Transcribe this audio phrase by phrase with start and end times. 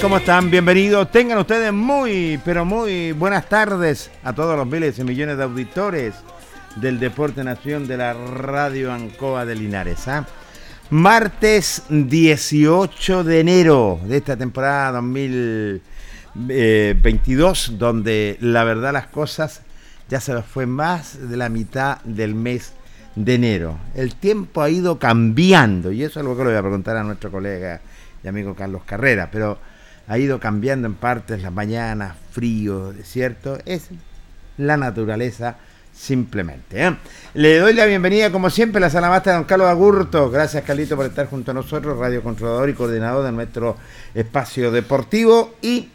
[0.00, 0.52] ¿Cómo están?
[0.52, 1.10] Bienvenidos.
[1.10, 6.14] Tengan ustedes muy, pero muy buenas tardes a todos los miles y millones de auditores
[6.76, 10.06] del Deporte Nación de la Radio Ancoa de Linares.
[10.06, 10.28] ¿ah?
[10.90, 19.62] Martes 18 de enero de esta temporada 2022, donde la verdad las cosas
[20.08, 22.74] ya se fue más de la mitad del mes
[23.16, 23.76] de enero.
[23.96, 27.02] El tiempo ha ido cambiando y eso es algo que le voy a preguntar a
[27.02, 27.80] nuestro colega
[28.24, 29.58] y amigo Carlos Carrera, pero
[30.08, 33.90] ha ido cambiando en partes las mañanas, frío, desierto, es
[34.56, 35.56] la naturaleza
[35.92, 36.84] simplemente.
[36.84, 36.96] ¿eh?
[37.34, 40.30] Le doy la bienvenida, como siempre, a la sala de don Carlos Agurto.
[40.30, 43.76] Gracias, Carlito, por estar junto a nosotros, radio controlador y coordinador de nuestro
[44.14, 45.54] espacio deportivo.
[45.62, 45.88] Y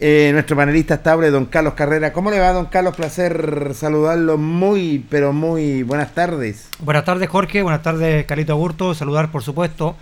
[0.00, 2.12] eh, nuestro panelista estable, don Carlos Carrera.
[2.12, 2.96] ¿Cómo le va, don Carlos?
[2.96, 4.36] Placer saludarlo.
[4.36, 6.68] Muy, pero muy buenas tardes.
[6.80, 7.62] Buenas tardes, Jorge.
[7.62, 8.94] Buenas tardes, Carlito Agurto.
[8.94, 9.96] Saludar, por supuesto,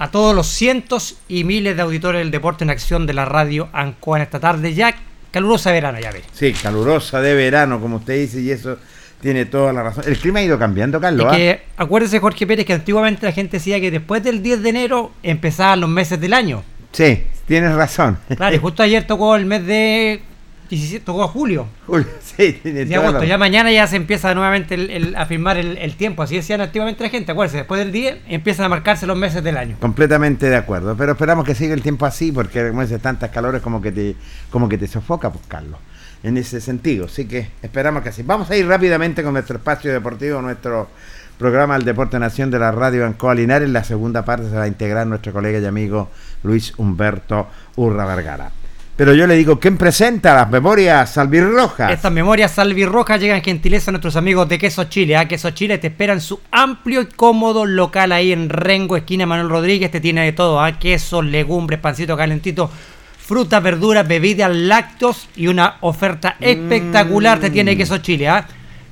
[0.00, 3.68] a todos los cientos y miles de auditores del deporte en acción de la radio
[3.74, 4.96] Ancoa en esta tarde, ya
[5.30, 6.22] calurosa de verano, ya ve.
[6.32, 8.78] Sí, calurosa de verano, como usted dice, y eso
[9.20, 10.04] tiene toda la razón.
[10.06, 11.36] El clima ha ido cambiando, Carlos.
[11.36, 11.82] Que, ¿ah?
[11.82, 15.82] acuérdese, Jorge Pérez, que antiguamente la gente decía que después del 10 de enero empezaban
[15.82, 16.64] los meses del año.
[16.92, 18.16] Sí, tienes razón.
[18.34, 20.22] Claro, y justo ayer tocó el mes de
[20.70, 21.66] 17, tocó a julio.
[21.86, 23.24] Julio, sí, tiene de agosto.
[23.24, 26.22] Ya mañana ya se empieza nuevamente el, a firmar el, tiempo.
[26.22, 27.32] Así decían activamente la gente.
[27.32, 29.76] Acuérdense, después del día empiezan a marcarse los meses del año.
[29.80, 30.96] Completamente de acuerdo.
[30.96, 34.14] Pero esperamos que siga el tiempo así, porque como dices, tantas calores como que te,
[34.50, 35.80] como que te sofoca, pues Carlos.
[36.22, 37.06] En ese sentido.
[37.06, 38.22] Así que esperamos que así.
[38.22, 40.88] Vamos a ir rápidamente con nuestro espacio deportivo, nuestro
[41.36, 43.66] programa El Deporte Nación de la Radio Ancoa Linares.
[43.66, 46.10] En la segunda parte se va a integrar nuestro colega y amigo
[46.44, 48.59] Luis Humberto Urra Vergara.
[49.00, 51.90] Pero yo le digo, ¿quién presenta las memorias salvirrojas?
[51.90, 55.16] Estas memorias salvirrojas llegan en gentileza a nuestros amigos de Queso Chile.
[55.16, 55.26] ¿ah?
[55.26, 59.90] Queso Chile te esperan su amplio y cómodo local ahí en Rengo, esquina Manuel Rodríguez.
[59.90, 60.78] Te tiene de todo, ¿ah?
[60.78, 62.70] quesos, legumbres, pancito calentito,
[63.18, 68.28] frutas, verduras, bebidas, lácteos y una oferta espectacular te tiene Queso Chile.
[68.28, 68.46] ¿ah?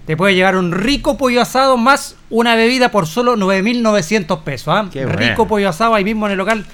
[0.06, 4.68] Te puede llevar un rico pollo asado más una bebida por solo 9.900 pesos.
[4.68, 4.88] ¿ah?
[4.90, 6.64] Rico pollo asado ahí mismo en el local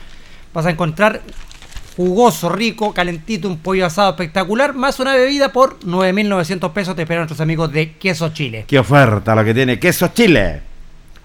[0.53, 1.21] vas a encontrar
[1.97, 6.97] jugoso, rico, calentito, un pollo asado espectacular, más una bebida por 9.900 pesos.
[6.97, 8.65] Te esperan nuestros amigos de Queso Chile.
[8.67, 10.63] Qué oferta lo que tiene Queso Chile.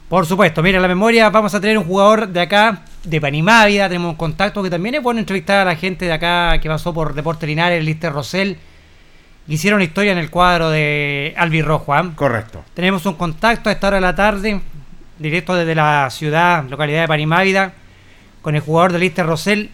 [0.08, 4.10] Por supuesto, mira, la memoria vamos a tener un jugador de acá, de Panimávida, tenemos
[4.10, 7.14] un contacto que también es bueno entrevistar a la gente de acá que pasó por
[7.14, 8.58] Deporte Linares, Lister Rosell,
[9.48, 11.94] hicieron historia en el cuadro de Albirrojo.
[11.94, 12.12] ¿ah?
[12.16, 12.64] Correcto.
[12.74, 14.62] Tenemos un contacto a esta hora de la tarde,
[15.20, 17.74] directo desde la ciudad, localidad de Panimávida,
[18.42, 19.70] con el jugador de Lister Rosell,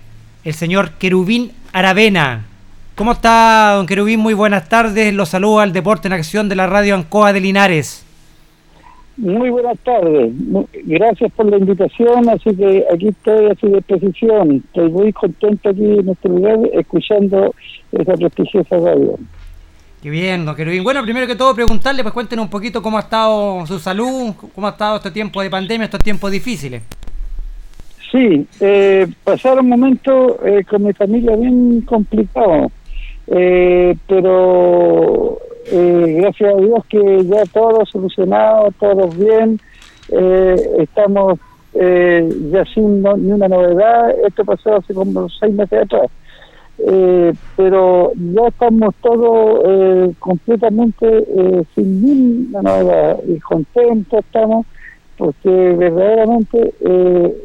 [0.46, 2.46] el señor Querubín Aravena.
[2.94, 4.20] ¿Cómo está, don Querubín?
[4.20, 5.14] Muy buenas tardes.
[5.14, 8.06] Los saludo al Deporte en Acción de la radio Ancoa de Linares.
[9.18, 10.32] Muy buenas tardes.
[10.86, 12.30] Gracias por la invitación.
[12.30, 14.64] Así que aquí estoy a su disposición.
[14.68, 17.54] Estoy muy contento aquí en este lugar escuchando
[17.92, 19.18] esa prestigiosa radio.
[20.04, 20.84] Qué bien, don Querubín.
[20.84, 24.68] Bueno, primero que todo, preguntarle, pues cuéntenos un poquito cómo ha estado su salud, cómo
[24.68, 26.84] ha estado este tiempo de pandemia, estos tiempos difíciles.
[28.16, 32.72] Sí, eh, pasaron momentos eh, con mi familia bien complicados,
[33.28, 35.38] eh, pero
[35.70, 39.60] eh, gracias a Dios que ya todo solucionado, todo bien,
[40.14, 41.40] eh, estamos
[41.74, 46.10] eh, ya sin ni una novedad, esto pasó hace como seis meses atrás,
[47.58, 51.26] pero ya estamos todos completamente
[51.76, 54.66] sin ninguna novedad y contentos estamos
[55.18, 57.36] porque verdaderamente eh,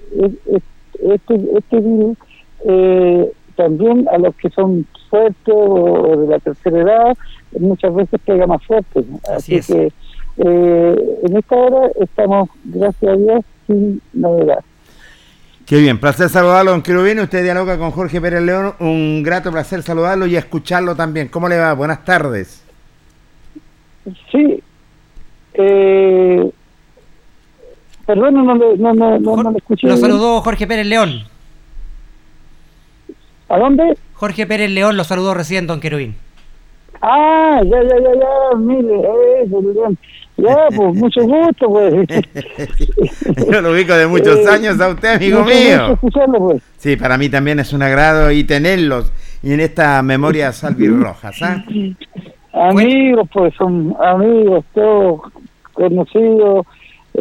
[1.02, 2.18] este, este virus
[2.66, 7.18] eh, también a los que son fuertes o, de la tercera edad
[7.58, 9.04] muchas veces pega más fuerte.
[9.34, 9.92] Así, Así que
[10.38, 14.60] eh, en esta hora estamos, gracias a Dios, sin novedad.
[15.66, 17.20] Qué bien, placer saludarlo, don Querubín.
[17.20, 18.72] Usted dialoga con Jorge Pérez León.
[18.80, 21.28] Un grato placer saludarlo y escucharlo también.
[21.28, 21.74] ¿Cómo le va?
[21.74, 22.64] Buenas tardes.
[24.32, 24.62] Sí.
[25.54, 26.50] Eh,
[28.14, 29.86] perdón, no, no, no, no, no, no lo escuché.
[29.86, 31.22] Lo saludó Jorge Pérez León.
[33.48, 33.96] ¿A dónde?
[34.14, 36.16] Jorge Pérez León lo saludó recién, don Querubín.
[37.02, 39.00] Ah, ya, ya, ya, ya, mire,
[39.44, 39.98] eso, bien.
[40.36, 41.94] Ya, pues, mucho gusto, pues.
[43.50, 45.92] Yo lo ubico de muchos Eh, años a usted, amigo mío.
[45.92, 46.62] escucharlo, pues.
[46.78, 51.40] Sí, para mí también es un agrado y tenerlos y en esta memoria salvirrojas.
[51.42, 51.64] ¿ah?
[52.52, 55.20] Amigos, pues, son amigos, todos
[55.72, 56.66] conocidos.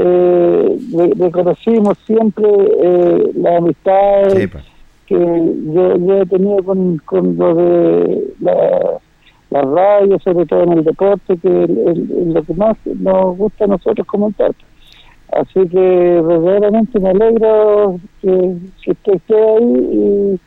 [0.02, 0.78] Eh,
[1.18, 4.64] reconocimos siempre eh, las amistades Sí, pues.
[5.08, 9.00] que yo, yo he tenido con, con lo de la,
[9.50, 11.98] la radio, sobre todo en el deporte, que es
[12.28, 14.52] lo que más nos gusta a nosotros comentar.
[15.34, 20.40] Así que verdaderamente me alegro que, que usted esté ahí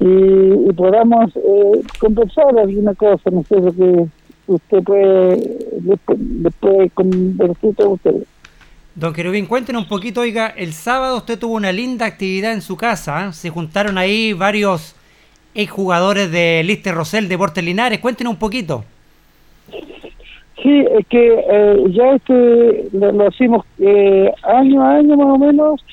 [0.00, 4.06] y, y, y podamos eh, conversar alguna cosa, no sé, lo que
[4.46, 8.26] usted puede, después, después conversar con ustedes.
[8.98, 12.76] Don Querubín, cuéntenos un poquito, oiga, el sábado usted tuvo una linda actividad en su
[12.76, 13.32] casa, ¿eh?
[13.32, 14.96] se juntaron ahí varios
[15.54, 18.82] exjugadores de Lister Rosell, Deportes Linares, cuéntenos un poquito.
[20.60, 25.38] Sí, es que eh, ya este lo, lo hacemos eh, año a año más o
[25.38, 25.84] menos,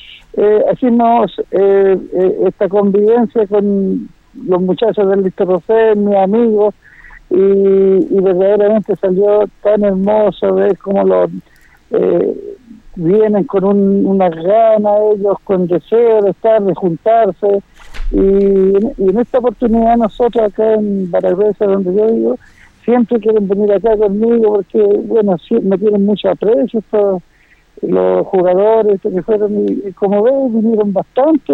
[0.72, 4.10] hacemos eh, eh, esta convivencia con
[4.48, 6.74] los muchachos del Lister Rosell, mis amigos,
[7.30, 11.30] y, y verdaderamente salió tan hermoso ver cómo los
[11.92, 12.55] eh,
[12.96, 17.60] vienen con un, una gana ellos, con deseo de estar, de juntarse,
[18.12, 22.40] y, en esta oportunidad nosotros acá en Baragüesa, donde yo vivo,
[22.84, 26.82] siempre quieren venir acá conmigo porque, bueno, sí, me tienen mucho aprecio
[27.82, 31.54] los jugadores que fueron, y, como ves, vinieron bastante,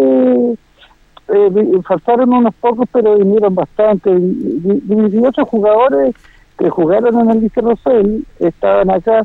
[1.28, 4.10] eh, faltaron unos pocos, pero vinieron bastante.
[4.10, 6.14] Y, y- y- y otros jugadores
[6.58, 9.22] que jugaron en el Liceo Rosell estaban acá,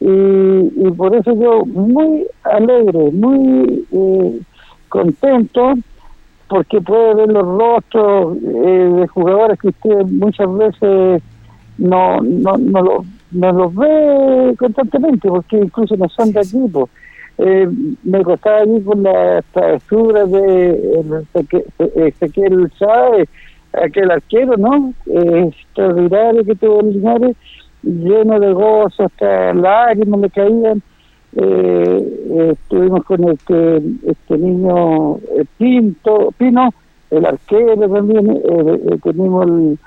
[0.00, 0.06] y,
[0.86, 4.40] y por eso yo muy alegre, muy eh,
[4.88, 5.74] contento,
[6.48, 11.22] porque puede ver los rostros eh, de jugadores que usted muchas veces
[11.78, 16.90] no no no, lo- no los ve constantemente porque incluso no son de equipo
[17.38, 17.68] eh,
[18.02, 21.26] me costaba allí con la travesura de el
[21.94, 23.28] Ezequiel- Chávez
[23.72, 27.36] aquel arquero no eh, extraordinario que tuvo Linares
[27.82, 30.82] lleno de gozo hasta lágrimas le caían.
[31.36, 36.74] Eh, eh, estuvimos con este este niño eh, Pinto Pino
[37.12, 39.78] el arquero también eh, tenemos el,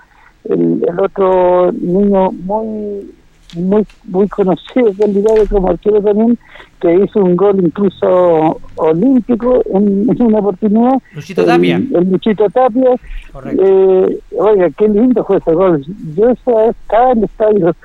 [0.46, 3.12] el, el otro niño muy
[3.56, 6.38] muy muy conocido Linares como arquero también
[6.82, 11.78] que hizo un gol incluso olímpico en, en una oportunidad Luchito Tapia.
[11.78, 12.90] el, el Luchito Tapia
[13.32, 13.64] Correcto.
[13.66, 15.84] eh, oiga, qué lindo fue ese gol.
[16.16, 17.76] Yo estaba en el estadio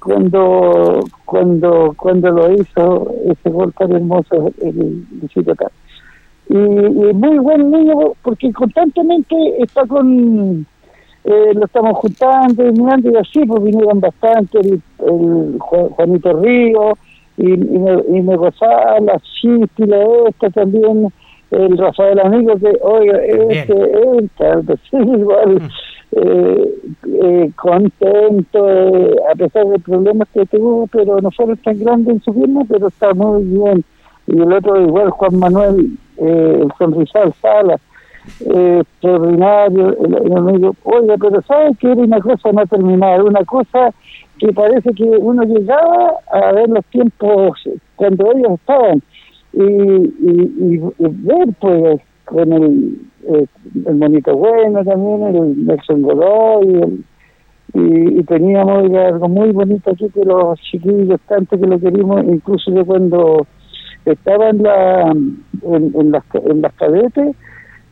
[0.00, 5.70] cuando cuando cuando lo hizo ese gol tan hermoso el Luchito Tapia.
[6.48, 10.66] y, muy buen niño porque constantemente está con
[11.26, 14.80] eh, lo estamos juntando y mirando y así pues vinieron bastante el,
[15.58, 16.92] Juanito Río
[17.36, 19.20] y, y, me, y me gozaba la
[19.78, 21.08] la esta también
[21.50, 23.18] el Rafael Amigo que oiga
[23.50, 23.74] este
[24.72, 25.68] este igual mm.
[26.12, 26.74] eh,
[27.22, 32.22] eh, contento eh, a pesar de problemas que tuvo pero no fueron tan grandes en
[32.22, 33.84] su firma pero está muy bien
[34.28, 37.80] y el otro igual Juan Manuel eh, el Sonrisal Sala
[38.40, 43.92] extraordinario el, amigo oiga pero sabes que era una cosa no terminada una cosa
[44.38, 47.58] que parece que uno llegaba a ver los tiempos
[47.96, 49.02] cuando ellos estaban
[49.52, 53.46] y, y, ver pues con el, eh,
[53.86, 57.02] el monito bueno también, el Nelson Godoy,
[57.72, 62.70] y, y, teníamos algo muy bonito aquí que los chiquillos tanto que lo queríamos, incluso
[62.70, 63.46] yo cuando
[64.04, 67.36] estaba en, la, en, las, en las cadetes,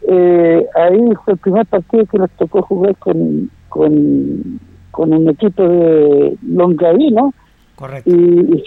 [0.07, 5.63] eh, ahí fue el primer partido que nos tocó jugar con, con, con un equipo
[5.63, 7.33] de Longaví, ¿no?
[7.75, 8.11] Correcto.
[8.11, 8.63] Y,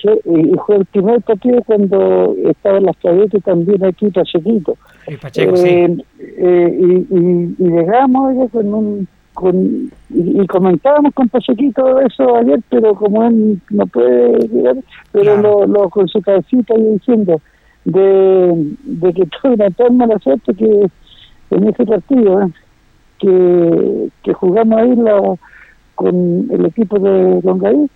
[0.65, 4.75] fue, el primer partido cuando estaba en las cadetes también aquí Pachequito.
[5.07, 5.67] Y Pacheco, sí.
[5.69, 13.23] Eh, eh, y, llegamos con un con, y, comentábamos con Pachequito eso ayer, pero como
[13.23, 14.75] él no puede llegar,
[15.11, 17.39] pero lo, con su cabecita y diciendo
[17.85, 20.89] de, de que tuve una tan mala suerte que
[21.51, 22.51] en ese partido, ¿eh?
[23.19, 25.35] que, que jugamos ahí la,
[25.95, 27.89] con el equipo de Longaí,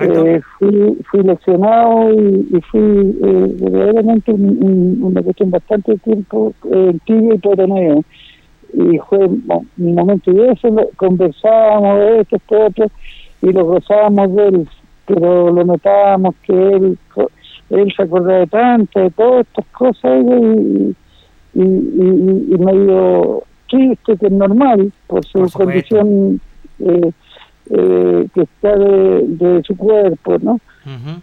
[0.00, 7.34] eh, fui, fui leccionado y, fui eh, verdaderamente una cuestión bastante tiempo eh, en tibio
[7.34, 8.04] y torneo.
[8.72, 9.44] Y fue un
[9.76, 12.86] momento y eso, conversábamos de esto, esto, otro,
[13.42, 14.68] y lo gozábamos de él,
[15.06, 16.98] pero lo notábamos que él,
[17.70, 20.96] él se acordaba de tanto, de todas estas cosas, y, y,
[21.54, 26.40] y, medio triste, que es normal, por su condición.
[26.80, 27.12] Eh,
[27.70, 30.60] eh, que está de, su cuerpo, ¿no?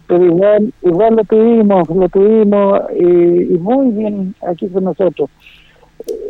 [0.08, 5.30] Pero igual, igual lo tuvimos, lo tuvimos eh, y muy bien aquí con nosotros.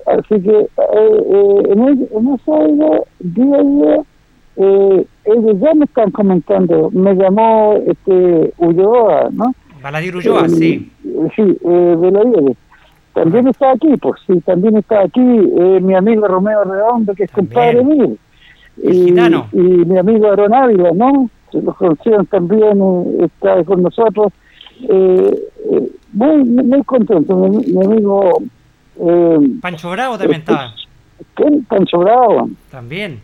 [0.07, 6.91] Así que eh, en, el, en ese día a día, ellos ya me están comentando,
[6.91, 9.55] me llamó este Ulloa, ¿no?
[9.83, 10.93] Baladir Ulloa, sí.
[11.35, 12.21] Sí, de la
[13.15, 17.85] También está aquí, pues sí, también está aquí mi amigo Romeo Redondo, que es compadre
[17.85, 18.17] mío
[18.77, 21.29] y, mi amigo Aaron Ávila, ¿no?
[21.51, 24.33] Que los conocieron también, eh, está con nosotros.
[24.89, 28.43] Eh, eh, muy muy contento, mi, amigo.
[29.01, 30.75] Eh, Pancho Bravo también estaba.
[31.35, 31.65] ¿Quién?
[31.65, 32.51] Pancho Bravo.
[32.71, 33.21] También.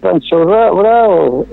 [0.00, 1.46] Pancho Bravo.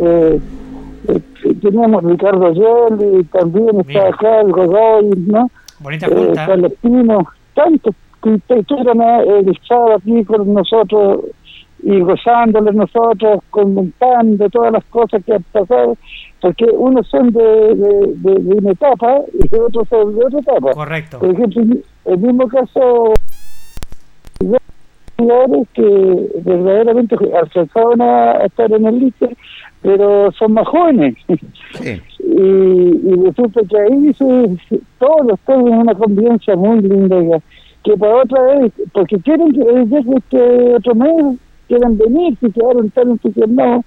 [1.62, 5.50] teníamos Ricardo Yelli, también está acá el Godoy, ¿no?
[5.80, 6.46] Bonita junta.
[6.48, 11.26] Carlos Pino, tantos que estuvieron el sábado aquí con nosotros
[11.82, 15.98] y gozándole nosotros, comentando todas las cosas que han pasado,
[16.42, 20.72] porque unos son de, de, una etapa y otros son de otra etapa.
[20.72, 21.20] Correcto.
[21.20, 21.64] Por ejemplo,
[22.06, 23.14] el mismo caso
[25.20, 29.38] jugadores que verdaderamente alcanzaron a estar en el líder,
[29.82, 31.16] pero son más jóvenes.
[32.30, 37.42] Y, y resulta que ahí se, todos tienen una convivencia muy linda
[37.84, 39.62] que para otra vez, porque quieren que
[40.16, 43.86] este otro mes quieren venir, si quedaron tan entusiasmados,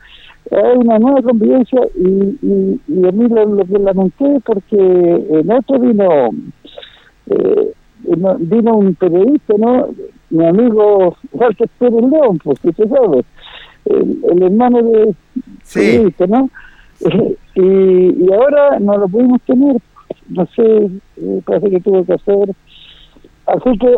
[0.51, 5.79] hay una nueva convivencia y, y, y a mí lo, que lamenté porque en otro
[5.79, 6.31] vino
[7.27, 7.73] eh,
[8.41, 9.89] vino un periodista, ¿no?
[10.31, 13.25] Mi amigo Walter Pérez León, pues que se sabe,
[13.85, 15.15] el, hermano de
[15.73, 16.51] periodista, ¿no?
[17.55, 19.77] y, y ahora no lo pudimos tener,
[20.29, 22.55] no sé, eh, parece que tuvo que hacer.
[23.47, 23.95] Así que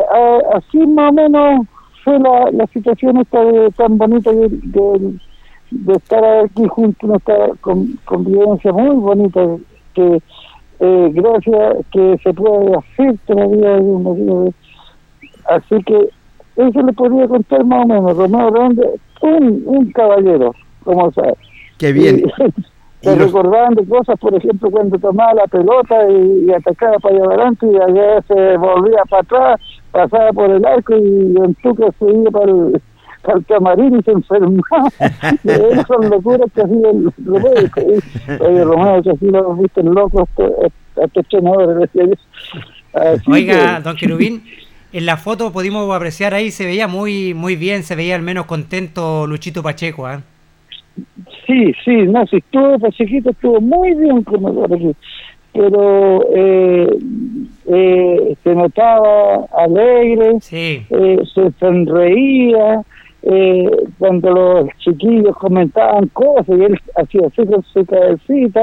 [0.53, 1.67] así más o menos
[2.03, 3.39] fue la, la situación esta
[3.77, 4.49] tan bonita de,
[5.71, 9.41] de, estar aquí juntos, nuestra con, convivencia muy bonita,
[9.93, 10.21] que
[10.79, 14.53] eh, gracias que se puede hacer todavía un
[15.47, 16.09] Así que
[16.55, 18.87] eso le podría contar más o menos, Romeo Ronde,
[19.21, 21.37] un, un caballero, como sabes.
[21.77, 22.23] Qué bien.
[23.05, 27.67] Se recordaban de cosas, por ejemplo, cuando tomaba la pelota y, atacaba para allá adelante
[27.71, 32.31] y allá se volvía para atrás, pasaba por el arco y en Tuca se iba
[32.31, 32.81] para el,
[33.21, 34.89] para el camarín y se enfermaba.
[35.43, 37.53] Esas son locuras que hacía el Romeo.
[38.39, 41.89] Oye, Romeo, que así lo viste loco a estos entrenadores.
[43.27, 44.43] Oiga, don Querubín,
[44.93, 48.45] en la foto pudimos apreciar ahí, se veía muy muy bien, se veía al menos
[48.45, 50.19] contento Luchito Pacheco, ¿eh?
[51.45, 54.95] Sí, sí, no, si estuvo Pachequito, estuvo muy bien con nosotros
[55.53, 56.89] Pero eh,
[57.67, 60.85] eh, se notaba alegre, Sí.
[60.89, 62.81] eh, se sonreía,
[63.27, 68.61] eh, cuando los chiquillos comentaban cosas y él hacía así con su cabecita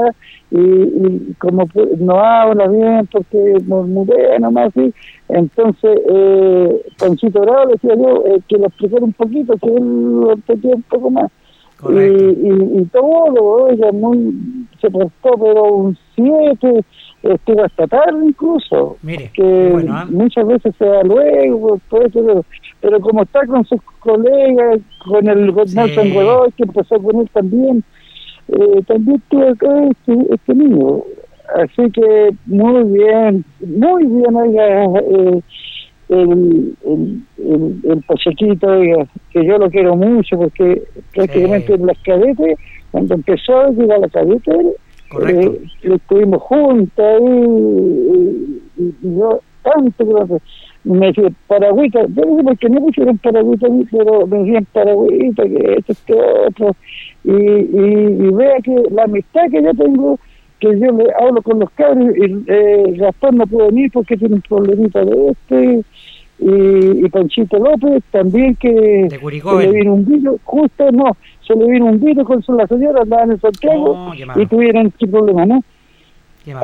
[0.51, 1.67] y, y como
[1.99, 4.93] no habla bien porque murmurea nomás así,
[5.29, 10.21] entonces eh, Panchito Bravo le decía yo eh, que lo explicara un poquito, que él
[10.21, 11.29] lo entendía un poco más.
[11.83, 12.23] Y, Correcto.
[12.41, 14.33] y, y todo, ella muy,
[14.81, 16.83] se prestó, pero un 7,
[17.23, 20.05] estuvo hasta tarde incluso Mire, que bueno, ¿ah?
[20.09, 22.45] muchas veces se da luego, puede ser, pero,
[22.81, 25.75] pero como está con sus colegas, con el con Sí.
[25.75, 27.83] Nelson Godoy, que empezó con él también,
[28.49, 31.01] eh, también tuvo acá este, este niño.
[31.55, 35.41] Así que muy bien, muy bien, oiga, eh,
[36.21, 41.97] el, el, el, el Pachequito, oiga, que yo lo quiero mucho porque prácticamente en las
[42.03, 42.55] cadetes,
[42.91, 44.09] cuando empezó a llegar a la
[45.09, 45.53] Correcto.
[45.53, 50.39] eh, estuvimos juntos ahí y, y- y yo tanto que lo-
[50.83, 55.43] me decía paragüita, yo no sé por qué no pusieron paragüita pero me decían paragüita,
[55.43, 56.71] que esto, que otro,
[57.23, 60.17] y, y, y vea que la amistad que yo tengo,
[60.67, 64.35] que yo le hablo con los cabros, y eh, Gastón no puede venir porque tiene
[64.35, 65.83] un problemita de este,
[66.39, 69.07] y, y Panchito López también que
[69.61, 71.15] se le vino un virus, justo no,
[71.45, 74.87] se le vino un virus con su- la señora, andaban en Santiago Oh, y tuvieron
[74.87, 75.61] este problema, ¿no?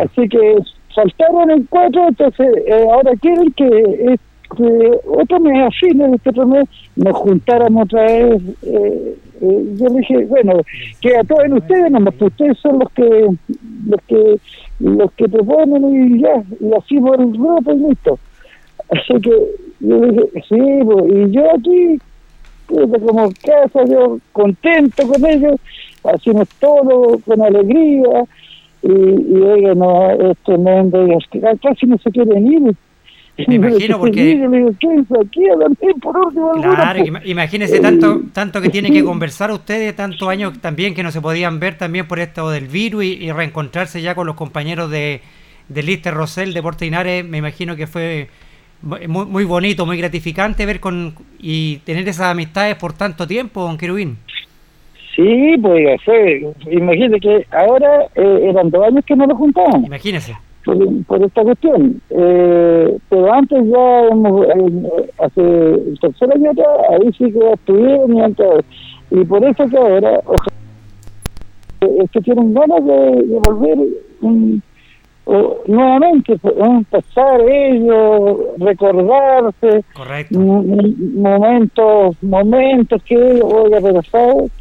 [0.01, 0.55] Así que
[0.95, 4.17] saltaron en cuatro, entonces eh, ahora quieren que, eh,
[4.51, 6.65] otro mes a fines de este otro mes
[6.95, 8.41] nos juntáramos otra vez.
[8.63, 10.53] eh, eh, yo le dije, bueno,
[11.01, 13.27] que a todos ustedes, nomás que ustedes son los que
[13.87, 14.39] los que
[14.79, 18.19] los que proponen y ya, y así por el grupo y listo.
[18.89, 19.31] Así que
[19.79, 21.99] yo dije, sí, pues, y yo aquí,
[22.67, 25.59] como casa, yo contento con ellos,
[26.03, 28.23] hacemos todo con alegría,
[28.81, 32.75] y, y oiga, no, es tremendo, oiga, es que casi no se quieren ir.
[33.47, 36.51] Me imagino, porque- Yo le digo, quédense aquí a dormir por último.
[36.53, 41.03] alguna, Claro, ima- imagínese tanto, tanto que tiene que conversar ustedes, tantos años también que
[41.03, 44.35] no se podían ver también por esto del virus y, y reencontrarse ya con los
[44.35, 45.21] compañeros de,
[45.67, 48.27] de Lister Rosell, de Portinares, me imagino que fue
[48.81, 53.77] muy, muy bonito, muy gratificante ver con y tener esas amistades por tanto tiempo, don
[53.77, 54.17] Querubín.
[55.15, 59.85] Sí, pues fue, imagínate que ahora eh, eran dos años que no nos juntábamos.
[59.85, 60.37] Imagínese.
[60.65, 62.01] Por, por esta cuestión.
[62.09, 68.15] Eh, pero antes ya, hemos, eh, hace el tercer año atrás, ahí sí que estuvieron
[68.17, 68.59] y todo.
[69.11, 73.77] Y por eso que ahora, ojalá, es que tienen ganas de, de volver
[74.21, 74.57] mm,
[75.25, 80.35] o- nuevamente, pues, eh, pasar ellos, recordarse, Correcto.
[80.39, 84.01] m- m- momentos, momentos que, oiga, pero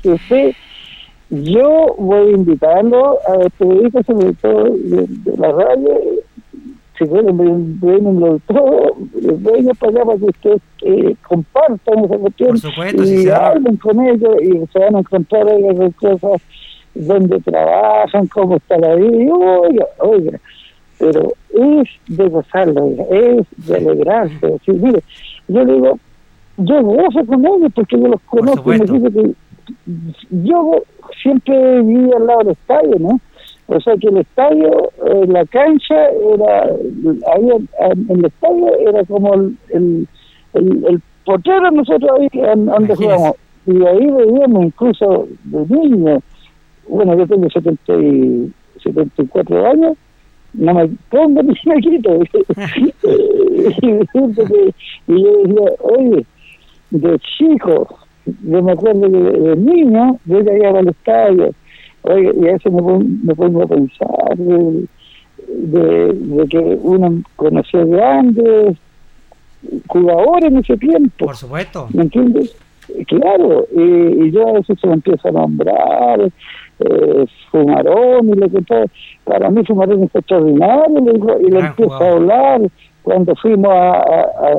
[0.03, 0.53] que usted
[1.31, 5.99] yo voy a invitarlo a los periodistas, sobre todo de, de la radio,
[6.99, 12.49] si quieren, ven- vengan todos, vengan para acá para que ustedes eh, compartan esa cuestión
[12.51, 13.35] Por supuesto, y señor.
[13.35, 16.43] hablen con ellos y se van a encontrar con cosas
[16.95, 20.41] donde trabajan, cómo está la vida, oiga, oiga,
[20.99, 24.47] pero es de gozarlo, es de alegrarse.
[24.47, 25.01] Así, mire,
[25.47, 25.99] yo digo,
[26.57, 29.33] yo gozo con ellos porque yo los conozco y me dice que
[30.31, 30.83] yo
[31.23, 33.21] siempre viví al lado del estadio, ¿no?
[33.67, 36.65] O sea que el estadio, eh, la cancha era,
[37.35, 37.69] ahí en,
[38.09, 40.09] en el estadio era como el, el,
[40.55, 43.33] el, el portero nosotros ahí en- donde jugamos.
[43.67, 46.23] Y ahí veíamos incluso de niños,
[46.89, 48.51] bueno, yo tengo 70 y
[48.83, 49.97] 74 años,
[50.55, 52.19] no me pongo ni me quito.
[55.07, 56.25] y yo decía, oye,
[56.91, 57.99] de chico,
[58.45, 61.51] yo me acuerdo que de, de niño, yo ya iba al estadio,
[62.03, 64.85] oye, y a veces me, pon- me pongo a pensar de,
[65.49, 68.77] de, de que uno conoció grandes
[69.89, 71.89] jugadores en ese tiempo, Por supuesto.
[71.93, 72.57] ¿me entiendes?
[73.07, 76.21] Claro, y, y yo a veces se me empieza a nombrar,
[76.81, 78.85] eh, Fumarón y lo que todo.
[79.25, 82.61] Para mí Fumarón es extraordinario le digo, y le empiezo a hablar
[83.03, 84.55] cuando fuimos a, a,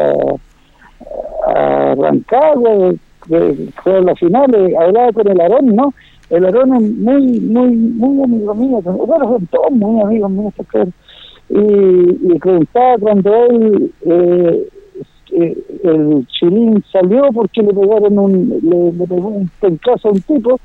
[1.47, 2.93] a, a Rancagua,
[3.30, 5.94] que fue la final, eh, hablaba con el Arón, ¿no?
[6.30, 10.54] El Arón es muy, muy, muy amigo mío, bueno, son todos muy amigos míos,
[11.50, 14.68] y, y contaba cuando él eh,
[15.32, 20.22] eh, el chilín salió porque le pegaron un le, le pegó un pencazo a un
[20.22, 20.60] tipo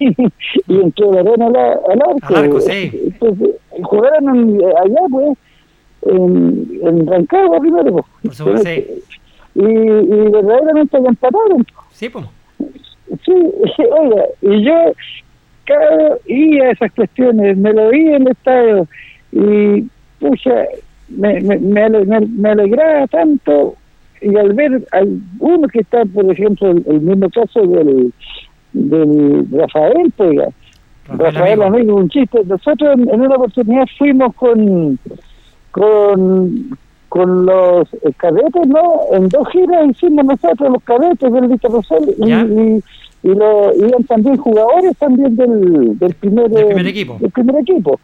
[0.00, 0.08] y,
[0.68, 2.26] y entró la arena al, al arco.
[2.28, 2.90] Al arco, sí.
[3.04, 3.50] Entonces,
[3.82, 5.38] jugaron allá pues
[6.02, 8.04] en, en Rancagua primero pues.
[8.22, 8.86] Por supuesto, sí.
[9.58, 12.24] Y, y verdaderamente le empataron Sí, pues.
[13.24, 13.32] Sí,
[13.90, 14.92] oiga, y yo
[15.64, 18.88] cada iba a esas cuestiones, me lo vi en el estadio
[19.32, 19.84] y
[20.20, 20.64] pucha,
[21.08, 23.74] me, me, me, alegraba tanto
[24.20, 25.02] y al ver a
[25.40, 28.12] uno que está, por ejemplo, el, mismo caso del,
[28.72, 30.38] del Rafael, pues,
[31.08, 32.40] Rafael, amigo, un chiste.
[32.44, 34.98] Nosotros en, una oportunidad fuimos con
[35.70, 39.00] con con los cadetes, ¿no?
[39.12, 42.82] En dos giras hicimos nosotros los cadetes del Víctor Rosell y, y,
[43.30, 47.16] y, lo, iban también jugadores también del, del, primer, equipo.
[47.20, 47.98] Del primer equipo.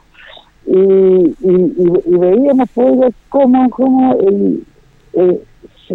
[0.66, 4.64] Y, y, veíamos pues cómo, cómo el,
[5.12, 5.40] eh,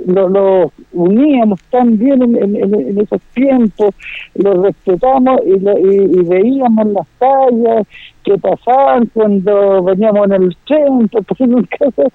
[0.05, 3.95] lo, uníamos tan bien en, esos tiempos,
[4.35, 7.87] lo respetamos y, y, veíamos las tallas
[8.23, 12.11] que pasaban cuando veníamos en el tren, por un caso,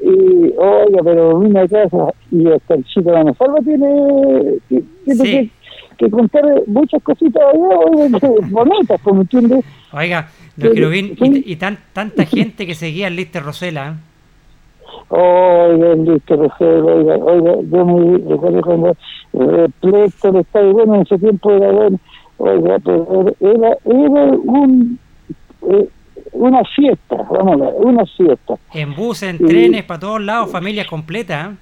[0.00, 4.58] y oiga, pero una casa, y hasta el chico de la salva tiene,
[5.04, 5.50] tiene
[5.98, 8.18] que, contar muchas cositas allá,
[8.50, 9.64] bonitas, como entiendes.
[9.92, 14.15] Oiga, y, y tan, tanta gente que seguía el Lister Rosela, ¿eh?
[15.08, 18.96] Oiga, listo, oiga, oiga, yo me recuerdo cuando
[19.32, 21.98] repleto el estadio, bueno, en ese tiempo era bueno,
[22.38, 24.98] oiga, pero era, era un,
[25.70, 25.88] eh,
[26.32, 28.54] una fiesta, vamos a ver, una fiesta.
[28.74, 31.52] En bus, en trenes, para todos lados, familias completas.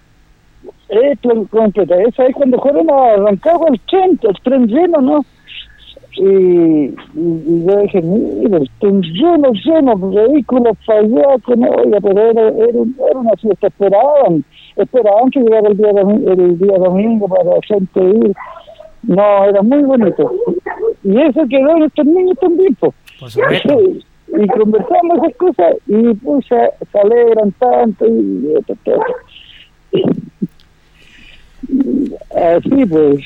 [0.88, 1.12] ¿eh?
[1.12, 1.18] Es
[1.50, 5.24] completa, esa es cuando fueron a Rancagua el tren, el tren lleno, ¿no?
[6.16, 12.30] Y, y, yo dije, mira, están lleno, lleno vehículos para allá, que no, oiga, pero
[12.30, 14.44] era, era, era, una fiesta, esperaban,
[14.76, 18.32] esperaban que llegara el día, el día domingo para la gente ir.
[19.02, 20.32] No, era muy bonito.
[21.02, 22.94] Y eso quedó en estos niños también, pues.
[24.36, 28.54] Y conversamos esas cosas y pues se, alegran tanto y,
[29.92, 30.02] y,
[31.68, 33.20] y así pues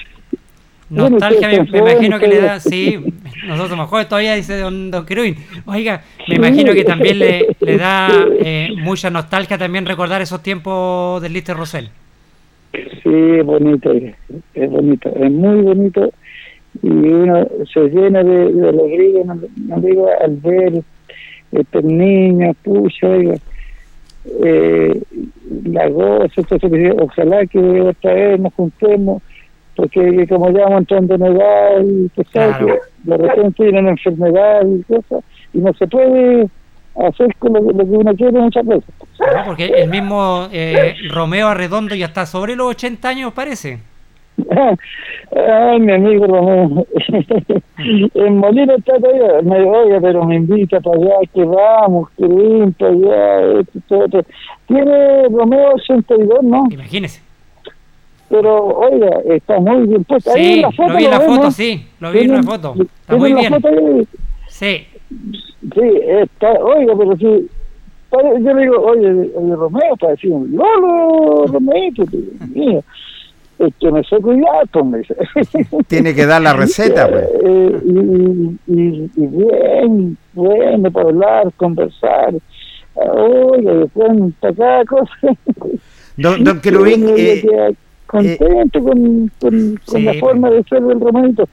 [0.91, 2.99] Nostalgia, me, me, imagino que le da, sí,
[3.47, 5.07] nosotros mejor todavía, dice don, don
[5.67, 8.09] Oiga, me imagino que también le, le da
[8.41, 11.91] eh, mucha nostalgia también recordar esos tiempos del Lister Rosell.
[12.73, 13.93] Sí, es bonito,
[14.55, 16.11] es bonito, es muy bonito.
[16.83, 20.83] Y uno se llena de, de alegría, no, digo, al ver
[21.53, 23.37] estos niños, pucha, oiga,
[24.43, 25.01] eh,
[25.65, 26.43] la goza,
[27.01, 29.23] ojalá que otra vez nos juntemos
[29.79, 35.25] porque como ya vamos entrando en edad y que de repente tienen enfermedad y cosas,
[35.53, 36.49] y no se puede
[36.97, 38.93] hacer con lo, que uno quiere muchas veces.
[39.21, 43.79] No, porque el mismo eh, Romeo Arredondo ya está sobre los 80 años, parece.
[45.37, 46.85] Ay, mi amigo Romeo.
[48.15, 49.43] en Molino está todavía.
[49.45, 53.61] Me oye, pero me invita para allá, que vamos, que ven para allá.
[53.77, 54.25] Esto, esto.
[54.67, 56.67] Tiene Romeo 82, ¿no?
[56.69, 57.28] Imagínese
[58.29, 60.33] pero oiga, está muy bien puesto.
[60.33, 62.75] Sí, ahí la foto, lo vi en la foto, sí, lo vi en la foto.
[63.01, 63.55] Está muy bien.
[64.49, 64.87] Sí.
[65.75, 67.49] Sí, está, oiga, pero sí,
[68.13, 71.93] yo le digo, oye, oye Romeo, para decir un Lolo, Romeo,
[72.55, 72.83] mío.
[73.59, 75.17] Es que me sé cuidar, pues me dice.
[75.89, 77.29] Tiene que dar la receta, pues.
[77.45, 82.35] Eh, y, y, y, bien, bueno, para hablar, conversar.
[82.95, 84.11] Oiga, después
[84.41, 85.13] cada cosa.
[86.17, 87.75] Don, don Querubín, eh,
[88.09, 91.49] contento con, con, la forma de ser del romanito.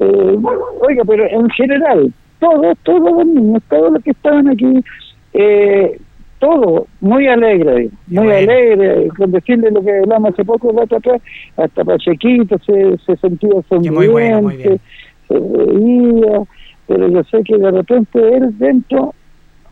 [0.00, 0.36] Eh,
[0.80, 4.82] oiga, pero en general, todos, todos los niños, todos los que estaban aquí,
[5.34, 6.00] eh,
[6.40, 11.22] todo muy alegre, muy alegre, con decirle lo que hablamos hace poco, rato atrás,
[11.56, 14.80] hasta Pachequito se, se sentía sonriente,
[15.28, 16.42] se veía,
[16.86, 19.14] pero yo sé que de repente él dentro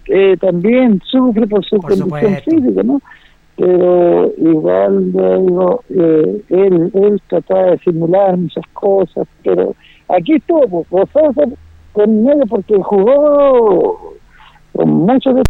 [0.07, 3.01] eh, también sufre por su condición física, ¿no?
[3.57, 9.75] Pero igual digo, eh, él, él trataba de simular muchas cosas, pero
[10.09, 11.09] aquí estuvo, pues,
[11.93, 14.15] con medio porque jugó
[14.73, 15.43] con muchos de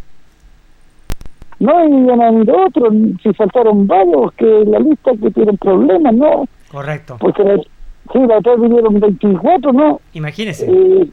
[1.61, 6.45] no y ganando otros, si faltaron varios que la lista que tienen problemas, ¿no?
[6.69, 7.17] Correcto.
[7.21, 7.62] Porque
[8.12, 10.01] sí, la otra vinieron 24, ¿no?
[10.12, 10.67] Imagínese.
[10.69, 11.09] Eh,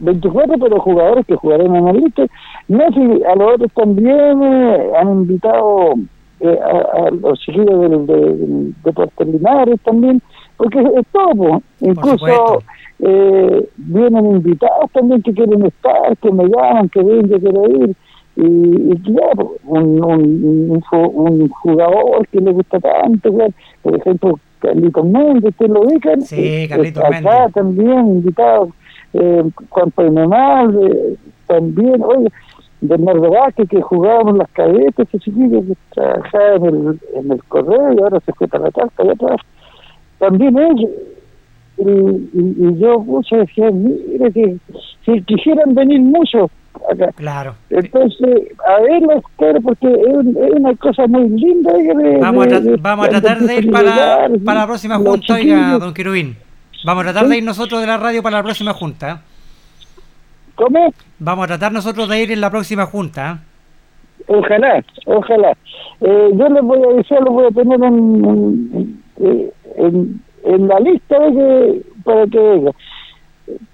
[0.00, 2.26] 24, pero jugadores que jugaron en la lista.
[2.66, 5.94] No, si a los otros también eh, han invitado
[6.40, 10.20] eh, a, los chiquillos del, de, de Linares también,
[10.56, 12.62] porque es todo, incluso
[12.98, 17.94] eh, vienen invitados también que quieren estar, que me llaman, que ven, que quiero ir.
[18.36, 23.32] Y, y claro, un, un, un, jugador que le gusta tanto,
[23.82, 26.20] por ejemplo, Carlitos Méndez, ¿ustedes lo ubican?
[26.20, 27.52] Sí, Carlitos Méndez.
[27.54, 28.70] también invitados,
[29.14, 32.28] eh, Juan Painemal, eh, también, oye,
[32.88, 37.92] Bernardo Vázquez, que jugábamos las cadetes, ese chiquillo que trabajaba en el, en el correo
[37.92, 39.40] y ahora se fue para la carta y atrás.
[40.18, 40.90] También ellos.
[41.78, 44.56] Y, y, yo mucho decía, mire que
[45.04, 46.50] si quisieran venir muchos,
[46.90, 47.12] acá.
[47.16, 47.54] Claro.
[47.68, 51.72] Entonces, a verlos, claro, porque es, es una cosa muy linda.
[51.74, 55.78] de- Vamos a, de- vamos a tratar de ir para, para la próxima junta, oiga,
[55.78, 56.36] don Querubín.
[56.86, 59.22] Vamos a tratar de ir nosotros de la radio para la próxima junta.
[60.56, 60.92] ¿Cómo?
[61.18, 63.32] Vamos a tratar nosotros de ir en la próxima junta.
[63.32, 64.24] ¿eh?
[64.28, 65.52] Ojalá, ojalá.
[66.00, 68.24] Eh, yo les voy a avisar, los voy a tener en,
[68.74, 72.72] en, eh, en- en la lista de que, para que vengan.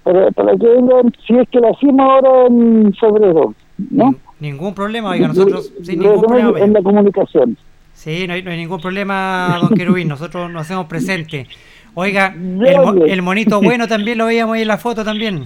[0.03, 3.53] Para, para que vengan, si es que la hacemos ahora en febrero,
[3.89, 4.05] ¿no?
[4.11, 6.59] Nin- Ningún problema, oiga, nosotros sin ningún problema.
[6.59, 7.57] En la comunicación.
[7.93, 11.47] Sí, no hay, no hay ningún problema, don Querubín, nosotros nos hacemos presentes.
[11.93, 15.45] Oiga, el, el monito bueno también lo veíamos ahí en la foto también.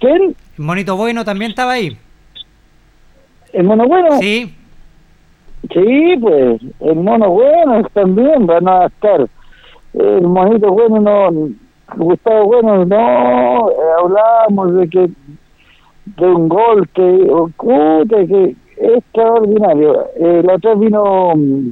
[0.00, 0.36] ¿Quién?
[0.58, 1.96] El monito bueno también estaba ahí.
[3.52, 4.18] ¿El mono bueno?
[4.18, 4.54] Sí,
[5.70, 9.28] Sí, pues, el mono bueno también van a estar.
[9.94, 11.50] El monito bueno no,
[11.96, 15.10] Gustavo bueno no, eh, hablábamos de que
[16.04, 20.08] de un gol que ocurre, que extraordinario.
[20.16, 21.70] Eh, la otra vino, mm,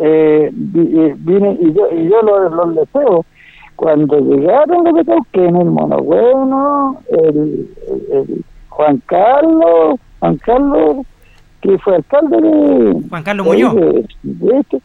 [0.00, 3.24] eh, eh, vine y yo, y yo los los deseo.
[3.76, 11.06] Cuando llegaron los de en el mono bueno, el, el- el Juan Carlos, Juan Carlos,
[11.60, 13.74] que fue alcalde de Juan Carlos Muñoz.
[13.74, 14.80] de, de este,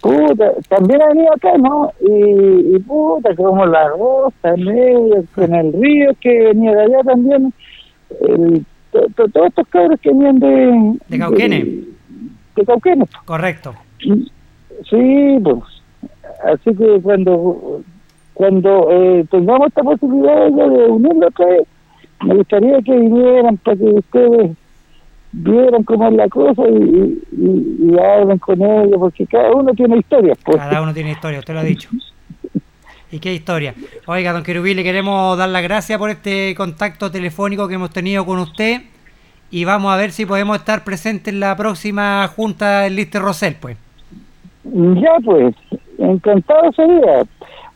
[0.00, 1.90] puta, también ha venido acá, ¿no?
[2.00, 6.98] Y, y puta, como la rosa, en medio, con el río que venía de allá
[7.04, 7.52] también,
[8.20, 10.98] el, to- to- todos estos cabros que venían de...
[11.08, 11.64] De Cauquenes.
[11.64, 11.84] De,
[12.56, 13.08] de Cauquenes.
[13.24, 13.74] correcto.
[14.90, 15.58] Sí, pues.
[16.44, 17.80] Así que cuando
[18.36, 21.62] cuando eh, tengamos esta posibilidad ya de unirlo otra vez,
[22.22, 24.56] me gustaría que vinieran para que ustedes
[25.32, 30.36] vieran cómo es la cosa y, y, hablen con ellos, porque cada uno tiene historias.
[30.44, 30.58] Pues.
[30.58, 31.88] Cada uno tiene historia, usted lo ha dicho.
[33.10, 33.74] ¿Y qué historia?
[34.06, 38.26] Oiga, don Querubín, le queremos dar las gracias por este contacto telefónico que hemos tenido
[38.26, 38.82] con usted
[39.50, 43.56] y vamos a ver si podemos estar presentes en la próxima junta del Lister Rosell,
[43.58, 43.78] pues.
[44.64, 45.54] Ya pues,
[45.96, 47.24] encantado sería.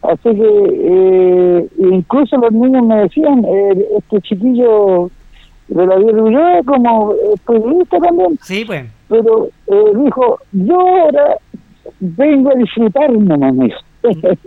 [0.03, 5.11] Así que eh, incluso los niños me decían, eh, este chiquillo
[5.69, 8.87] de la Ulloa como eh, periodista también, Sí, pues.
[9.09, 11.37] pero eh, dijo, yo ahora
[12.01, 13.79] vengo a disfrutar nomás, mijo.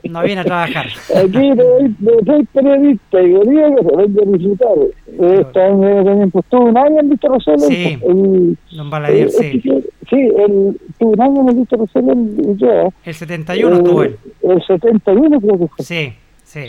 [0.09, 0.87] No viene a trabajar.
[1.15, 4.77] Aquí soy, periodista y quería que se venga a disfrutar.
[5.07, 7.59] Eh, también pues, tuve un año en Víctor Rosell.
[7.59, 7.97] Sí.
[8.07, 9.61] el- Don Baladier, eh, sí.
[10.09, 14.17] sí, el, tuve un año en Víctor Rosell el, ya, El 71 estuvo él.
[14.41, 15.85] eh, El 71 creo que fue.
[15.85, 16.13] Sí,
[16.43, 16.59] sí,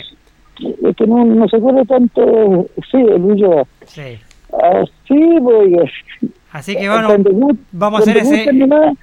[0.87, 3.63] Es que no, no se acuerda tanto, sí, el Ulloa.
[3.85, 4.17] sí.
[4.53, 5.89] Así, pues,
[6.53, 7.31] Así que bueno, cuando
[7.73, 8.97] vamos a hacer cuando ese- gusten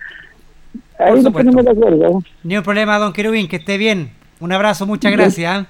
[1.05, 1.51] nomás, Por ahí nos supuesto.
[1.53, 2.23] ponemos de acuerdo.
[2.45, 4.11] ni un problema, don Querubín, que esté bien.
[4.41, 5.63] Un abrazo, muchas gracias.
[5.63, 5.67] ¿eh?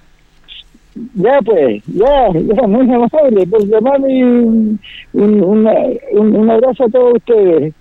[1.14, 4.80] Ya pues, ya, ya, muy amable por llamarme y un,
[5.14, 7.72] un, un, un abrazo a todos ustedes.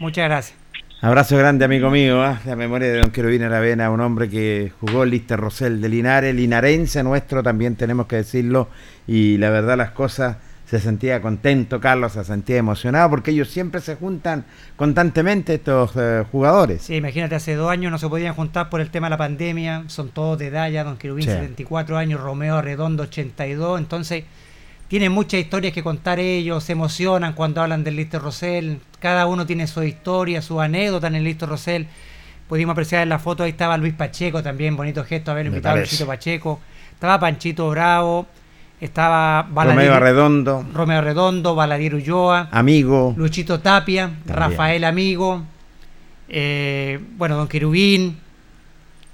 [0.00, 0.58] Muchas gracias.
[1.00, 2.22] Abrazo grande, amigo mío.
[2.22, 2.40] ¿ah?
[2.46, 6.34] La memoria de don Querubín Aravena, un hombre que jugó el Lister Rosell de Linares,
[6.34, 8.68] linarense nuestro, también tenemos que decirlo.
[9.06, 13.80] Y la verdad, las cosas se sentía contento, Carlos se sentía emocionado, porque ellos siempre
[13.80, 16.82] se juntan constantemente, estos eh, jugadores.
[16.82, 19.84] Sí, imagínate, hace dos años no se podían juntar por el tema de la pandemia,
[19.86, 21.30] son todos de edad ya, Don Querubín Sí.
[21.30, 24.24] 74 años, Romeo Redondo 82, entonces
[24.88, 29.46] tienen muchas historias que contar ellos, se emocionan cuando hablan del Listo Rosell, cada uno
[29.46, 31.86] tiene su historia, su anécdota en el Listo Rosell.
[32.48, 35.78] Pudimos apreciar en la foto, ahí estaba Luis Pacheco también, bonito gesto haber invitado a.
[35.78, 36.60] Luisito Pacheco,
[36.92, 38.26] estaba Panchito Bravo,
[38.80, 43.14] estaba Romeo Arredondo, Romeo Redondo, Baladier Ulloa, amigo.
[43.16, 45.42] Luchito Tapia, Rafael Amigo,
[46.28, 48.18] eh, bueno, Don Querubín,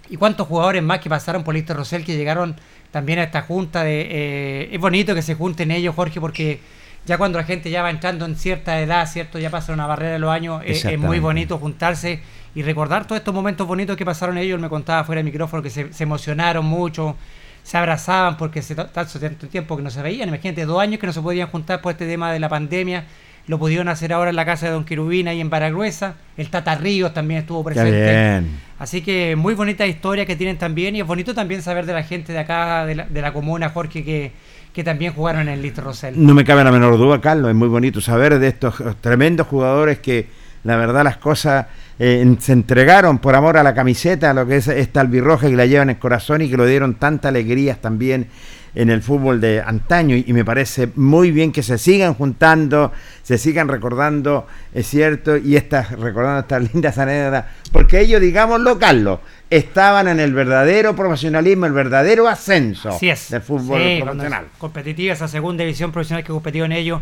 [0.09, 2.57] y cuántos jugadores más que pasaron por Lister Rosell que llegaron
[2.90, 3.83] también a esta junta.
[3.83, 6.61] de eh, Es bonito que se junten ellos, Jorge, porque
[7.07, 9.38] ya cuando la gente ya va entrando en cierta edad, ¿cierto?
[9.38, 12.20] Ya pasa una barrera de los años, eh, es muy bonito juntarse
[12.55, 14.57] y recordar todos estos momentos bonitos que pasaron ellos.
[14.57, 17.16] Él me contaba fuera del micrófono que se, se emocionaron mucho,
[17.62, 20.29] se abrazaban porque se tanto tanto tiempo que no se veían.
[20.29, 23.05] Imagínate, dos años que no se podían juntar por este tema de la pandemia.
[23.48, 26.14] Lo pudieron hacer ahora en la casa de Don Querubín ahí en Baragruesa.
[26.37, 28.42] El Tata Ríos también estuvo presente.
[28.79, 32.05] Así que muy bonita historia que tienen también y es bonito también saber de la
[32.05, 34.33] gente de acá, de la, de la comuna, Jorge, que,
[34.72, 36.14] que también jugaron en el Lister Rosell.
[36.16, 39.98] No me cabe la menor duda, Carlos, es muy bonito saber de estos tremendos jugadores
[39.98, 40.29] que
[40.64, 41.66] la verdad las cosas
[42.05, 45.55] eh, se entregaron por amor a la camiseta, a lo que es esta albirroja que
[45.55, 48.27] la llevan en el corazón y que lo dieron tanta alegrías también
[48.75, 52.91] en el fútbol de antaño y, y me parece muy bien que se sigan juntando,
[53.23, 59.21] se sigan recordando, es cierto, y estas recordando estas lindas anécdotas, porque ellos, digámoslo, Carlos,
[59.49, 63.31] estaban en el verdadero profesionalismo, el verdadero ascenso Así es.
[63.31, 64.47] del fútbol Sí, profesional.
[64.53, 67.01] es Competitiva esa segunda división profesional que competió en ello.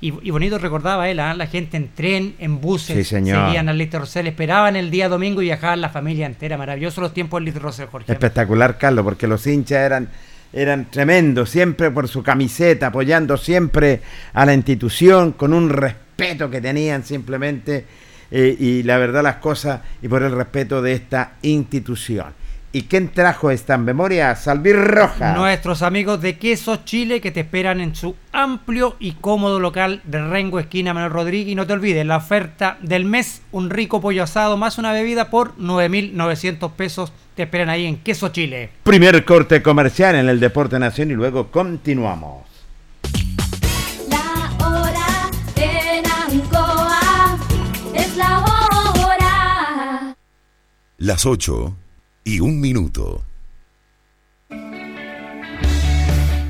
[0.00, 1.34] Y, y bonito recordaba él, ¿ah?
[1.34, 5.42] la gente en tren, en buses, Sí, seguían al Little Rosell, esperaban el día domingo
[5.42, 6.56] y viajaban la familia entera.
[6.56, 8.12] Maravilloso los tiempos del Little Rosell, Jorge.
[8.12, 10.08] Espectacular, Carlos, porque los hinchas eran,
[10.52, 14.00] eran tremendos, siempre por su camiseta, apoyando siempre
[14.34, 17.84] a la institución, con un respeto que tenían simplemente,
[18.30, 22.34] eh, y la verdad las cosas, y por el respeto de esta institución.
[22.78, 24.36] ¿Y quién trajo esta memoria?
[24.36, 25.34] Salvir Roja.
[25.34, 30.24] Nuestros amigos de Queso Chile que te esperan en su amplio y cómodo local de
[30.24, 31.50] Rengo, esquina Manuel Rodríguez.
[31.50, 35.28] Y no te olvides, la oferta del mes, un rico pollo asado más una bebida
[35.28, 37.12] por 9.900 pesos.
[37.34, 38.70] Te esperan ahí en Queso Chile.
[38.84, 42.44] Primer corte comercial en el Deporte Nación y luego continuamos.
[44.08, 47.38] La hora en Ancoa
[47.92, 50.16] es la hora.
[50.98, 51.74] Las 8
[52.28, 53.24] y un minuto.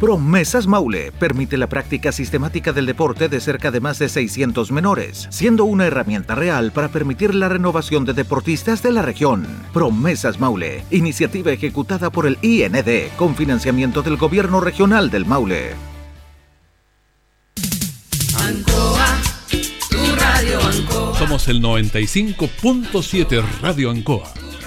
[0.00, 5.28] Promesas Maule permite la práctica sistemática del deporte de cerca de más de 600 menores,
[5.30, 9.46] siendo una herramienta real para permitir la renovación de deportistas de la región.
[9.72, 15.74] Promesas Maule, iniciativa ejecutada por el IND con financiamiento del Gobierno Regional del Maule.
[21.18, 24.47] Somos el 95.7 Radio Ancoa.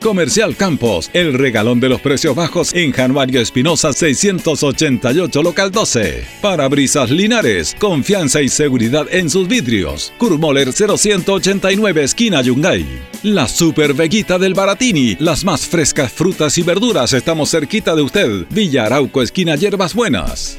[0.00, 6.24] Comercial Campos, el regalón de los precios bajos en Januario Espinosa 688, local 12.
[6.40, 10.12] Parabrisas Linares, confianza y seguridad en sus vidrios.
[10.18, 12.86] Kurmoller 0189, esquina Yungay.
[13.22, 18.46] La Super Veguita del Baratini, las más frescas frutas y verduras, estamos cerquita de usted.
[18.50, 20.58] Villa Arauco, esquina Hierbas Buenas.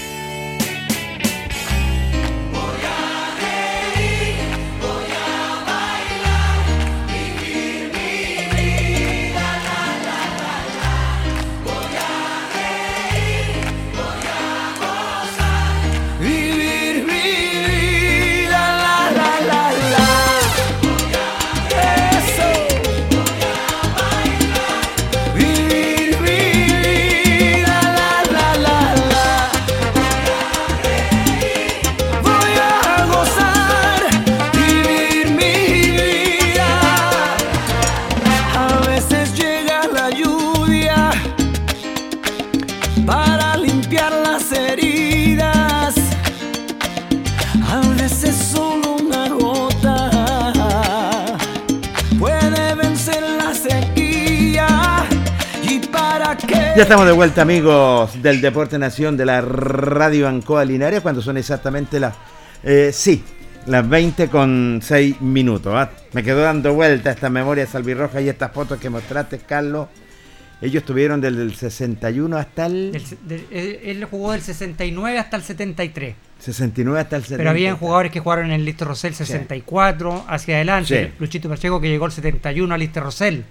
[56.75, 61.37] Ya estamos de vuelta, amigos del Deporte Nación de la Radio Ancoa Linares, cuando son
[61.37, 62.15] exactamente las.
[62.63, 63.23] eh, sí,
[63.67, 65.73] las 20 con 6 minutos.
[65.75, 65.89] ¿ah?
[66.13, 69.89] Me quedó dando vuelta esta memoria salvirroja y estas fotos que mostraste, Carlos.
[70.61, 72.91] Ellos estuvieron desde el 61 hasta el.
[73.27, 76.15] Del- él, jugó del 69 hasta el 73.
[76.39, 77.37] 69 hasta el 70.
[77.37, 81.07] Pero habían jugadores que jugaron en el Lister Rosell 64 hacia adelante.
[81.07, 81.13] Sí.
[81.19, 83.43] Luchito Pacheco que llegó el 71 al Lister Rosell.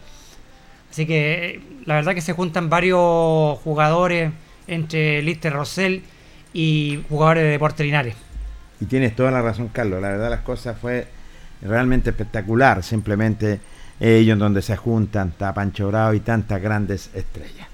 [0.90, 4.32] Así que eh, la verdad que se juntan varios jugadores
[4.66, 6.02] entre Lister Rosell
[6.52, 8.16] y jugadores de Deportes Linares.
[8.80, 10.00] Y tienes toda la razón, Carlos.
[10.00, 11.06] La verdad, las cosas fue
[11.62, 12.82] realmente espectacular.
[12.82, 13.60] Simplemente
[14.00, 17.68] ellos donde se juntan, está Pancho Bravo y tantas grandes estrellas.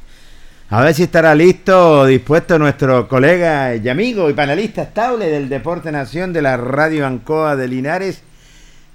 [0.69, 5.93] A ver si estará listo, dispuesto nuestro colega y amigo y panelista estable del Deporte
[5.93, 8.23] Nación de la Radio Ancoa de Linares,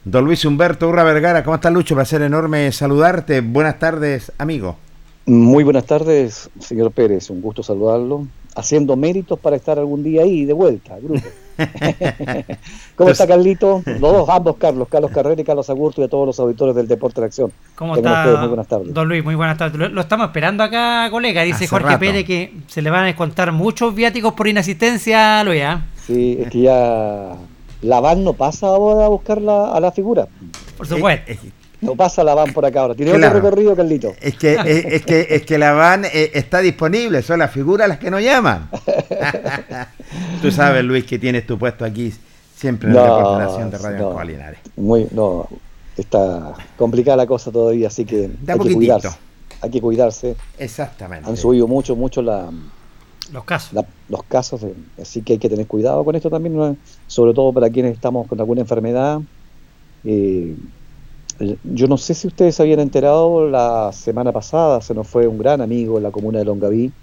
[0.03, 1.43] don Luis Humberto Urra Vergara.
[1.43, 1.95] ¿Cómo estás, Lucho?
[1.95, 3.41] Placer enorme saludarte.
[3.41, 4.77] Buenas tardes, amigo.
[5.25, 7.29] Muy buenas tardes, señor Pérez.
[7.29, 8.27] Un gusto saludarlo.
[8.55, 11.21] Haciendo méritos para estar algún día ahí de vuelta, al grupo.
[12.95, 13.81] ¿Cómo está Carlito?
[13.85, 16.87] Los dos, ambos Carlos, Carlos Carrera y Carlos Agurto y a todos los auditores del
[16.87, 17.51] Deporte de Acción.
[17.75, 18.39] ¿Cómo Tengan está?
[18.39, 18.93] muy buenas tardes.
[18.93, 19.77] Don Luis, muy buenas tardes.
[19.77, 21.43] Lo, lo estamos esperando acá, colega.
[21.43, 21.99] Dice Hace Jorge rato.
[21.99, 25.61] Pérez que se le van a descontar muchos viáticos por inasistencia, Luis.
[26.05, 27.35] Sí, es que ya
[27.81, 30.27] la van no pasa ahora a buscar la- a la figura.
[30.77, 31.31] Por supuesto.
[31.81, 32.93] No pasa la van por acá ahora.
[32.93, 33.37] Tiene Claro.
[33.37, 34.13] otro recorrido, Carlito.
[34.21, 37.87] Es que, es, es que, es que la van eh, está disponible, son las figuras
[37.89, 38.69] las que no llaman.
[40.41, 42.13] Tú sabes, Luis, que tienes tu puesto aquí
[42.55, 44.23] siempre en No, Deporte Nación de Radio no.
[44.23, 44.59] Linares.
[44.75, 45.47] Muy, no,
[45.97, 49.09] está complicada la cosa todavía, así que hay que cuidarse.
[49.61, 50.35] Hay que cuidarse.
[50.57, 51.29] Exactamente.
[51.29, 52.49] Han subido mucho, mucho la,
[53.31, 53.73] Los casos.
[53.73, 56.77] la- los casos, de- así que hay que tener cuidado con esto también, ¿no?
[57.07, 59.21] sobre todo para quienes estamos con alguna enfermedad.
[60.03, 60.57] Eh,
[61.63, 65.37] yo no sé si ustedes se habían enterado, la semana pasada se nos fue un
[65.37, 66.95] gran amigo en la comuna de Longaví,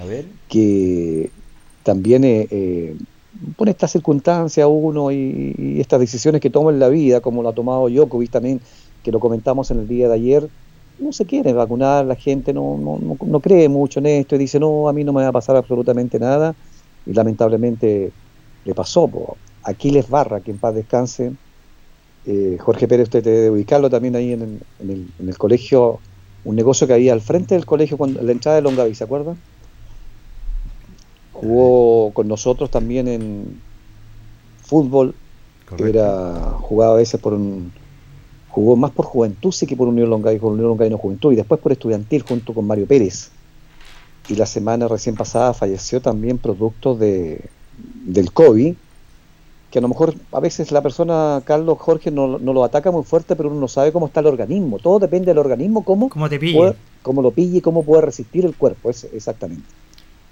[0.00, 0.38] A ver.
[0.48, 1.34] que
[1.82, 2.98] también eh, eh,
[3.56, 7.48] pone estas circunstancias uno y, y estas decisiones que toma en la vida, como lo
[7.50, 8.62] ha tomado Djokovic también,
[9.02, 10.50] que lo comentamos en el día de ayer,
[10.98, 14.38] no se quiere vacunar, la gente no, no, no, no cree mucho en esto y
[14.38, 16.56] dice, no, a mí no me va a pasar absolutamente nada,
[17.04, 18.14] y lamentablemente
[18.64, 19.10] le pasó.
[19.10, 19.40] po.
[19.62, 21.36] Aquiles Barra, que en paz descanse,
[22.24, 26.02] eh, Jorge Pérez, usted debe ubicarlo también ahí en, el- en el, en el colegio,
[26.44, 29.42] un negocio que había al frente del colegio, cuando, la entrada de Longaví, ¿se acuerdan?
[31.30, 33.62] Jugó con nosotros también en
[34.58, 35.20] fútbol,
[35.78, 37.74] era jugaba a veces por un
[38.56, 41.36] jugó más por juventud sí que por Unión Longaví, por Unión Longaví no Juventud y
[41.36, 43.30] después por estudiantil junto con Mario Pérez.
[44.28, 47.42] Y la semana recién pasada falleció también producto de
[48.06, 48.74] del COVID,
[49.70, 53.04] que a lo mejor a veces la persona, Carlos Jorge, no, no lo ataca muy
[53.04, 54.78] fuerte, pero uno no sabe cómo está el organismo.
[54.78, 56.56] Todo depende del organismo, cómo, Cómo te pille.
[56.56, 59.64] puede- cómo lo pille y cómo puede resistir el cuerpo, es, exactamente.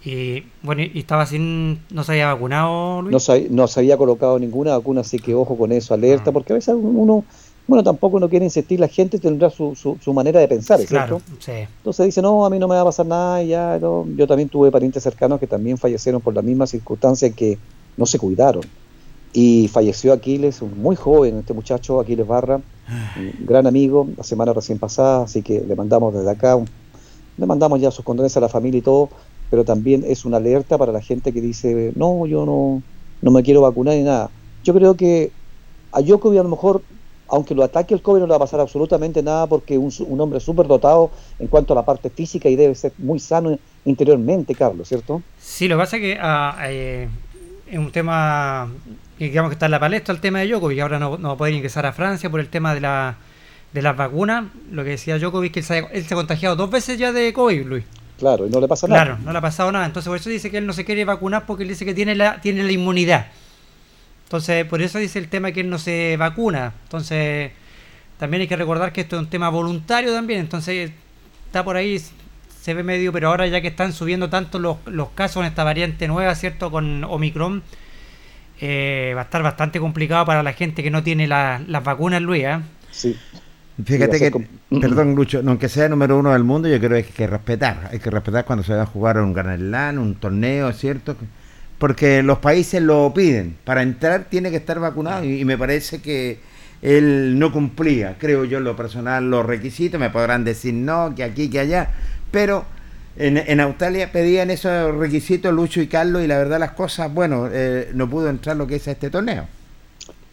[0.07, 1.81] Y bueno, y estaba sin.
[1.91, 3.13] No se había vacunado, Luis.
[3.13, 6.53] No se, no se había colocado ninguna vacuna, así que ojo con eso, alerta, porque
[6.53, 7.25] a veces uno,
[7.67, 10.87] bueno, tampoco no quiere insistir, la gente tendrá su, su, su manera de pensar, ¿es
[10.89, 11.43] claro, ¿cierto?
[11.43, 11.53] sí.
[11.79, 14.07] Entonces dice, no, a mí no me va a pasar nada, y ya, no.
[14.17, 17.59] yo también tuve parientes cercanos que también fallecieron por la misma circunstancia que
[17.97, 18.63] no se cuidaron.
[19.33, 22.57] Y falleció Aquiles, un muy joven, este muchacho, Aquiles Barra,
[23.17, 26.67] un gran amigo, la semana recién pasada, así que le mandamos desde acá, un-
[27.37, 29.11] le mandamos ya sus condolencias a la familia y todo,
[29.51, 32.83] pero también es una alerta para la gente que dice, no, yo no,
[33.21, 34.31] no me quiero vacunar ni nada.
[34.63, 35.33] Yo creo que
[35.93, 36.85] a Djokovic a lo mejor
[37.29, 40.21] aunque lo ataque el COVID no le va a pasar absolutamente nada porque un, un
[40.21, 44.55] hombre súper dotado en cuanto a la parte física y debe ser muy sano interiormente,
[44.55, 45.23] Carlos, ¿cierto?
[45.39, 46.19] Sí, lo que pasa es que
[46.69, 47.09] eh,
[47.71, 48.71] es un tema
[49.19, 51.35] que digamos que está en la palestra el tema de Djokovic, ahora no, no va
[51.35, 53.17] a poder ingresar a Francia por el tema de la
[53.73, 56.71] de las vacunas, lo que decía Djokovic que él se, él se ha contagiado dos
[56.71, 57.85] veces ya de COVID, Luis.
[58.19, 59.05] Claro, y no le pasa nada.
[59.05, 59.87] Claro, no le ha pasado nada.
[59.87, 62.15] Entonces, por eso dice que él no se quiere vacunar porque él dice que tiene
[62.15, 63.27] la, tiene la inmunidad.
[64.35, 66.73] Entonces, por eso dice el tema que él no se vacuna.
[66.85, 67.53] Entonces,
[68.19, 70.41] también hay que recordar que esto es un tema voluntario también.
[70.41, 70.91] Entonces,
[71.47, 72.01] está por ahí,
[72.61, 75.63] se ve medio, pero ahora ya que están subiendo tanto los, los casos en esta
[75.63, 76.73] variante nueva, ¿cierto?
[76.73, 77.63] Con Omicron,
[78.61, 82.21] eh, va a estar bastante complicado para la gente que no tiene la- las vacunas,
[82.23, 82.45] Luis.
[82.45, 82.59] ¿eh?
[82.91, 83.17] Sí.
[83.85, 84.31] Fíjate que,
[84.81, 87.89] perdón Lucho, aunque sea número uno del mundo, yo creo que hay que respetar.
[87.93, 91.17] Hay que respetar cuando se va a jugar un Grand Slam, un torneo, ¿cierto?
[91.79, 93.57] Porque los países lo piden.
[93.65, 96.39] Para entrar tiene que estar vacunado y, y me parece que
[96.83, 99.99] él no cumplía, creo yo, en lo personal, los requisitos.
[99.99, 101.91] Me podrán decir no, que aquí, que allá.
[102.31, 102.65] Pero
[103.17, 107.49] en, en Australia pedían esos requisitos Lucho y Carlos y la verdad las cosas, bueno,
[107.51, 109.47] eh, no pudo entrar lo que es a este torneo.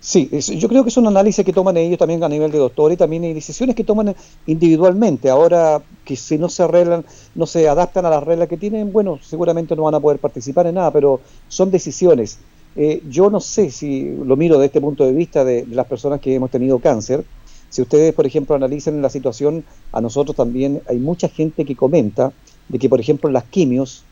[0.03, 2.57] Sí, es- yo creo que es un análisis que toman ellos también a nivel de
[2.57, 4.15] doctor y también hay decisiones que toman
[4.47, 5.29] individualmente.
[5.29, 9.19] Ahora que si no se arreglan, no se adaptan a las reglas que tienen, bueno,
[9.21, 12.39] seguramente no van a poder participar en nada, pero son decisiones.
[12.75, 15.85] Eh, yo no sé si lo miro desde este punto de vista de, de las
[15.85, 17.23] personas que hemos tenido cáncer.
[17.69, 22.33] Si ustedes, por ejemplo, analizan la situación, a nosotros también hay mucha gente que comenta
[22.69, 24.03] de que, por ejemplo, las quimios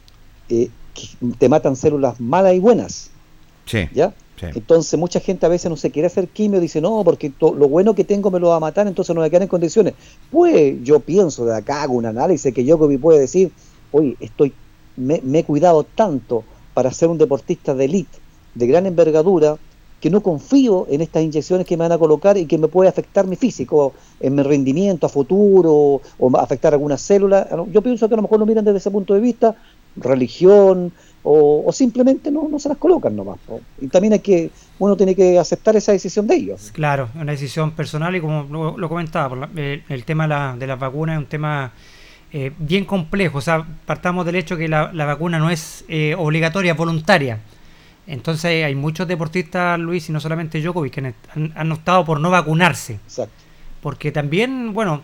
[0.50, 3.10] eh, que te matan células malas y buenas.
[3.66, 3.80] Sí.
[3.94, 4.14] ¿ya?
[4.42, 7.94] Entonces mucha gente a veces no se quiere hacer quimio, dice, no, porque lo bueno
[7.94, 9.94] que tengo me lo va a matar, entonces no voy a quedar en condiciones.
[10.32, 13.52] Pues yo pienso de acá, hago un análisis que Djokovic puede decir,
[13.92, 14.54] oye, estoy,
[14.96, 18.18] me, me he cuidado tanto para ser un deportista de elite,
[18.56, 19.58] de gran envergadura,
[20.00, 22.90] que no confío en estas inyecciones que me van a colocar y que me puede
[22.90, 27.48] afectar mi físico, en mi rendimiento a futuro, o afectar algunas células.
[27.72, 29.56] Yo pienso que a lo mejor lo miran desde ese punto de vista,
[29.98, 30.94] religión,
[31.24, 33.38] o, o simplemente no, no se las colocan nomás.
[33.46, 33.62] po.
[33.82, 34.50] Y también hay que,
[34.80, 36.72] uno tiene que aceptar esa decisión de ellos.
[36.74, 40.30] Claro, una decisión personal y como lo, lo comentaba, por la- el, el tema de,
[40.30, 41.72] la- de las vacunas es un tema
[42.32, 43.40] eh, bien complejo.
[43.40, 47.40] O sea, partamos del hecho que la, la vacuna no es eh, obligatoria, es voluntaria.
[48.08, 52.30] Entonces hay muchos deportistas, Luis, y no solamente Djokovic, que han, han optado por no
[52.32, 52.94] vacunarse.
[52.94, 53.34] Exacto.
[53.82, 55.02] Porque también, bueno,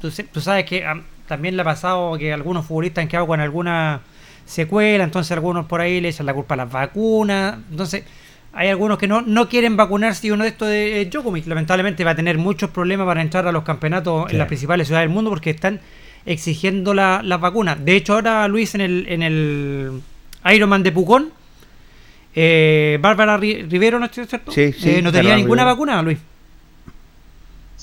[0.00, 3.40] tú, tú sabes que ah, también le ha pasado que algunos futbolistas han quedado con
[3.40, 4.00] alguna
[4.48, 7.58] secuela, entonces algunos por ahí le echan la culpa a las vacunas.
[7.70, 8.04] Entonces,
[8.52, 12.02] hay algunos que no, no quieren vacunarse y uno de estos de eh, Djokovic lamentablemente
[12.02, 14.32] va a tener muchos problemas para entrar a los campeonatos Sí.
[14.32, 15.80] en las principales ciudades del mundo porque están
[16.26, 17.84] exigiendo la- las vacunas.
[17.84, 20.00] De hecho, ahora Luis en el, en el
[20.52, 21.30] Ironman de Pucón,
[22.34, 24.50] eh, Bárbara Ri- Rivero, ¿no es cierto?
[24.52, 25.74] Sí, sí, Eh, no tenía ninguna Rivero.
[25.76, 26.18] vacuna, Luis.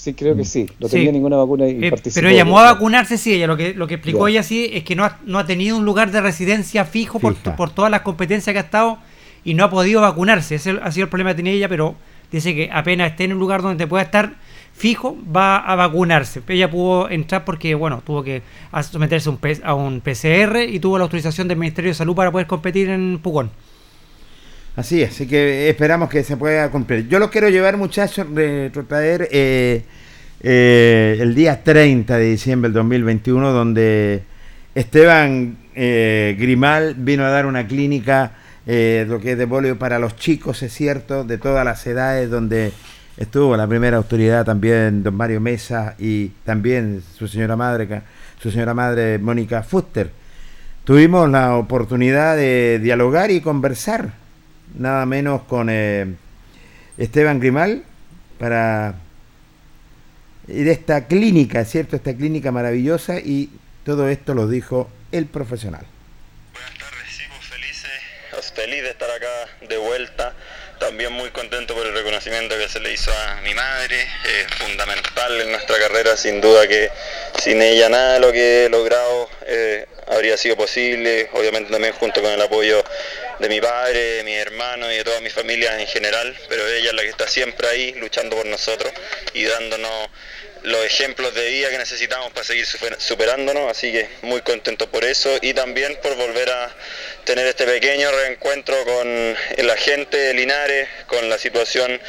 [0.06, 0.68] Sí, creo que sí.
[0.80, 0.98] No Sí.
[0.98, 2.14] tenía ninguna vacuna y Eh, participó.
[2.22, 4.34] pero ella llamó a vacunarse, sí, ella lo que, lo que explicó Ya.
[4.34, 7.34] ella sí es que no ha, no ha tenido un lugar de residencia fijo por,
[7.36, 9.00] por todas las competencias que ha estado
[9.44, 10.56] y no ha podido vacunarse.
[10.56, 11.96] Ese ha sido el problema que tenía ella, pero
[12.32, 14.34] dice que apenas esté en un lugar donde pueda estar
[14.74, 16.42] fijo, va a vacunarse.
[16.50, 18.44] Ella pudo entrar porque, bueno, tuvo que
[18.92, 22.14] someterse a un, P- a un PCR y tuvo la autorización del Ministerio de Salud
[22.16, 23.50] para poder competir en Pucón.
[24.76, 27.08] Así así que esperamos que se pueda cumplir.
[27.08, 29.84] Yo los quiero llevar, muchachos, retrotraer eh,
[30.42, 34.24] eh, el día 30 de diciembre del 2021, donde
[34.76, 38.34] Esteban eh, Grimal vino a dar una clínica,
[38.68, 42.30] eh, lo que es de polio para los chicos, es cierto, de todas las edades,
[42.30, 42.74] donde
[43.18, 48.02] estuvo la primera autoridad también, don Mario Mesa, y también su señora madre,
[48.40, 50.12] su señora madre Mónica Fuster.
[50.84, 54.12] Tuvimos la oportunidad de dialogar y conversar,
[54.78, 56.16] nada menos con eh,
[56.98, 57.84] Esteban Grimal,
[58.40, 58.96] para
[60.48, 61.96] de esta clínica, ¿cierto?
[61.96, 63.50] Esta clínica maravillosa y
[63.84, 65.86] todo esto lo dijo el profesional.
[68.56, 70.34] feliz de estar acá de vuelta.
[70.80, 75.42] También muy contento por el reconocimiento que se le hizo a mi madre, eh, fundamental
[75.42, 76.92] en nuestra carrera, sin duda que
[77.42, 82.22] sin ella nada de lo que he logrado eh, habría sido posible, obviamente también junto
[82.22, 82.84] con el apoyo
[83.40, 86.90] de mi padre, de mi hermano y de toda mi familia en general, pero ella
[86.90, 88.92] es la que está siempre ahí luchando por nosotros
[89.34, 90.10] y dándonos
[90.66, 95.04] los ejemplos de vida que necesitamos para seguir super- superándonos, así que muy contento por
[95.06, 96.76] eso y también por volver a
[97.24, 102.00] tener este pequeño reencuentro con la gente de Linares, con la situación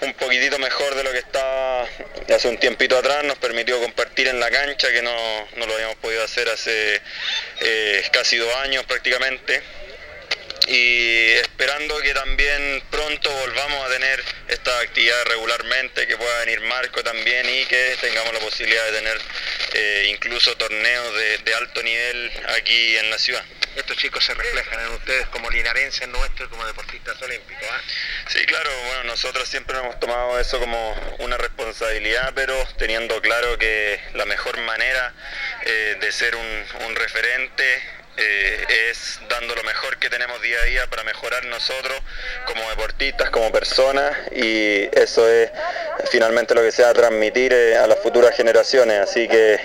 [0.00, 1.88] un poquitito mejor de lo que estaba
[2.34, 5.96] hace un tiempito atrás, nos permitió compartir en la cancha, que no, no lo habíamos
[5.96, 7.00] podido hacer hace
[7.60, 9.62] eh, casi dos años prácticamente.
[10.66, 17.02] Y esperando que también pronto volvamos a tener esta actividad regularmente, que pueda venir Marco
[17.02, 19.20] también y que tengamos la posibilidad de tener
[19.74, 23.44] eh, incluso torneos de, de alto nivel aquí en la ciudad.
[23.76, 27.66] Estos chicos se reflejan en ustedes como linarenses nuestros, como deportistas olímpicos.
[27.70, 27.80] ¿ah?
[28.28, 34.00] Sí, claro, bueno, nosotros siempre hemos tomado eso como una responsabilidad, pero teniendo claro que
[34.14, 35.12] la mejor manera
[35.66, 37.82] eh, de ser un, un referente
[38.16, 41.98] eh, es dando lo mejor que tenemos día a día para mejorar nosotros
[42.46, 45.50] como deportistas, como personas y eso es
[46.10, 49.00] finalmente lo que se va a transmitir eh, a las futuras generaciones.
[49.00, 49.58] Así que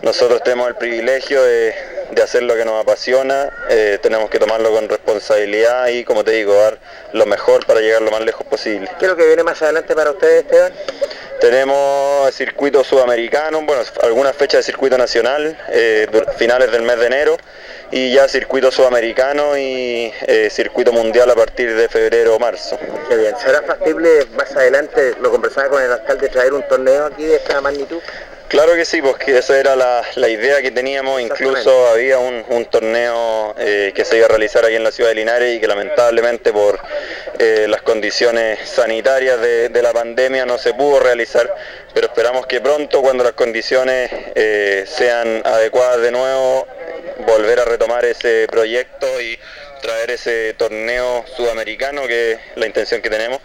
[0.00, 1.74] nosotros tenemos el privilegio de,
[2.10, 6.30] de hacer lo que nos apasiona, eh, tenemos que tomarlo con responsabilidad y como te
[6.32, 6.78] digo, dar
[7.12, 8.90] lo mejor para llegar lo más lejos posible.
[8.98, 10.72] ¿Qué es lo que viene más adelante para ustedes, Esteban?
[11.38, 15.56] Tenemos circuito sudamericano, bueno, algunas fechas de circuito nacional,
[16.36, 17.38] finales del mes de enero,
[17.90, 22.78] y ya circuito sudamericano y eh, circuito mundial a partir de febrero o marzo.
[23.08, 23.34] Qué bien.
[23.38, 27.60] ¿Será factible más adelante, lo conversaba con el alcalde, traer un torneo aquí de esta
[27.60, 28.00] magnitud?
[28.48, 32.64] Claro que sí, porque esa era la, la idea que teníamos, incluso había un, un
[32.64, 35.68] torneo eh, que se iba a realizar aquí en la ciudad de Linares y que
[35.68, 36.80] lamentablemente por
[37.38, 41.48] eh, las condiciones sanitarias de, de la pandemia no se pudo realizar,
[41.94, 46.66] pero esperamos que pronto, cuando las condiciones eh, sean adecuadas de nuevo,
[47.26, 49.38] volver a retomar ese proyecto y
[49.80, 53.40] traer ese torneo sudamericano, que es la intención que tenemos,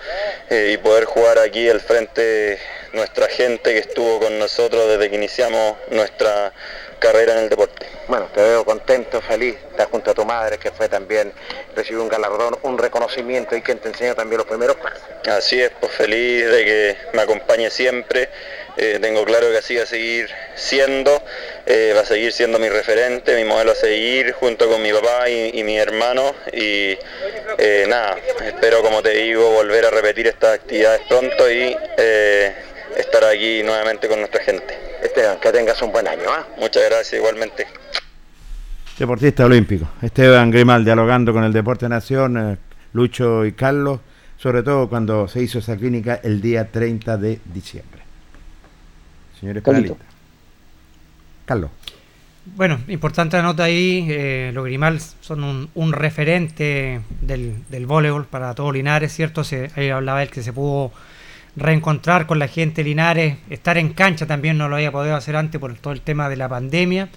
[0.49, 2.60] eh, y poder jugar aquí al frente
[2.93, 6.53] nuestra gente que estuvo con nosotros desde que iniciamos nuestra
[7.00, 7.88] carrera en el deporte.
[8.08, 11.34] Bueno, te veo contento, feliz, estás junto a tu madre que fue también,
[11.76, 15.02] recibió un galardón, un reconocimiento y quien te enseña también los primeros pasos.
[15.28, 18.30] Así es, pues feliz de que me acompañe siempre.
[18.78, 21.24] Eh, tengo claro que así va a seguir siendo,
[21.66, 25.30] eh, va a seguir siendo mi referente, mi modelo a seguir junto con mi papá
[25.30, 26.36] y, mi hermano.
[26.52, 26.98] Y
[27.58, 31.76] eh, nada, espero como te digo volver a repetir estas actividades pronto y
[32.98, 34.95] estar aquí nuevamente con nuestra gente.
[35.06, 36.24] Esteban, que tengas un buen año.
[36.30, 36.45] ¿ah?
[36.58, 37.68] Muchas gracias igualmente.
[38.97, 39.88] Deportista olímpico.
[40.01, 42.58] Esteban Grimal dialogando con el Deporte Nación, eh,
[42.93, 43.99] Lucho y Carlos,
[44.38, 48.01] sobre todo cuando se hizo esa clínica el día 30 de diciembre.
[49.39, 49.64] Señores.
[51.45, 51.72] Carlos.
[52.45, 58.26] Bueno, importante la nota ahí, eh, los Grimal son un, un referente del, del voleibol
[58.26, 59.43] para todo Linares, ¿cierto?
[59.43, 60.91] Se, ahí hablaba él que se pudo
[61.58, 65.60] reencontrar con la gente Linares, estar en cancha también no lo había podido hacer antes
[65.60, 67.08] por todo el tema de la pandemia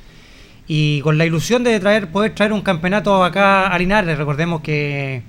[0.67, 5.23] y con la ilusión de traer poder traer un campeonato acá a Linares, recordemos que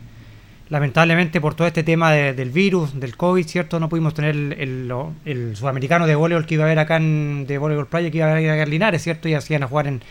[0.69, 3.79] lamentablemente por todo este tema de- del virus, del COVID, ¿cierto?
[3.79, 7.87] No pudimos tener el sudamericano de voleibol que iba a haber acá en, de voleibol
[7.87, 9.27] playa, que iba a haber acá en Linares, ¿cierto?
[9.27, 10.01] Y hacían a jugar en,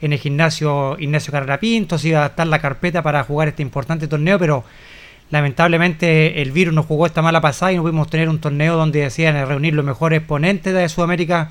[0.00, 3.62] en el gimnasio Ignacio Carrera Pinto, se iba a estar la carpeta para jugar este
[3.62, 4.62] importante torneo, pero
[5.34, 9.00] lamentablemente el virus nos jugó esta mala pasada y no pudimos tener un torneo donde
[9.00, 11.50] decían reunir los mejores exponentes de Sudamérica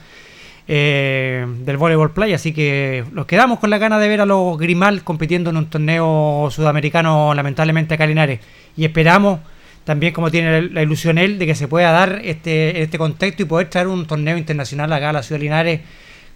[0.69, 4.57] eh, del voleibol playa, así que nos quedamos con la gana de ver a los
[4.57, 8.39] Grimal compitiendo en un torneo sudamericano lamentablemente acá Linares
[8.77, 9.41] y esperamos
[9.83, 13.45] también como tiene la ilusión él de que se pueda dar este, este contexto y
[13.45, 15.81] poder traer un torneo internacional acá a la ciudad de Linares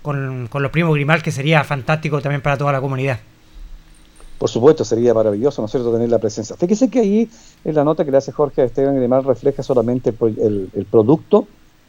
[0.02, 3.20] con, con los primos Grimal que sería fantástico también para toda la comunidad.
[4.38, 6.56] Por supuesto, sería maravilloso, ¿no es cierto?, tener la presencia.
[6.56, 7.30] Fíjese que ahí
[7.64, 10.86] en la nota que le hace Jorge a Esteban Grimal refleja solamente el, el- el
[10.86, 11.48] producto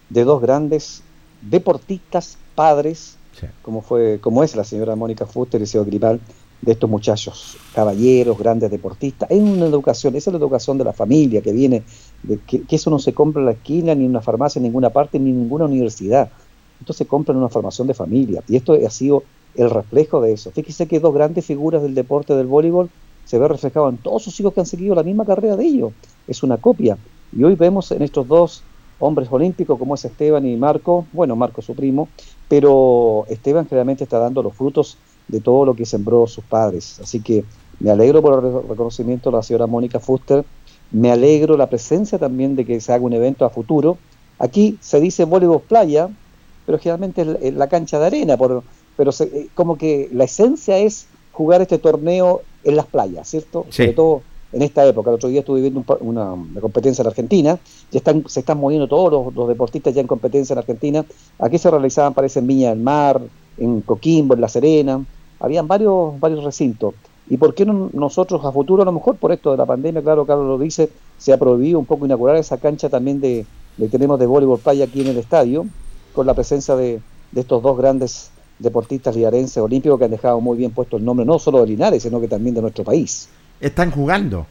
[0.09, 1.03] de dos grandes
[1.43, 3.17] deportistas, padres,
[3.63, 6.21] como fue, como es la señora Mónica Fuster y el señor Grimal,
[6.61, 9.31] de estos muchachos, caballeros, grandes deportistas.
[9.31, 11.85] Es una educación, esa es la educación de la familia que viene,
[12.23, 14.65] de que, que eso no se compra en la esquina, ni en una farmacia, en
[14.65, 16.31] ninguna parte, ni en ninguna universidad.
[16.81, 18.43] Esto se compra en una formación de familia.
[18.49, 19.23] Y esto ha sido
[19.59, 20.51] el reflejo de eso.
[20.51, 22.89] Fíjese que dos grandes figuras del deporte del voleibol
[23.27, 25.93] se ve reflejado en todos sus hijos que han seguido la misma carrera de ellos.
[26.27, 26.97] Es una copia.
[27.37, 28.63] Y hoy vemos en estos dos
[29.01, 32.09] hombres olímpicos como es Esteban y Marco, bueno, Marco su primo,
[32.49, 34.97] pero Esteban claramente está dando los frutos
[35.29, 36.99] de todo lo que sembró sus padres.
[37.01, 37.45] Así que
[37.81, 40.45] me alegro por el re- reconocimiento de la señora Mónica Fuster,
[40.91, 43.99] me alegro la presencia también de que se haga un evento a futuro.
[44.39, 46.09] Aquí se dice voleibol playa,
[46.65, 48.63] pero generalmente es la cancha de arena, por,
[48.99, 53.65] pero se- eh, como que la esencia es jugar este torneo en las playas, ¿cierto?
[53.71, 53.77] Sí.
[53.85, 54.23] Sobre todo
[54.53, 55.11] en esta época.
[55.11, 57.59] El otro día estuve viendo un una, una competencia en Argentina,
[57.93, 61.05] ya están, se están moviendo todos los, los deportistas ya en competencia en Argentina.
[61.39, 63.21] Aquí se realizaban, parece, en Viña del Mar,
[63.57, 65.05] en Coquimbo, en La Serena,
[65.39, 66.95] habían varios, varios recintos.
[67.31, 70.03] ¿Y por qué no nosotros a futuro, a lo mejor por esto de la pandemia,
[70.03, 70.89] claro, Carlos lo dice,
[71.19, 73.45] se ha prohibido un poco inaugurar esa cancha también de,
[73.91, 75.67] tenemos de voleibol playa aquí en el estadio,
[76.15, 77.01] con la presencia de,
[77.33, 81.25] de estos dos grandes deportistas linarenses olímpicos que han dejado muy bien puesto el nombre
[81.25, 83.29] no solo de Linares, sino que también de nuestro país.
[83.61, 84.47] están jugando.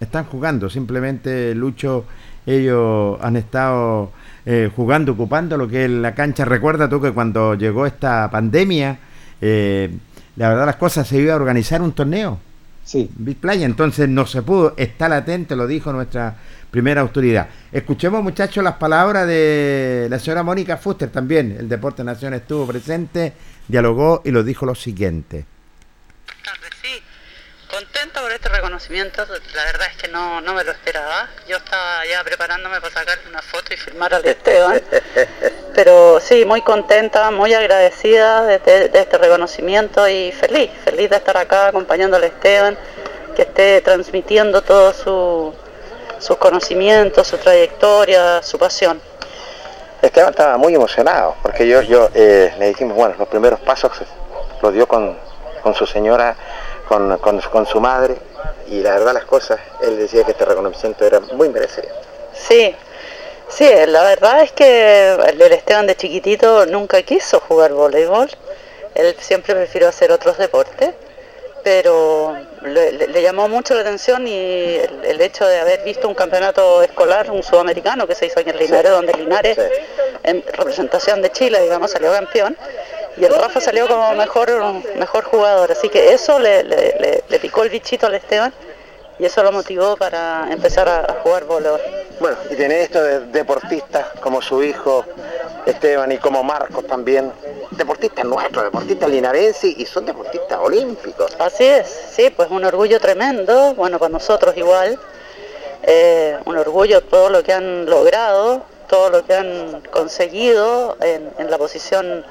[0.00, 0.68] Están jugando.
[0.68, 2.04] Simplemente, Lucho,
[2.44, 4.10] ellos han estado
[4.44, 6.44] eh, jugando, ocupando lo que es la cancha.
[6.44, 8.98] Recuerda tú que cuando llegó esta pandemia,
[9.40, 9.94] eh,
[10.36, 12.38] la verdad las cosas se iba a organizar un torneo.
[12.84, 13.10] Sí.
[13.16, 14.74] Big Playa, entonces no se pudo.
[14.76, 16.36] Está latente, lo dijo nuestra
[16.70, 17.48] primera autoridad.
[17.70, 21.56] Escuchemos, muchachos, las palabras de la señora Mónica Fuster también.
[21.58, 23.34] El Deporte Nación estuvo presente,
[23.68, 25.44] dialogó y lo dijo lo siguiente.
[27.70, 28.50] Contenta por este
[28.88, 29.24] reconocimiento,
[29.54, 31.28] la verdad es que no, no me lo esperaba.
[31.46, 34.80] Yo estaba ya preparándome para sacar una foto y firmar al Esteban.
[35.74, 41.16] Pero sí, muy contenta, muy agradecida de, de- de este reconocimiento y feliz, feliz de
[41.16, 42.76] estar acá acompañando al Esteban,
[43.36, 45.54] que esté transmitiendo todos su,
[46.18, 49.00] sus conocimientos, su trayectoria, su pasión.
[50.02, 53.92] Esteban estaba muy emocionado, porque yo, yo eh, le dijimos, bueno, los primeros pasos
[54.60, 55.16] los dio con,
[55.62, 56.34] con su señora,
[56.92, 58.16] con, con- con su madre,
[58.68, 61.88] y la verdad las cosas, él decía que este reconocimiento era muy merecido.
[62.34, 62.74] Sí,
[63.48, 68.28] sí, la verdad es que el Esteban de chiquitito nunca quiso jugar voleibol,
[68.94, 70.90] él siempre prefirió hacer otros deportes,
[71.64, 76.08] pero le, le- le llamó mucho la atención y el, el hecho de haber visto
[76.08, 79.58] un campeonato escolar, un sudamericano que se hizo en Linares, donde Linares,
[80.24, 82.56] en representación de Chile, digamos, salió campeón,
[83.16, 84.50] y el Rafa salió como mejor,
[84.96, 88.52] mejor jugador, así que eso le- le picó el bichito al Esteban
[89.18, 91.80] y eso lo motivó para empezar a, jugar voleibol.
[92.20, 95.04] Bueno, y tener esto de deportistas como su hijo
[95.66, 97.32] Esteban y como Marcos también,
[97.70, 101.36] deportistas nuestros, deportistas linarenses y son deportistas olímpicos.
[101.38, 104.98] Así es, sí, pues un orgullo tremendo, bueno, para nosotros igual,
[105.82, 111.50] eh, un orgullo todo lo que han logrado, todo lo que han conseguido en, en
[111.50, 112.24] la posición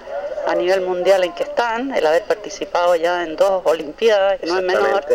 [0.47, 4.57] a nivel mundial en que están, el haber participado ya en dos Olimpiadas, que no
[4.57, 5.05] es menor.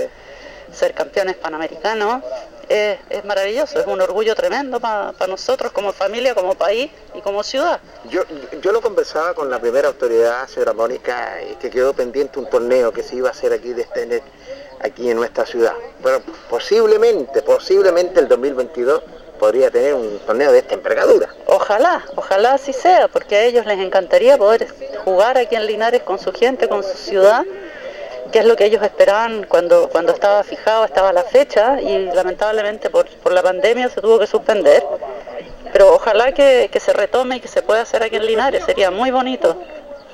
[0.73, 2.23] Ser campeones panamericanos,
[2.69, 7.43] es, es maravilloso, es un orgullo tremendo para nosotros como familia, como país y como
[7.45, 7.79] ciudad.
[8.11, 8.23] Yo,
[8.61, 12.93] yo lo conversaba con la primera autoridad, señora Mónica, eh, que quedó pendiente un torneo
[12.93, 14.23] que se iba a hacer aquí, de este-
[14.81, 15.75] aquí en nuestra ciudad.
[16.03, 19.03] Pero posiblemente, posiblemente el 2022
[19.39, 21.29] podría tener un torneo de esta envergadura.
[21.47, 24.67] Ojalá, ojalá así sea, porque a ellos les encantaría poder
[25.05, 27.45] jugar aquí en Linares con su gente, con su ciudad,
[28.37, 32.91] que es lo que ellos esperaban cuando, cuando estaba fijado, estaba la fecha y lamentablemente
[32.91, 34.85] por, por la pandemia se tuvo que suspender.
[35.73, 38.91] Pero ojalá que, que se retome y que se pueda hacer aquí en Linares, sería
[38.91, 39.57] muy bonito.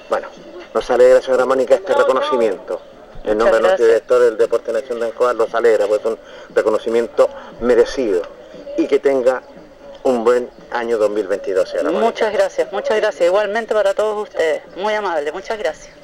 [0.08, 0.28] Bueno,
[0.72, 2.80] nos alegra, señora Mónica, este reconocimiento.
[3.24, 6.18] En nombre de nuestro director del Deporte Nación de Ancoa, los alegra, pues es un
[6.54, 7.28] reconocimiento
[7.60, 8.22] merecido.
[8.78, 9.42] Y que tenga
[10.04, 12.06] un buen año 2022, señora Mónica.
[12.06, 13.26] Muchas gracias, muchas gracias.
[13.26, 14.62] Igualmente para todos ustedes.
[14.76, 16.01] Muy amable, muchas gracias.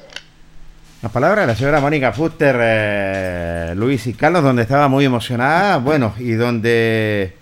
[1.01, 5.77] Las palabras de la señora Mónica Fuster, eh, Luis y Carlos, donde estaba muy emocionada,
[5.77, 7.35] bueno, y donde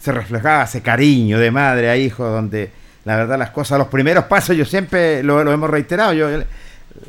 [0.00, 2.72] se reflejaba ese cariño de madre a hijo, donde
[3.04, 6.28] la verdad las cosas, los primeros pasos, yo siempre lo, lo hemos reiterado, yo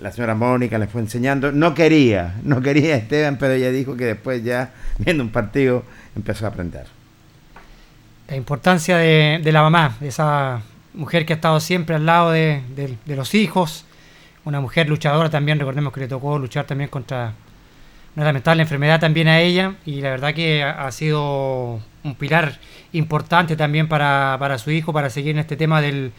[0.01, 4.05] la señora Mónica le fue enseñando, no quería, no quería Esteban, pero ella dijo que
[4.05, 5.83] después ya, viendo un partido,
[6.15, 6.85] empezó a aprender.
[8.27, 10.61] La importancia de, de la mamá, de esa
[10.93, 13.85] mujer que ha estado siempre al lado de, de- de los hijos,
[14.45, 17.33] una mujer luchadora también, recordemos que le tocó luchar también contra
[18.15, 22.59] una lamentable enfermedad también a ella y la verdad que ha, sido un pilar
[22.93, 26.13] importante también para, para su hijo, para seguir en este tema del,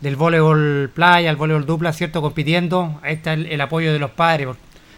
[0.00, 2.22] del voleibol playa, el voleibol dupla, ¿cierto?
[2.22, 3.00] Compitiendo.
[3.02, 4.48] Ahí está el, apoyo de los padres.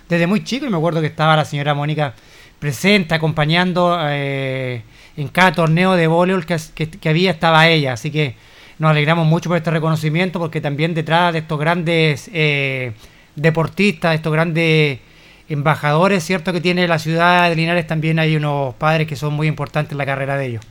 [0.09, 2.12] Desde muy chico, y me acuerdo que estaba la señora Mónica
[2.59, 4.83] presente, acompañando eh,
[5.17, 7.95] en cada torneo de voleibol que, que- que había, estaba ella.
[7.95, 8.35] Así que
[8.79, 12.93] nos alegramos mucho por este reconocimiento, porque también detrás de estos grandes eh,
[13.35, 14.99] deportistas, estos grandes
[15.49, 16.53] embajadores, ¿cierto?
[16.53, 19.99] Que tiene la ciudad de Linares, también hay unos padres que son muy importantes en
[19.99, 20.64] la carrera de ellos.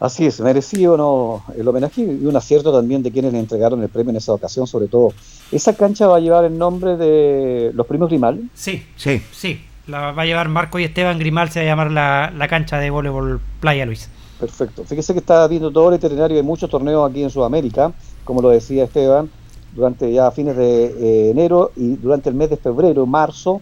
[0.00, 1.42] Así es, merecido ¿no?
[1.56, 4.66] el homenaje y un acierto también de quienes le entregaron el premio en esa ocasión,
[4.66, 5.12] sobre todo.
[5.50, 8.48] Esa cancha va a llevar el nombre de los primos Grimal.
[8.54, 9.60] Sí, sí, sí.
[9.88, 12.78] La va a llevar Marco y Esteban Grimal, se va a llamar la, la cancha
[12.78, 14.08] de voleibol playa, Luis.
[14.38, 14.84] Perfecto.
[14.84, 17.92] Fíjese que está viendo todo el itinerario de muchos torneos aquí en Sudamérica,
[18.24, 19.30] como lo decía Esteban,
[19.74, 23.60] durante ya fines de eh, enero y durante el mes de febrero, marzo,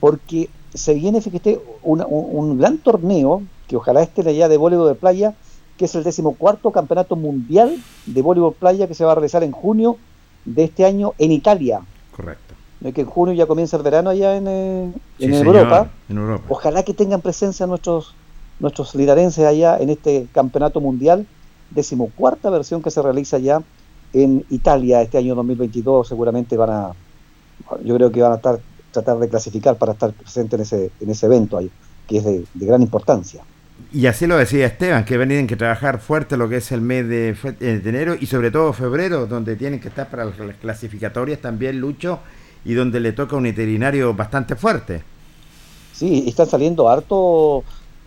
[0.00, 4.88] porque se viene, fíjate, una- un, un gran torneo, que ojalá esté allá de voleibol
[4.88, 5.34] de playa,
[5.76, 9.52] que es el decimocuarto campeonato mundial de voleibol playa que se va a realizar en
[9.52, 9.96] junio
[10.44, 11.80] de este año en Italia.
[12.14, 12.54] Correcto.
[12.80, 12.92] ¿No?
[12.92, 15.90] Que en junio ya comienza el verano allá en, eh, Sí, en señor, Europa.
[16.08, 16.44] En Europa.
[16.48, 18.14] Ojalá que tengan presencia nuestros
[18.64, 21.26] nuestros linarenses allá en este campeonato mundial,
[21.70, 23.62] decimocuarta versión que se realiza ya
[24.12, 26.08] en Italia este año 2022.
[26.08, 26.92] Seguramente van a,
[27.84, 28.58] yo creo que van a estar
[28.90, 31.70] tratar de clasificar para estar presente en ese, en ese evento ahí,
[32.06, 33.42] que es de, de gran importancia.
[33.92, 37.08] Y así lo decía Esteban, que tienen que trabajar fuerte lo que es el mes
[37.08, 41.40] de, eh, de enero y sobre todo febrero, donde tienen que estar para las clasificatorias
[41.40, 42.20] también Lucho
[42.64, 45.02] y donde le toca un veterinario bastante fuerte.
[45.92, 47.62] Sí, están saliendo harto,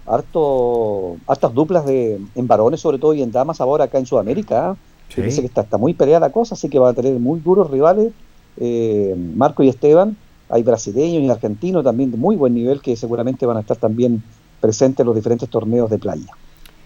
[0.07, 4.69] harto, hartas duplas de, en varones sobre todo y en damas ahora acá en Sudamérica.
[4.69, 4.75] ¿ah?
[5.09, 5.21] Sí.
[5.21, 7.69] Dice que está, está muy peleada la cosa, así que van a tener muy duros
[7.69, 8.11] rivales.
[8.57, 10.17] eh, Marco y Esteban,
[10.49, 14.23] hay brasileños y argentinos también de muy buen nivel que seguramente van a estar también
[14.59, 16.31] presentes en los diferentes torneos de playa.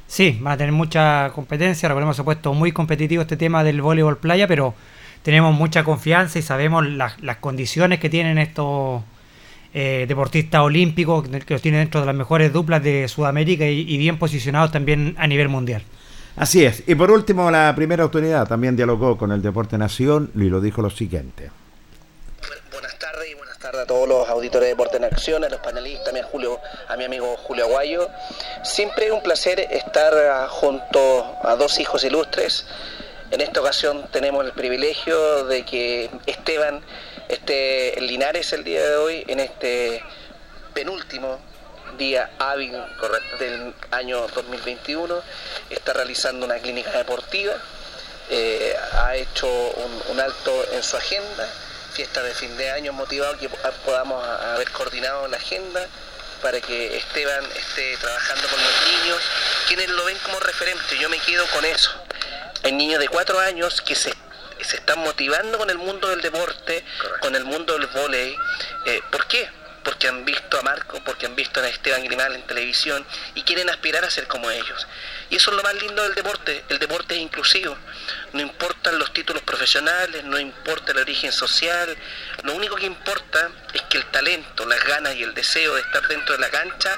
[0.08, 1.88] Sí, van a tener mucha competencia.
[1.88, 4.74] Recordemos, se ha puesto muy competitivo este tema del voleibol playa, pero
[5.24, 9.04] tenemos mucha confianza y sabemos las, las condiciones que tienen estos
[9.74, 13.98] eh, deportistas olímpicos, que los tienen dentro de las mejores duplas de Sudamérica y, y
[13.98, 15.84] bien posicionados también a nivel mundial.
[16.36, 16.84] Así es.
[16.88, 20.82] Y por último, la primera autoridad también dialogó con el Deporte Nación y lo dijo
[20.82, 21.52] lo siguiente.
[22.72, 23.32] Buenas tardes
[23.84, 26.98] a todos los auditores de Deporte en Acción, a los panelistas, a mi, Julio, a
[26.98, 28.10] mi amigo Julio Aguayo.
[28.64, 32.66] Siempre es un placer estar ah, junto a dos hijos ilustres.
[33.30, 36.82] En esta ocasión tenemos el privilegio de que Esteban
[37.34, 40.04] esté en Linares el día de hoy, en este
[40.74, 41.40] penúltimo
[41.98, 42.74] día hábil
[43.40, 45.22] del año 2021.
[45.70, 47.54] Está realizando una clínica deportiva.
[48.30, 51.48] eh, ha hecho un, un alto en su agenda
[51.92, 53.50] fiesta de fin de año motivado que
[53.86, 55.86] podamos haber coordinado la agenda
[56.42, 59.18] para que Esteban esté trabajando con los niños,
[59.68, 60.98] quienes lo ven como referente.
[60.98, 61.92] Yo me quedo con eso.
[62.64, 64.14] Hay niños de cuatro años que se,
[64.64, 66.84] se están motivando con el mundo del deporte,
[67.22, 68.36] con el mundo del vóley.
[68.86, 69.50] Eh, ¿Por qué?
[69.84, 73.70] Porque han visto a Marco, porque han visto a Esteban Grimal en televisión y quieren
[73.70, 74.88] aspirar a ser como ellos.
[75.30, 76.64] Y eso es lo más lindo del deporte.
[76.70, 77.76] El deporte es inclusivo.
[78.34, 81.98] No importan los títulos profesionales, no importa el origen social.
[82.44, 86.08] Lo único que importa es que el talento, las ganas y el deseo de estar
[86.08, 86.96] dentro de la cancha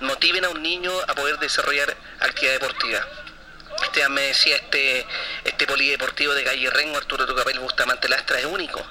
[0.00, 3.06] motiven a un niño a poder desarrollar actividad deportiva.
[3.84, 5.06] Esteban me decía, este,
[5.44, 8.84] este polideportivo de Calle Rengo, Arturo Tucapel Bustamante Lastra es único.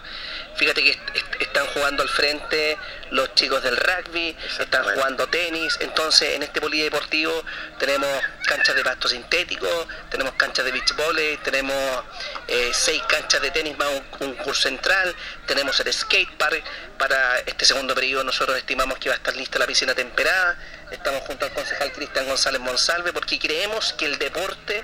[0.57, 2.77] Fíjate que est- est- están jugando al frente
[3.11, 7.43] los chicos del rugby, están jugando tenis, entonces en este polideportivo
[7.79, 8.09] tenemos
[8.45, 9.67] canchas de pasto sintético,
[10.09, 12.03] tenemos canchas de beach volley, tenemos
[12.47, 16.63] eh, seis canchas de tenis más un, un curso central, tenemos el skate park,
[16.97, 20.57] para este segundo periodo nosotros estimamos que va a estar lista la piscina temperada,
[20.91, 24.83] estamos junto al concejal Cristian González Monsalve porque creemos que el deporte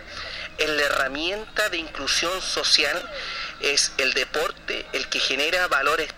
[0.59, 3.01] es la herramienta de inclusión social,
[3.63, 6.09] es el deporte el que genera valores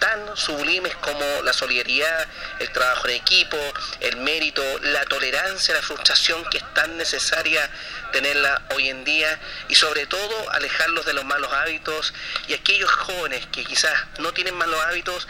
[0.00, 2.26] tan sublimes como la solidaridad,
[2.58, 3.58] el trabajo en equipo,
[4.00, 7.70] el mérito, la tolerancia, la frustración que es tan necesaria
[8.10, 9.38] tenerla hoy en día
[9.68, 12.14] y sobre todo alejarlos de los malos hábitos
[12.48, 15.28] y aquellos jóvenes que quizás no tienen malos hábitos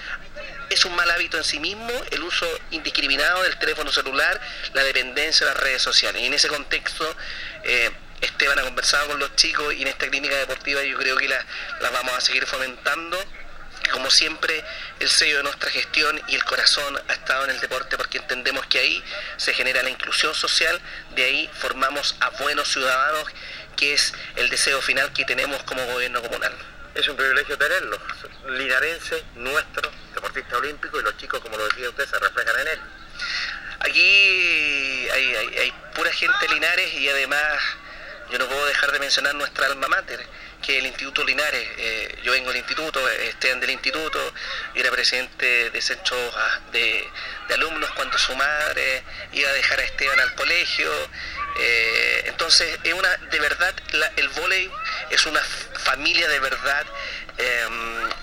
[0.70, 4.40] es un mal hábito en sí mismo el uso indiscriminado del teléfono celular,
[4.72, 6.22] la dependencia de las redes sociales.
[6.22, 7.16] Y en ese contexto,
[7.64, 7.90] eh,
[8.20, 11.44] Esteban ha conversado con los chicos y en esta clínica deportiva yo creo que la,
[11.80, 13.18] la vamos a seguir fomentando.
[13.92, 14.62] Como siempre,
[15.00, 18.66] el sello de nuestra gestión y el corazón ha estado en el deporte porque entendemos
[18.66, 19.02] que ahí
[19.38, 20.78] se genera la inclusión social,
[21.14, 23.24] de ahí formamos a buenos ciudadanos,
[23.76, 26.52] que es el deseo final que tenemos como gobierno comunal.
[26.94, 27.98] Es un privilegio tenerlo.
[28.48, 32.80] Linarense, nuestro, deportista olímpico y los chicos, como lo decía usted, se reflejan en él.
[33.80, 37.42] Aquí hay, hay- hay pura gente Linares y además
[38.30, 40.24] yo no puedo dejar de mencionar nuestra alma mater,
[40.62, 41.68] que es el Instituto Linares.
[41.78, 44.18] Eh, yo vengo del instituto, Esteban del instituto,
[44.74, 46.16] yo era presidente de centro
[46.72, 47.08] de,
[47.48, 49.02] de alumnos cuando su madre
[49.32, 50.90] iba a dejar a Esteban al colegio.
[51.58, 53.74] Eh, entonces, es una, de verdad,
[54.16, 54.70] el vóley
[55.10, 56.86] es una familia de verdad
[57.38, 57.66] eh,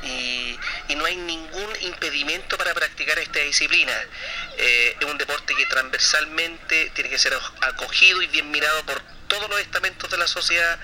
[0.03, 3.93] y, y no hay ningún impedimento para practicar esta disciplina.
[4.57, 9.49] Eh, es un deporte que transversalmente tiene que ser acogido y bien mirado por todos
[9.49, 10.79] los estamentos de la sociedad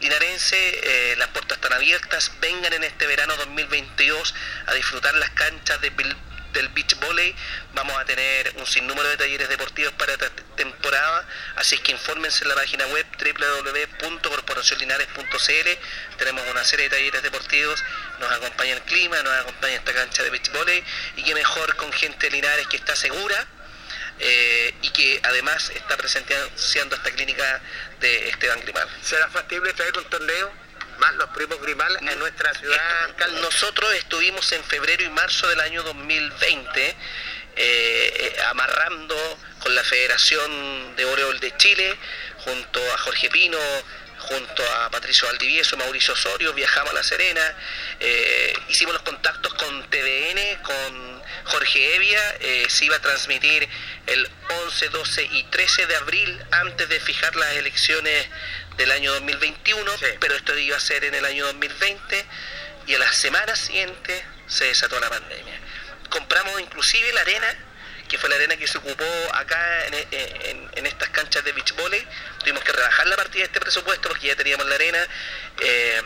[0.00, 0.56] linarense.
[0.56, 2.32] Eh, las puertas están abiertas.
[2.40, 4.34] Vengan en este verano 2022
[4.66, 5.94] a disfrutar las canchas del
[6.68, 7.34] beach volley.
[7.74, 11.26] Vamos a tener un sinnúmero de talleres deportivos para esta temporada.
[11.56, 15.68] Así es que infórmense en la página web www.corporacionlinares.cl.
[16.18, 17.84] Tenemos una serie de talleres deportivos.
[18.20, 20.82] Nos acompaña el clima, nos acompaña esta cancha de beach volley.
[21.16, 23.46] Y qué mejor con gente de Linares que está segura
[24.18, 27.60] eh, y que además está presenciando esta clínica
[28.00, 28.88] de Esteban Grimal.
[29.02, 30.52] ¿Será factible traer un torneo
[30.98, 33.40] más los primos Grimal en nuestra ciudad, alcalde?
[33.40, 36.94] Nosotros estuvimos en febrero y marzo del año 2020 eh,
[37.56, 39.16] eh, amarrando
[39.60, 41.96] con la Federación de Voleibol de Chile,
[42.44, 43.58] junto a Jorge Pino,
[44.18, 47.54] junto a Patricio Valdivieso, Mauricio Osorio, viajamos a La Serena,
[48.00, 53.68] eh, hicimos los contactos con TVN, con Jorge Evia, eh, se iba a transmitir
[54.06, 54.28] el
[54.64, 58.26] 11, 12 y 13 de abril antes de fijar las elecciones
[58.76, 62.26] del año 2021, pero esto iba a ser en el año 2020
[62.86, 65.60] y a la semana siguiente se desató la pandemia.
[66.10, 67.56] Compramos inclusive la arena,
[68.08, 69.04] que fue la arena que se ocupó
[69.34, 72.06] acá en, en- en estas canchas de beach volley.
[72.40, 74.98] Tuvimos que rebajar la partida de este presupuesto porque ya teníamos la arena.
[75.60, 76.02] eh,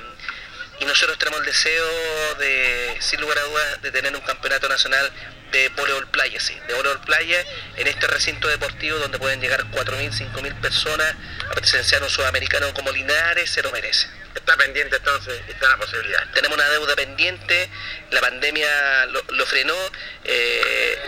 [0.80, 5.12] y nosotros tenemos el deseo de, sin lugar a dudas, de tener un campeonato nacional
[5.52, 7.44] de voleibol playa, sí, de voleibol playa
[7.76, 11.14] en este recinto deportivo donde pueden llegar 4.000, 5.000 personas
[11.50, 14.08] a presenciar un sudamericano como Linares, se lo merece.
[14.34, 16.26] Está pendiente entonces, está la posibilidad.
[16.32, 17.68] Tenemos una deuda pendiente,
[18.10, 19.76] la pandemia lo, lo frenó,
[20.24, 20.98] eh,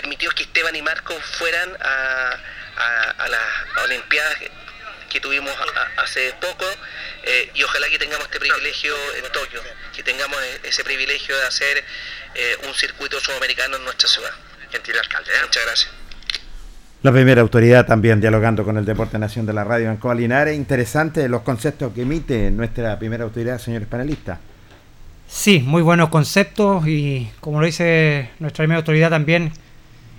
[0.00, 2.36] permitió que Esteban y Marco fueran a,
[2.86, 4.50] a- a las Olimpiadas que,
[5.10, 6.66] que tuvimos a- hace poco
[7.24, 9.60] eh, y ojalá que tengamos este privilegio en Tokio,
[9.94, 11.84] que tengamos e- ese privilegio de hacer
[12.34, 14.30] eh, un circuito sudamericano en nuestra ciudad.
[14.70, 15.30] Gentil alcalde.
[15.42, 15.90] Muchas gracias.
[17.02, 20.56] La primera autoridad también dialogando con el Deporte Nación de la Radio en Linares.
[20.56, 24.38] Interesante los conceptos que emite nuestra primera autoridad, señores panelistas.
[25.28, 29.52] Sí, muy buenos conceptos y como lo dice nuestra primera autoridad también,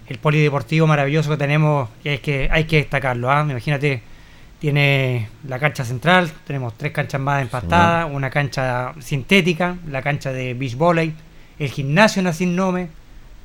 [0.10, 3.30] el polideportivo maravilloso que tenemos, que hay que, hay que destacarlo.
[3.32, 3.46] ¿ah?
[3.50, 4.02] Imagínate,
[4.60, 10.54] tiene la cancha central, tenemos tres canchas más empastadas, una cancha sintética, la cancha de
[10.54, 11.14] beach volley,
[11.60, 12.88] el gimnasio Nacin Nome,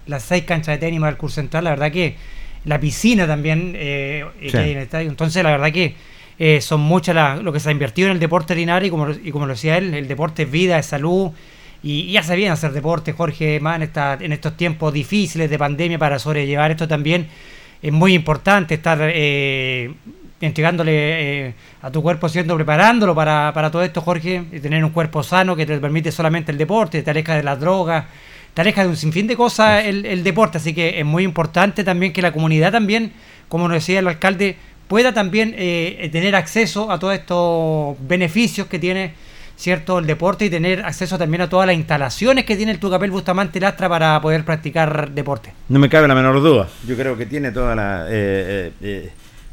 [0.06, 2.16] las seis canchas de tenis más el curso central, la verdad que
[2.64, 4.50] la piscina también eh, eh, Sí.
[4.52, 5.10] que hay en el estadio.
[5.10, 5.94] Entonces, la verdad que
[6.38, 9.10] eh, son muchas las- lo que se ha invertido en el deporte linares y como,
[9.10, 11.30] y como lo decía él, el deporte es vida, es salud.
[11.82, 15.58] Y, y hace bien hacer deporte, Jorge, más en, esta- en estos tiempos difíciles de
[15.58, 17.26] pandemia para sobrellevar esto también.
[17.82, 19.92] Es muy importante estar eh,
[20.40, 24.90] entregándole eh, a tu cuerpo, siendo preparándolo para, para todo esto, Jorge, y tener un
[24.90, 28.04] cuerpo sano que te permite solamente el deporte, te aleja de las drogas,
[28.54, 31.82] te aleja de un sinfín de cosas el, el deporte, así que es muy importante
[31.82, 33.12] también que la comunidad también,
[33.48, 34.56] como nos decía el alcalde,
[34.86, 39.14] pueda también eh, tener acceso a todos estos beneficios que tiene
[39.62, 43.12] cierto el deporte y tener acceso también a todas las instalaciones que tiene el Tucapel
[43.12, 45.54] Bustamante Lastra para poder practicar deporte.
[45.68, 46.68] No me cabe la menor duda.
[46.86, 48.06] Yo creo que tiene toda la.
[48.08, 49.10] eh, eh, eh,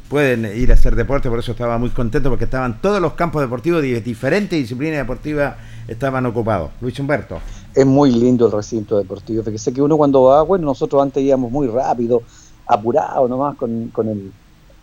[0.08, 3.40] pueden ir a hacer deporte, por eso estaba muy contento porque estaban todos los campos
[3.40, 5.54] deportivos de diferentes disciplinas deportivas
[5.86, 6.72] estaban ocupados.
[6.80, 7.38] Luis Humberto.
[7.72, 9.44] Es muy lindo el recinto deportivo.
[9.44, 12.22] Fíjese que uno cuando va, bueno, nosotros antes íbamos muy rápido,
[12.66, 14.32] apurado nomás con, con, el,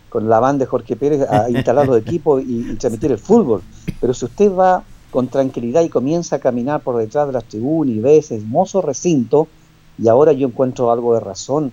[0.08, 3.60] con la banda de Jorge Pérez a instalar los equipos y, y transmitir el fútbol.
[4.00, 7.94] Pero si usted va con tranquilidad y comienza a caminar por detrás de las tribunas
[7.94, 9.48] y ve ese hermoso recinto,
[9.98, 11.72] y ahora yo encuentro algo de razón,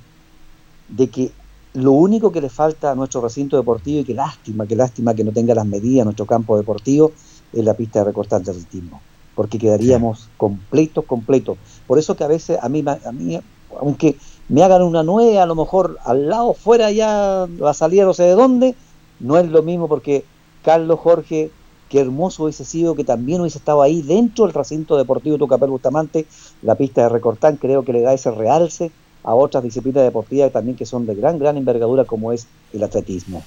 [0.90, 1.32] de que
[1.74, 5.24] lo único que le falta a nuestro recinto deportivo, y qué lástima, qué lástima que
[5.24, 7.12] no tenga las medidas nuestro campo deportivo,
[7.52, 9.02] es la pista de recortar de atletismo,
[9.36, 11.58] porque quedaríamos completos, completos.
[11.86, 13.40] Por eso que a veces a mí, a mí,
[13.80, 14.16] aunque
[14.48, 18.24] me hagan una nueva, a lo mejor al lado, fuera ya, la salida no sé
[18.24, 18.76] de dónde,
[19.20, 20.24] no es lo mismo porque
[20.64, 21.52] Carlos Jorge,
[21.96, 26.26] qué hermoso hubiese sido que también hubiese estado ahí dentro del recinto deportivo Tucapel Bustamante,
[26.62, 28.92] la pista de recortar, creo que le da ese realce
[29.24, 33.44] a otras disciplinas deportivas también que son de gran, gran envergadura como es el atletismo.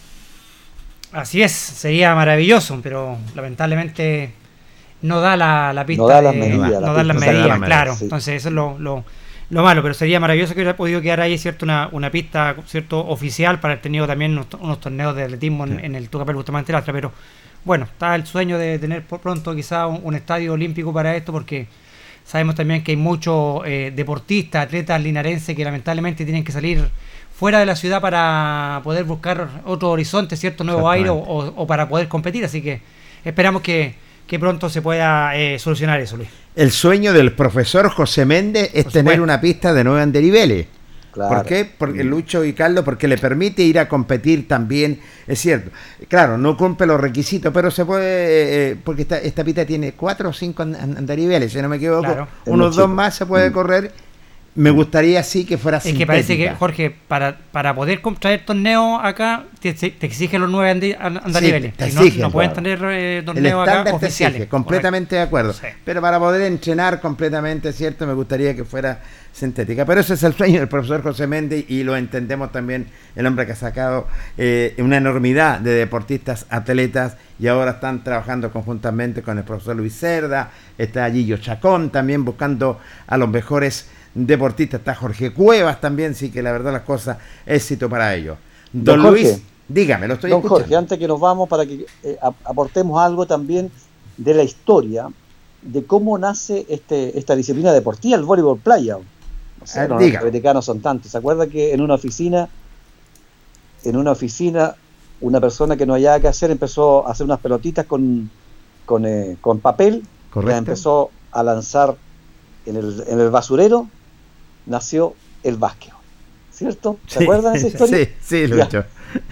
[1.13, 4.33] Así es, sería maravilloso, pero lamentablemente
[5.03, 6.03] no da la, la pista.
[6.03, 7.95] No da las de- medidas, no la da las claro.
[7.97, 8.05] sí.
[8.05, 9.05] Entonces eso es lo, lo,
[9.51, 11.67] lo malo, pero sería maravilloso que hubiera podido quedar ahí, ¿cierto?
[11.67, 13.07] Una, una pista, ¿cierto?
[13.07, 16.73] Oficial para haber tenido también unos, unos torneos de atletismo en, en el Tucapel Bustamante
[16.73, 17.13] Lastra, pero
[17.65, 21.33] bueno, está el sueño de tener por pronto quizá un, un estadio olímpico para esto,
[21.33, 21.67] porque
[22.25, 26.89] sabemos también que hay muchos eh, deportistas, atletas linarenses que lamentablemente tienen que salir
[27.35, 32.09] fuera de la ciudad para poder buscar otro horizonte, cierto nuevo aire o, para poder
[32.09, 32.45] competir.
[32.45, 32.81] Así que
[33.25, 33.95] esperamos que,
[34.27, 36.29] que pronto se pueda eh, solucionar eso, Luis.
[36.57, 39.23] El sueño del profesor José Méndez es Por tener supuesto.
[39.23, 40.67] una pista de nueve anderiveles.
[41.27, 41.43] Claro.
[41.43, 41.71] ¿Por qué?
[41.79, 45.71] Porque Lucho y Carlos, porque le permite ir a competir también, es cierto.
[46.09, 50.29] Claro, no cumple los requisitos, pero se puede, eh, porque esta, esta pista tiene cuatro
[50.31, 52.03] o cinco and- and- andariveles, si no me equivoco.
[52.03, 52.29] Claro.
[52.47, 53.93] Unos dos más se puede correr.
[54.59, 56.51] Me gustaría sí que fuera Es que parece que.
[56.51, 61.75] Jorge, para, para poder contraer torneos acá, te, te exigen los nueve andariveles.
[61.79, 64.35] Y no, no pueden tener eh, torneos acá te oficiales.
[64.35, 65.53] exige, completamente de acuerdo.
[65.53, 65.69] Sí.
[65.85, 68.05] Pero para poder entrenar completamente, ¿cierto?
[68.05, 69.01] Me gustaría que fuera
[69.33, 69.85] sintética.
[69.85, 73.47] Pero ese es el sueño del profesor José Méndez y lo entendemos también el hombre
[73.47, 79.39] que ha sacado eh, una enormidad de deportistas, atletas y ahora están trabajando conjuntamente con
[79.39, 83.89] el profesor Luis Cerda, está Gillo Chacón también buscando a los mejores
[84.27, 88.37] deportistas, está Jorge Cuevas también, sí que la verdad las cosas, éxito para ellos.
[88.73, 89.23] Don, Don Jorge.
[89.23, 90.61] Luis, dígame, lo estoy Don escuchando.
[90.65, 93.71] Jorge, antes que nos vamos, para que eh, ap- aportemos algo también
[94.17, 95.09] de la historia
[95.63, 98.95] de cómo nace este, esta disciplina deportiva, el voleibol playa.
[98.97, 101.11] ¿no es sé, no, los pepetecanos son tantos.
[101.11, 102.49] ¿Se acuerda que en una oficina,
[103.85, 104.75] en una oficina,
[105.21, 108.31] una persona que no hallaba que hacer empezó a hacer unas pelotitas con,
[108.87, 110.51] con, eh, con papel, Correcto.
[110.51, 111.97] las empezó a lanzar
[112.67, 113.89] en el, en el basurero,
[114.69, 115.93] nació el básquet.
[116.53, 116.97] ¿Cierto?
[117.07, 117.99] ¿Se Sí, acuerdan de esa historia?
[118.05, 118.65] sí, sí, Ya.
[118.65, 118.85] Lucho.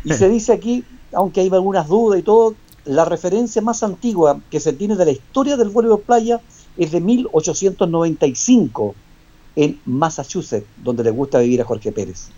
[0.05, 4.61] Y se dice aquí, aunque hay algunas dudas y todo, la referencia más antigua que
[4.61, 6.41] se tiene de la historia del voleibol playa
[6.77, 8.95] es de 1895
[9.57, 12.29] en Massachusetts, donde le gusta vivir a Jorge Pérez.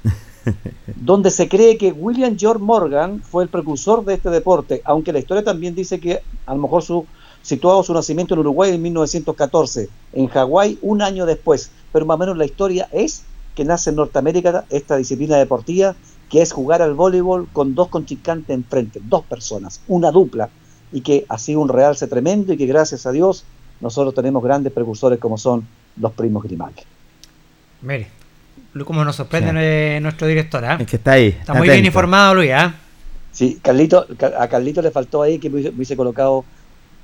[0.96, 5.18] donde se cree que William George Morgan fue el precursor de este deporte, aunque la
[5.18, 7.06] historia también dice que a lo mejor su
[7.42, 12.18] situado su nacimiento en Uruguay en 1914, en Hawái un año después, pero más o
[12.18, 13.24] menos la historia es
[13.56, 15.96] que nace en Norteamérica esta disciplina deportiva
[16.30, 20.48] que es jugar al voleibol con dos contrincantes enfrente, dos personas, una dupla,
[20.92, 23.44] y que ha sido un realce tremendo y que gracias a Dios
[23.80, 25.66] nosotros tenemos grandes precursores como son
[26.00, 26.82] los primos Grimaldi.
[27.82, 28.06] Mire,
[28.84, 30.76] cómo nos sorprende nue- nuestro director, ¿ah?
[30.78, 31.28] Es que está ahí.
[31.40, 32.74] Está muy bien informado, Luis, ¿ah?
[33.32, 36.44] Sí, Carlito, Ca- a Carlito le faltó ahí que me hubiese colocado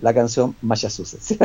[0.01, 1.37] la canción Massachusetts.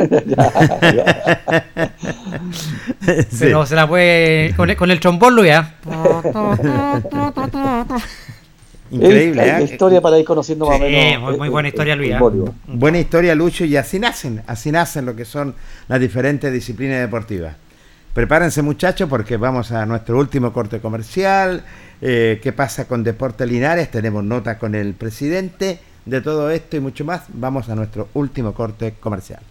[3.38, 4.54] Pero se la puede.
[4.56, 5.74] Con el, con el trombón, Luis, ¿ah?
[8.90, 9.74] Increíble, Es- ¿eh?
[9.74, 11.22] historia para ir conociendo más o Sí, menos.
[11.22, 12.14] muy- muy el- buena el- historia, Luis.
[12.66, 15.54] Buena historia, Lucho, y así nacen, así nacen lo que son
[15.88, 17.54] las diferentes disciplinas deportivas.
[18.12, 21.62] Prepárense muchachos porque vamos a nuestro último corte comercial.
[22.02, 23.90] Eh, ¿Qué pasa con Deporte Linares?
[23.92, 27.22] Tenemos nota con el presidente de todo esto y mucho más.
[27.28, 29.42] Vamos a nuestro último corte comercial.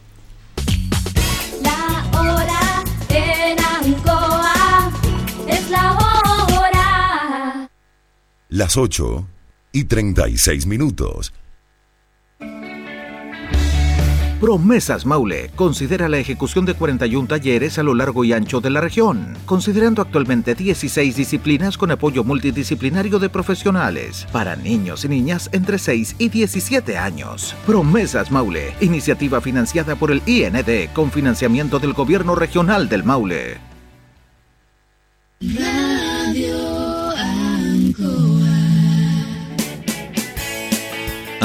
[1.61, 4.91] La hora en Ancoa
[5.47, 7.69] es la hora.
[8.49, 9.27] Las 8
[9.71, 11.33] y 36 minutos.
[14.39, 18.79] Promesas Maule considera la ejecución de 41 talleres a lo largo y ancho de la
[18.79, 25.77] región, considerando actualmente 16 disciplinas con apoyo multidisciplinario de profesionales para niños y niñas entre
[25.77, 27.53] 6 y 17 años.
[27.65, 33.57] Promesas Maule, iniciativa financiada por el IND con financiamiento del Gobierno Regional del Maule.
[35.41, 36.68] Radio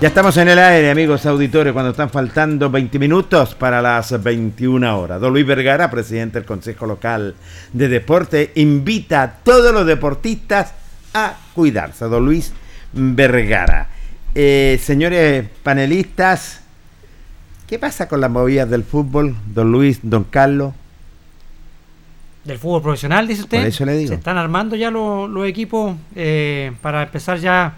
[0.00, 4.96] Ya estamos en el aire, amigos auditores, cuando están faltando 20 minutos para las 21
[4.96, 5.20] horas.
[5.20, 7.34] Don Luis Vergara, presidente del Consejo Local
[7.72, 10.72] de Deporte, invita a todos los deportistas
[11.12, 12.04] a cuidarse.
[12.04, 12.52] Don Luis
[12.92, 13.88] Vergara.
[14.36, 16.60] Eh, señores panelistas,
[17.66, 19.34] ¿qué pasa con las movidas del fútbol?
[19.52, 20.74] Don Luis, don Carlos.
[22.44, 23.58] Del fútbol profesional, dice usted.
[23.58, 24.10] Por eso le digo.
[24.10, 27.74] Se están armando ya los, los equipos eh, para empezar ya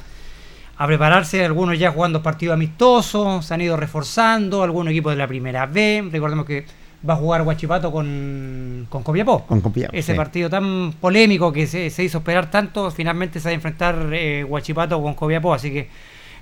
[0.82, 1.44] a prepararse.
[1.44, 4.62] Algunos ya jugando partidos amistosos, se han ido reforzando.
[4.62, 6.08] Algunos equipos de la primera B.
[6.10, 6.64] Recordemos que
[7.08, 9.46] va a jugar Guachipato con, con Copiapó.
[9.46, 10.16] Con Copiapó, Ese sí.
[10.16, 14.42] partido tan polémico que se, se hizo esperar tanto, finalmente se va a enfrentar eh,
[14.42, 15.54] Guachipato con Copiapó.
[15.54, 15.88] Así que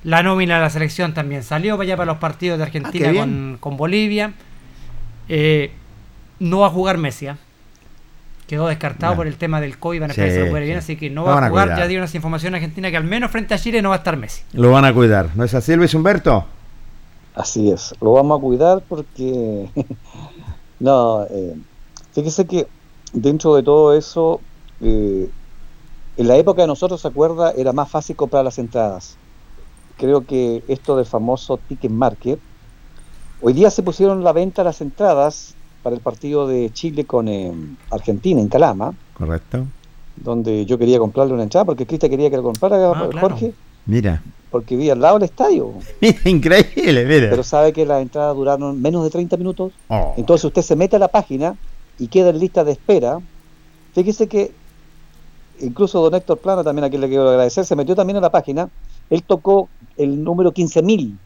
[0.05, 3.13] la nómina de la selección también salió para allá para los partidos de Argentina Ah,
[3.13, 3.25] bien.
[3.25, 4.33] con, con Bolivia.
[5.29, 5.71] Eh,
[6.41, 7.27] no va a jugar Messi.
[7.27, 7.37] ¿ah?
[8.49, 9.19] Quedó descartado Bueno.
[9.21, 10.69] por el tema del COVID, van a Sí, esperar que se recupere sí.
[10.69, 11.69] bien, así que no va a a jugar.
[11.77, 14.17] Ya dio unas informaciones argentina que al menos frente a Chile no va a estar
[14.17, 14.43] Messi.
[14.55, 16.45] Lo van a cuidar, ¿no es así, Luis Humberto?
[17.35, 19.69] Así es, lo vamos a cuidar porque,
[20.81, 21.55] no, eh,
[22.13, 22.67] fíjese que
[23.13, 24.41] dentro de todo eso,
[24.81, 25.31] eh,
[26.17, 27.53] en la época de nosotros, ¿se acuerda?
[27.57, 29.17] Era más fácil comprar las entradas.
[29.99, 32.41] Creo que esto del famoso ticket market,
[33.41, 35.55] hoy día se pusieron a la venta las entradas
[35.89, 37.51] para el partido de Chile con eh,
[37.91, 39.65] Argentina en Calama, Correcto.
[40.17, 43.19] donde yo quería comprarle una entrada porque Cristian quería que la comprara, Ah, claro.
[43.31, 43.55] Jorge,
[43.87, 45.73] Mira, porque vi al lado del estadio.
[46.03, 47.31] mira, increíble, mira.
[47.31, 49.73] Pero sabe que las entradas duraron menos de 30 minutos.
[49.89, 50.13] Oh.
[50.19, 51.57] Entonces usted se mete a la página
[51.99, 53.19] y queda en lista de espera.
[53.95, 54.53] Fíjese que
[55.61, 58.31] incluso don Héctor Plana, también a quien le quiero agradecer, se metió también a la
[58.31, 58.69] página.
[59.09, 61.17] Él tocó el número 15.000.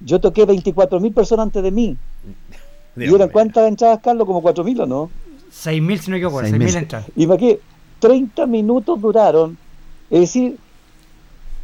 [0.00, 1.96] Yo toqué 24.000 personas antes de mí.
[2.96, 4.26] ¿Y eran cuántas entradas, Carlos?
[4.26, 5.10] ¿Como 4.000 o no?
[5.52, 6.58] 6.000 si no me equivoco, 6.000.
[6.58, 7.06] 6.000 entradas.
[7.16, 7.60] Y me quedé,
[8.00, 9.56] 30 minutos duraron.
[10.10, 10.58] Es decir,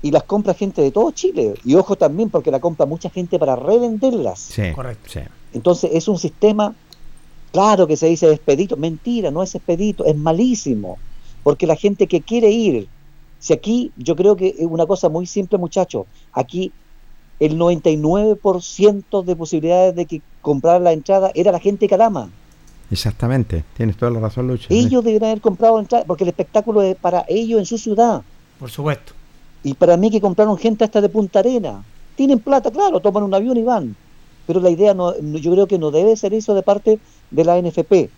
[0.02, 1.54] y las compra gente de todo Chile.
[1.64, 4.38] Y ojo también, porque la compra mucha gente para revenderlas.
[4.38, 5.08] Sí, Correcto.
[5.08, 5.20] sí.
[5.52, 6.74] Entonces es un sistema,
[7.52, 10.98] claro que se dice expedito, mentira, no es expedito, es malísimo,
[11.42, 12.86] porque la gente que quiere ir,
[13.38, 16.70] si aquí yo creo que es una cosa muy simple muchachos, aquí
[17.40, 22.30] el 99% de posibilidades de que comprar la entrada era la gente de Calama.
[22.90, 24.66] Exactamente, tienes toda la razón, Lucho.
[24.70, 28.22] Ellos deberían haber comprado la entrada, porque el espectáculo es para ellos en su ciudad.
[28.58, 29.12] Por supuesto.
[29.62, 31.84] Y para mí que compraron gente hasta de Punta Arena.
[32.16, 33.94] Tienen plata, claro, toman un avión y van.
[34.46, 36.98] Pero la idea no, no- yo creo que no debe ser eso de parte
[37.30, 38.08] de la NFP.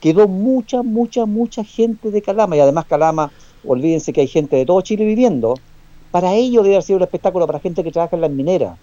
[0.00, 2.56] Quedó mucha, mucha, mucha gente de Calama.
[2.56, 3.30] Y además Calama,
[3.66, 5.54] olvídense que hay gente de todo Chile viviendo.
[6.14, 8.78] Para ellos debe haber sido un espectáculo para gente que trabaja en las mineras.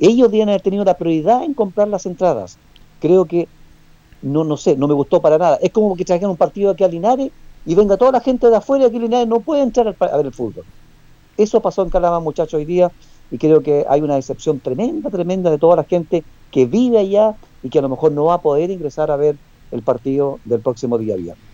[0.00, 2.58] Ellos deben haber tenido la prioridad en comprar las entradas.
[2.98, 3.46] Creo que,
[4.20, 5.60] no, no sé, no me gustó para nada.
[5.62, 7.30] Es como que traigan un partido aquí a Linares
[7.64, 10.32] y venga toda la gente de afuera aquí Linares no puede entrar a ver el
[10.32, 10.64] fútbol.
[11.36, 12.90] Eso pasó en Calama, muchachos, hoy día,
[13.30, 17.36] y creo que hay una decepción tremenda, tremenda de toda la gente que vive allá
[17.62, 19.36] y que a lo mejor no va a poder ingresar a ver
[19.70, 21.51] el partido del próximo día viernes.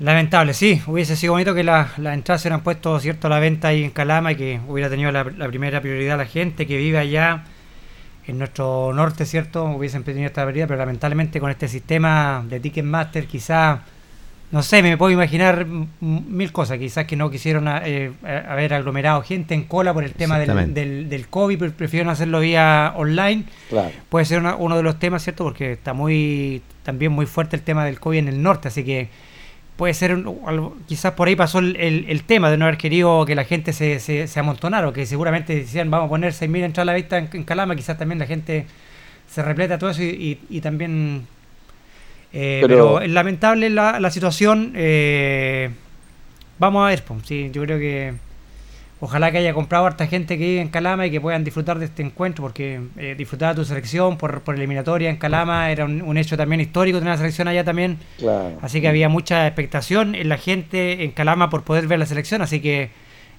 [0.00, 0.80] Lamentable, sí.
[0.86, 3.84] Hubiese sido bonito que la- las entradas se hubieran puesto cierto a la venta ahí
[3.84, 7.44] en Calama y que hubiera tenido la, la primera prioridad la gente que vive allá
[8.26, 9.64] en nuestro norte, ¿cierto?
[9.64, 13.82] Hubiesen tenido esta prioridad, pero lamentablemente con este sistema de Ticketmaster quizá
[14.52, 15.64] No sé, me puedo imaginar
[16.00, 16.76] mil cosas.
[16.78, 20.48] Quizás que no quisieron eh, a- haber aglomerado gente en cola por el tema del,
[20.74, 23.44] del, del COVID, pre- prefirieron hacerlo vía online.
[23.68, 23.90] Claro.
[24.08, 25.44] Puede ser una- uno de los temas, ¿cierto?
[25.44, 29.08] Porque está muy también muy fuerte el tema del COVID en el norte, así que
[29.76, 30.16] puede ser,
[30.86, 33.72] quizás por ahí pasó el, el- el tema de no haber querido que la gente
[33.72, 36.94] se, se, se amontonara, o que seguramente decían vamos a poner 6.000 entradas a la
[36.94, 38.66] vista en, en Calama, quizás también la gente
[39.28, 40.06] se repleta todo eso y,
[40.50, 41.26] y- y también...
[42.32, 44.72] eh, pero, Pero- es lamentable la, la situación.
[44.76, 45.70] eh,
[46.58, 48.14] vamos a ver, pues, sí, yo creo que
[49.00, 51.86] ojalá que haya comprado harta gente que vive en Calama y que puedan disfrutar de
[51.86, 56.02] este encuentro, porque eh, disfrutar de tu selección por, por eliminatoria en Calama era un,
[56.02, 57.98] un hecho también histórico tener la selección allá también.
[58.18, 58.58] Claro.
[58.62, 62.42] Así que había mucha expectación en la gente en Calama por poder ver la selección,
[62.42, 62.90] así que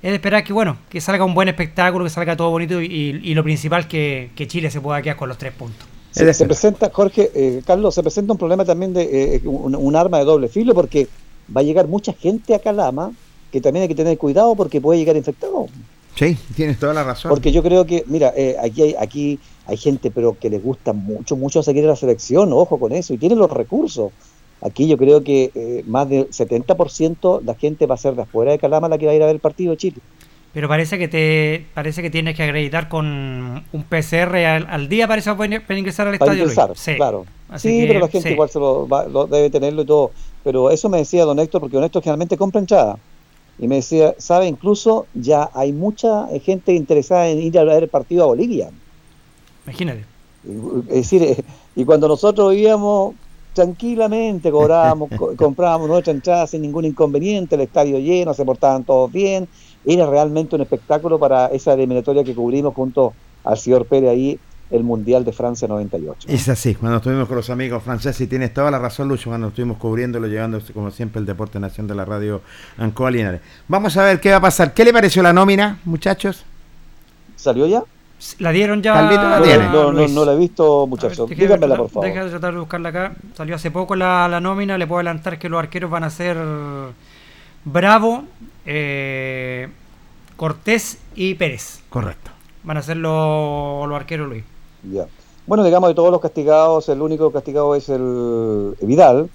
[0.02, 3.22] es de esperar que bueno, que salga un buen espectáculo, que salga todo bonito y,
[3.24, 5.88] y lo principal que, que Chile se pueda quedar con los tres puntos.
[6.10, 9.96] Se, se presenta, Jorge, eh, Carlos, se presenta un problema también de eh, un, un
[9.96, 11.08] arma de doble filo porque
[11.56, 13.12] va a llegar mucha gente a Calama
[13.52, 15.68] que también hay que tener cuidado porque puede llegar infectado.
[16.16, 17.30] Sí, tienes toda la razón.
[17.30, 20.92] Porque yo creo que, mira, eh, aquí, hay, aquí hay gente pero que les gusta
[20.94, 24.12] mucho, mucho seguir a la selección, ojo con eso, y tienen los recursos.
[24.62, 28.52] Aquí yo creo que eh, más del 70% la gente va a ser de afuera
[28.52, 29.98] de Calama la que va a ir a ver el partido de Chile.
[30.54, 35.08] Pero parece que te parece que tienes que acreditar con un PCR al, al día
[35.08, 36.44] parece para poder para ingresar al Para estadio.
[36.52, 36.96] Ingresar, Sí.
[36.96, 37.26] claro.
[37.50, 38.34] Así sí, que, pero la gente sí.
[38.34, 40.12] igual se lo, va- lo debe tenerlo y todo.
[40.44, 42.98] Pero eso me decía don Héctor, porque don Héctor generalmente compra entrada.
[43.62, 47.84] Y me decía, sabe, incluso ya hay mucha eh, gente interesada en ir a ver
[47.86, 48.72] el partido a Bolivia.
[49.66, 50.08] Imagínate.
[50.44, 53.16] Es decir, eh, y cuando nosotros íbamos
[53.54, 59.12] tranquilamente, cobrábamos, co- comprábamos nuestra entrada sin ningún inconveniente, el estadio lleno, se portaban todos
[59.12, 59.50] bien,
[59.84, 64.42] era realmente un espectáculo para esa eliminatoria que cubrimos junto al señor Pérez ahí,
[64.72, 66.28] el Mundial de Francia 98.
[66.30, 69.50] Es así, cuando estuvimos con los amigos franceses, y tienes toda la razón, Lucho, cuando
[69.50, 72.42] estuvimos cubriéndolo, llevando como siempre el Deporte Nación de la Radio
[72.78, 73.42] Ancoa Linares.
[73.68, 74.74] Vamos a ver qué va a pasar.
[74.74, 76.46] ¿Qué le pareció la nómina, muchachos?
[77.36, 77.84] ¿Salió ya?
[78.38, 78.94] La dieron ya.
[79.02, 79.64] La No, tiene.
[79.66, 80.12] no, no, Luis.
[80.12, 81.28] no la he visto, muchachos.
[81.28, 82.08] Díganmela, por favor.
[82.08, 83.14] Deja de tratar de buscarla acá.
[83.36, 84.78] Salió hace poco la, la nómina.
[84.78, 86.38] Le puedo adelantar que los arqueros van a ser
[87.66, 88.24] Bravo,
[88.66, 89.70] eh,
[90.36, 91.82] Cortés y Pérez.
[91.90, 92.32] Correcto.
[92.64, 94.44] Van a ser los, los arqueros, Luis.
[94.84, 95.08] Ya.
[95.48, 99.30] Bueno, digamos de todos los castigados, el único castigado es el Vidal,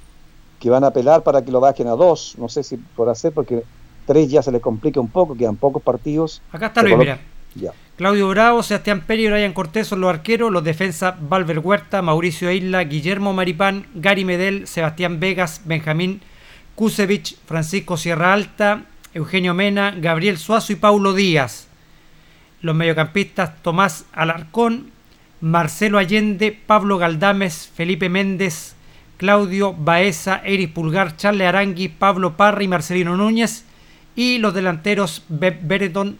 [0.60, 2.34] que van a apelar para que lo bajen a dos.
[2.38, 3.64] No sé si por hacer, porque
[4.06, 6.40] tres ya se les complica un poco, quedan pocos partidos.
[6.52, 7.20] Acá está Luis, mira.
[7.54, 7.72] Ya.
[7.96, 12.50] Claudio Bravo, Sebastián Pérez y Brian Cortés son los arqueros, los defensas Valver Huerta, Mauricio
[12.50, 16.20] Isla, Guillermo Maripán, Gary Medel, Sebastián Vegas, Benjamín
[16.74, 21.68] Kusevich, Francisco Sierra Alta, Eugenio Mena, Gabriel Suazo y Paulo Díaz.
[22.60, 24.92] Los mediocampistas Tomás Alarcón,
[25.40, 28.74] Marcelo Allende, Pablo Galdames, Felipe Méndez,
[29.16, 33.64] Claudio Baeza, Eris Pulgar, Charles Arangui, Pablo Parra y Marcelino Núñez.
[34.14, 36.18] Y los delanteros Be- Bereton,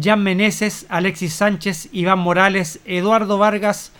[0.00, 3.92] Jan Meneses, Alexis Sánchez, Iván Morales, Eduardo Vargas,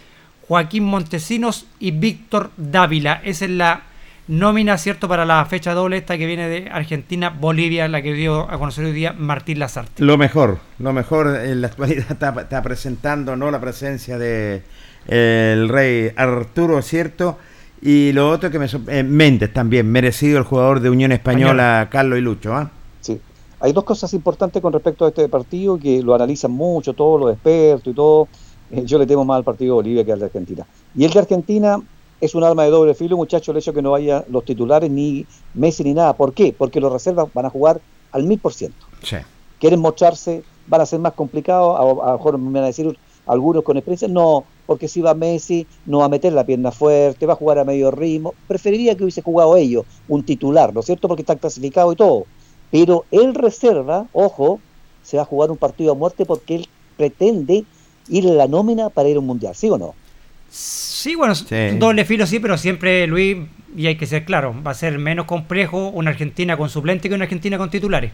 [0.46, 3.20] Joaquín Montesinos y Víctor Dávila.
[3.24, 3.82] Esa es la
[4.28, 8.58] nómina, ¿cierto?, para la fecha doble esta que viene de Argentina-Bolivia, la que dio a
[8.58, 10.04] conocer hoy día Martín Lazarte.
[10.04, 14.62] Lo mejor, lo mejor en la actualidad está, está presentando no la presencia de
[15.08, 17.38] el rey Arturo, ¿cierto?
[17.80, 22.18] Y lo otro que me eh, Méndez también, merecido el jugador de Unión Española, Carlos
[22.18, 22.70] y Lucho, ¿ah?
[23.00, 23.18] Sí.
[23.60, 27.32] Hay dos cosas importantes con respecto a este partido que lo analizan mucho todos los
[27.32, 28.28] expertos y todo.
[28.70, 30.66] Eh, yo le temo más al partido de Bolivia que al de Argentina.
[30.94, 31.80] Y el de Argentina
[32.20, 34.90] es un arma de doble filo, muchachos, el hecho de que no haya los titulares
[34.90, 36.14] ni Messi ni nada.
[36.14, 36.54] ¿Por qué?
[36.56, 37.80] Porque los reservas van a jugar
[38.12, 38.86] al mil por ciento.
[39.60, 42.96] Quieren mostrarse, van a ser más complicados, a, a lo mejor me van a decir
[43.26, 47.26] algunos con experiencia, no, porque si va Messi, no va a meter la pierna fuerte,
[47.26, 50.86] va a jugar a medio ritmo, preferiría que hubiese jugado ellos, un titular, ¿no es
[50.86, 51.08] cierto?
[51.08, 52.24] Porque están clasificados y todo,
[52.70, 54.60] pero él reserva, ojo,
[55.02, 57.64] se va a jugar un partido a muerte porque él pretende
[58.08, 59.94] ir en la nómina para ir a un mundial, ¿sí o no?
[60.50, 61.34] Sí, bueno,
[61.78, 63.36] doble filo sí, pero siempre, Luis,
[63.76, 67.14] y hay que ser claro, va a ser menos complejo una Argentina con suplente que
[67.14, 68.12] una Argentina con titulares.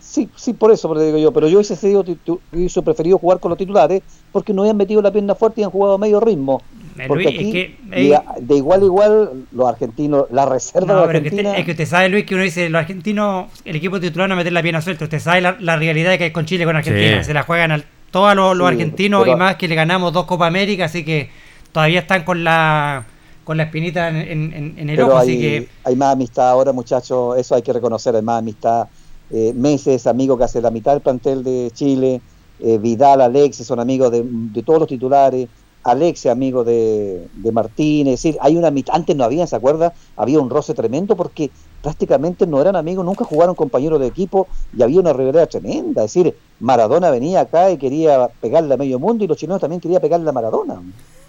[0.00, 2.04] Sí, sí, por eso pero digo yo, pero yo hubiese, sido
[2.52, 5.70] hubiese preferido jugar con los titulares porque no habían metido la pierna fuerte y han
[5.70, 6.62] jugado a medio ritmo.
[6.98, 10.94] Eh, Porque Luis, es que, de, eh, de igual a igual, los argentinos, la reserva
[10.94, 11.48] No, de que Argentina.
[11.50, 14.34] usted- es que usted sabe, Luis, que uno dice, los argentinos, el equipo titular no
[14.34, 15.04] va a meter la pierna suelta.
[15.04, 17.18] Usted sabe la, la realidad que hay con Chile con Argentina.
[17.22, 17.24] Sí.
[17.26, 20.12] Se la juegan al, todos los, los Sí, argentinos pero- y más que le ganamos
[20.12, 21.30] dos Copa América, así que
[21.72, 23.06] todavía están con la
[23.44, 26.50] con la espinita en, en- en- el pero ojo, hay, así que hay más amistad
[26.50, 28.88] ahora, muchachos, eso hay que reconocer, hay más amistad.
[29.28, 32.22] Eh, Meses, amigo que hace la mitad del plantel de Chile,
[32.58, 35.48] eh, Vidal, Alexis, son amigos de, de todos los titulares.
[35.82, 39.94] Alex, amigo de, de Martínez, es decir, hay una mitad, antes no había, ¿se acuerda?
[40.14, 44.82] Había un roce tremendo porque prácticamente no eran amigos, nunca jugaron compañeros de equipo y
[44.82, 49.24] había una rivalidad tremenda, es decir, Maradona venía acá y quería pegarle a medio mundo
[49.24, 50.80] y los chilenos también querían pegarle a Maradona.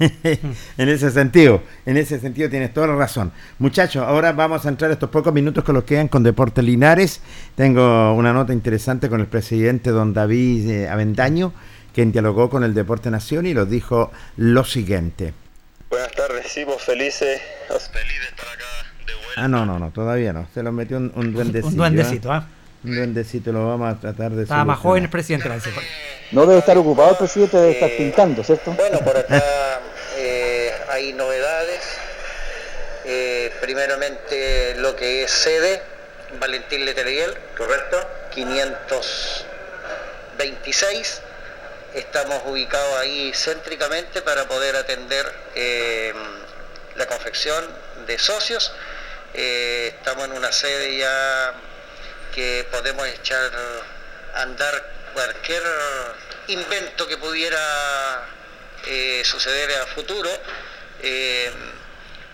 [0.78, 3.32] en ese sentido, en ese sentido tienes toda la razón.
[3.60, 7.22] Muchachos, ahora vamos a entrar estos pocos minutos que los quedan con Deportes Linares.
[7.56, 11.54] Tengo una nota interesante con el presidente don David eh, Avendaño,
[11.94, 15.34] quien dialogó con el Deporte Nación y nos dijo lo siguiente.
[15.90, 18.91] Buenas tardes, sí, felices, feliz de estar acá.
[19.36, 20.48] Ah, no, no, no, todavía no.
[20.54, 21.68] Se lo metió un, un duendecito.
[21.68, 22.34] Un duendecito, ¿eh?
[22.34, 22.46] ¿ah?
[22.84, 25.70] Un duendecito, lo vamos a tratar de Estaba más joven el presidente, parece.
[26.32, 28.72] No debe estar ocupado el presidente, debe estar pintando, ¿cierto?
[28.72, 29.40] Bueno, por acá
[30.18, 31.82] eh, hay novedades.
[33.06, 35.82] Eh, primeramente lo que es sede,
[36.40, 37.98] Valentín Letelier, correcto,
[38.34, 41.22] 526.
[41.94, 45.26] Estamos ubicados ahí céntricamente para poder atender
[45.56, 46.14] eh,
[46.96, 47.66] la confección
[48.08, 48.74] de socios.
[49.34, 51.54] Eh, estamos en una sede ya
[52.34, 53.52] que podemos echar
[54.34, 55.64] a andar cualquier
[56.48, 58.26] invento que pudiera
[58.88, 60.30] eh, suceder a futuro.
[61.02, 61.52] Eh,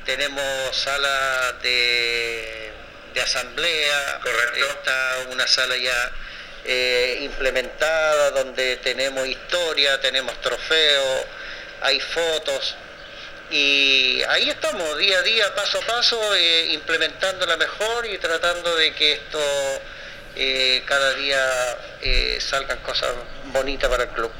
[0.06, 2.72] tenemos sala de,
[3.14, 4.22] de asamblea,
[4.70, 6.12] está una sala ya
[6.66, 11.26] eh, implementada donde tenemos historia, tenemos trofeos,
[11.82, 12.76] hay fotos.
[13.50, 18.94] Y ahí estamos, día a día, paso a paso, eh, implementándola mejor y tratando de
[18.94, 19.40] que esto
[20.36, 21.40] eh, cada día
[22.02, 23.10] eh, salgan cosas
[23.46, 24.32] bonitas para el club.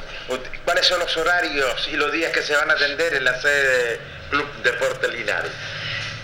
[0.66, 3.64] ¿Cuáles son los horarios y los días que se van a atender en la sede
[3.64, 5.52] de Club Deportes Linares?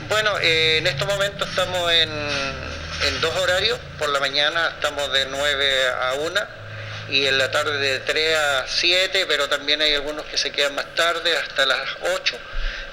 [0.09, 3.79] Bueno, eh, en estos momentos estamos en, en dos horarios.
[3.97, 6.62] Por la mañana estamos de 9 a 1
[7.09, 10.75] y en la tarde de 3 a 7, pero también hay algunos que se quedan
[10.75, 12.39] más tarde, hasta las 8,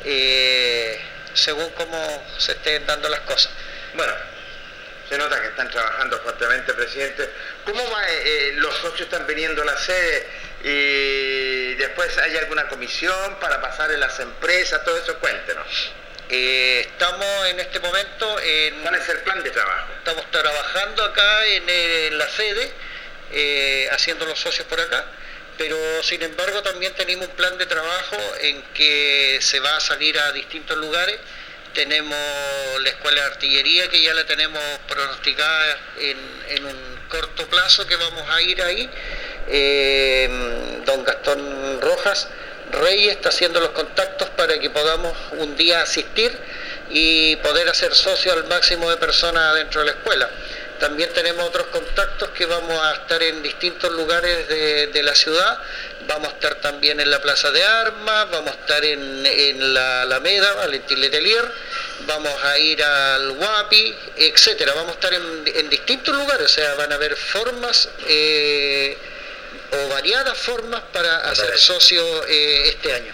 [0.05, 1.01] eh,
[1.35, 3.51] según cómo se estén dando las cosas.
[3.95, 4.12] Bueno,
[5.11, 7.28] se nota que están trabajando fuertemente, presidente.
[7.65, 10.27] ¿Cómo va, eh, eh, los socios están viniendo a la sede
[10.62, 14.85] y después hay alguna comisión para pasar en las empresas?
[14.85, 15.93] Todo eso, cuéntenos.
[16.28, 18.82] Eh, estamos en este momento en...
[18.82, 19.93] ¿Cuál es el plan de trabajo?
[19.99, 22.73] Estamos trabajando acá en, en la sede,
[23.32, 25.05] eh, haciendo los socios por acá,
[25.57, 30.19] pero sin embargo también tenemos un plan de trabajo en que se va a salir
[30.19, 31.16] a distintos lugares.
[31.74, 32.19] Tenemos
[32.81, 38.28] la escuela de artillería que ya la tenemos pronosticada en, un corto plazo que vamos
[38.28, 38.90] a ir ahí.
[39.48, 40.28] Eh,
[40.85, 42.28] don Gastón Rojas
[42.73, 46.36] Reyes está haciendo los contactos para que podamos un día asistir
[46.90, 50.31] y poder hacer socio al máximo de personas dentro de la escuela.
[50.81, 55.59] También tenemos otros contactos que vamos a estar en distintos lugares de, de la ciudad.
[56.07, 60.02] Vamos a estar también en la Plaza de Armas, vamos a estar en, en la
[60.02, 61.44] Alameda, Valentín Letelier,
[62.07, 64.73] vamos a ir al Guapi, etcétera.
[64.74, 68.97] Vamos a estar en, en distintos lugares, o sea, van a haber formas eh,
[69.73, 73.12] o variadas formas para hacer socio eh, este año.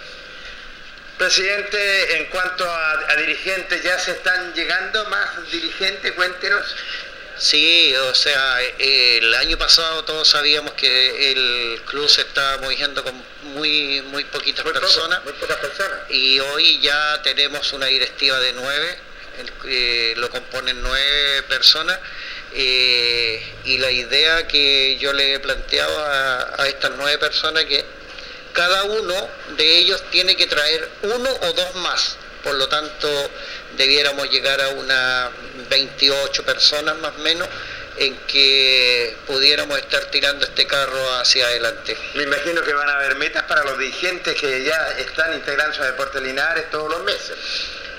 [1.18, 6.12] Presidente, en cuanto a, a dirigentes, ¿ya se están llegando más dirigentes?
[6.12, 6.76] Cuéntenos.
[7.38, 13.04] Sí, o sea, eh, el año pasado todos sabíamos que el club se estaba moviendo
[13.04, 13.14] con
[13.54, 15.98] muy muy poquitas Muy poco, personas muy pocas personas.
[16.10, 18.98] y hoy ya tenemos una directiva de nueve,
[19.38, 21.98] el- eh, lo componen nueve personas
[22.54, 27.84] eh, y la idea que yo le he planteado a, a estas nueve personas que
[28.54, 32.16] cada uno de ellos tiene que traer uno o dos más.
[32.46, 33.08] Por lo tanto,
[33.76, 35.30] debiéramos llegar a unas
[35.68, 37.48] 28 personas más o menos
[37.96, 41.96] en que pudiéramos estar tirando este carro hacia adelante.
[42.14, 45.86] Me imagino que van a haber metas para los dirigentes que ya están integrándose a
[45.86, 47.36] Deportes Linares todos los meses.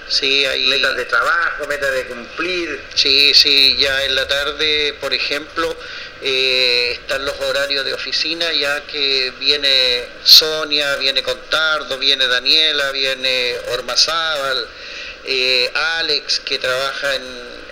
[0.08, 2.82] Sí, hay Metas de trabajo, metas de cumplir.
[2.96, 5.76] Sí, sí, ya en la tarde, por ejemplo,
[6.22, 13.56] eh, están los horarios de oficina, ya que viene Sonia, viene Contardo, viene Daniela, viene
[13.74, 14.68] Ormazábal,
[15.26, 17.24] eh, Alex, que trabaja en,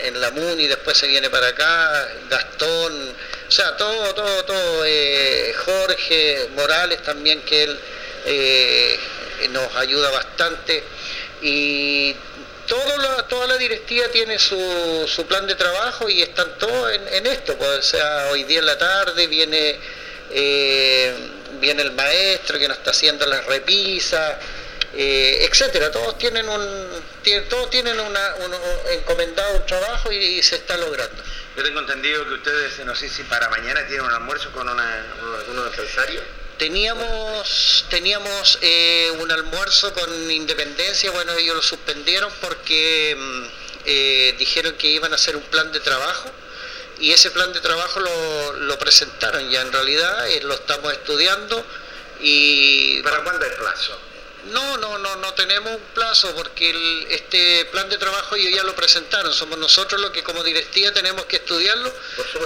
[0.04, 3.16] en la MUNI, después se viene para acá, Gastón,
[3.48, 7.80] o sea, todo, todo, todo, eh, Jorge Morales también, que él
[9.52, 10.84] nos ayuda bastante.
[11.42, 12.16] Y
[12.68, 17.26] todo la- toda la directiva tiene su, su plan de trabajo y están todos en,
[17.28, 17.56] esto.
[17.58, 19.80] Pues, o sea, hoy día en la tarde viene,
[20.32, 21.14] eh,
[21.60, 24.36] viene el maestro que nos está haciendo las repisas,
[24.96, 25.92] eh, etcétera.
[25.92, 26.88] Todos tienen un,
[27.50, 31.24] todos tienen una, un- un- encomendado un trabajo y, se está logrando.
[31.56, 35.06] Yo tengo entendido que ustedes, no sé si para mañana tienen un almuerzo con una,
[35.22, 36.24] uno- algunos empresarios.
[36.58, 43.44] Teníamos, teníamos eh, un almuerzo con Independencia, bueno, ellos lo suspendieron porque mm,
[43.86, 46.32] eh, dijeron que iban a hacer un plan de trabajo
[47.00, 51.66] y ese plan de trabajo lo, presentaron ya en realidad, eh, lo estamos estudiando
[52.22, 53.02] y...
[53.02, 54.00] ¿Para cuándo el plazo?
[54.46, 58.64] No, no, no, no tenemos un plazo porque el- este plan de trabajo ellos ya
[58.64, 59.34] lo presentaron.
[59.34, 61.92] Somos nosotros los que como directiva tenemos que estudiarlo.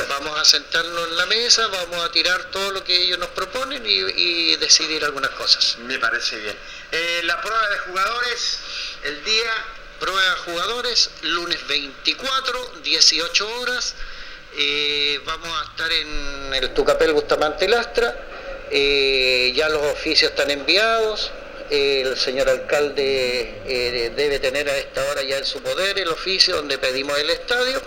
[0.09, 3.85] Vamos a sentarnos en la mesa, vamos a tirar todo lo que ellos nos proponen
[3.85, 5.77] y, y decidir algunas cosas.
[5.79, 6.57] Me parece bien.
[6.91, 8.59] Eh, la prueba de jugadores,
[9.03, 9.51] el día...
[9.99, 13.95] Prueba de jugadores, lunes 24, 18 horas.
[14.55, 18.15] Eh, vamos a estar en el Tucapel Bustamante Lastra.
[18.71, 21.31] Eh, ya los oficios están enviados.
[21.69, 26.55] El señor alcalde eh, debe tener a esta hora ya en su poder el oficio
[26.55, 27.81] donde pedimos el estadio.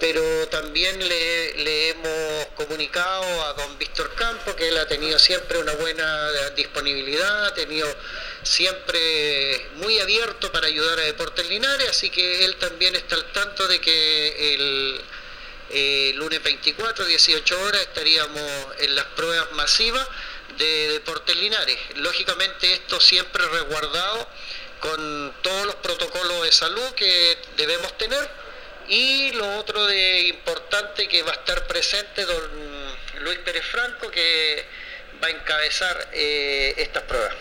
[0.00, 5.58] Pero también le, le hemos comunicado a don Víctor Campo que él ha tenido siempre
[5.58, 7.86] una buena disponibilidad, ha tenido
[8.42, 13.68] siempre muy abierto para ayudar a Deportes Linares, así que él también está al tanto
[13.68, 15.00] de que el
[15.70, 18.42] eh, lunes 24, 18 horas estaríamos
[18.80, 20.06] en las pruebas masivas
[20.58, 21.78] de Deportes Linares.
[21.96, 24.28] Lógicamente esto siempre resguardado
[24.80, 28.28] con todos los protocolos de salud que debemos tener
[28.88, 32.42] y lo otro de importante que va a estar presente don
[33.22, 34.64] Luis Pérez Franco que
[35.22, 37.34] va a encabezar eh, estas pruebas.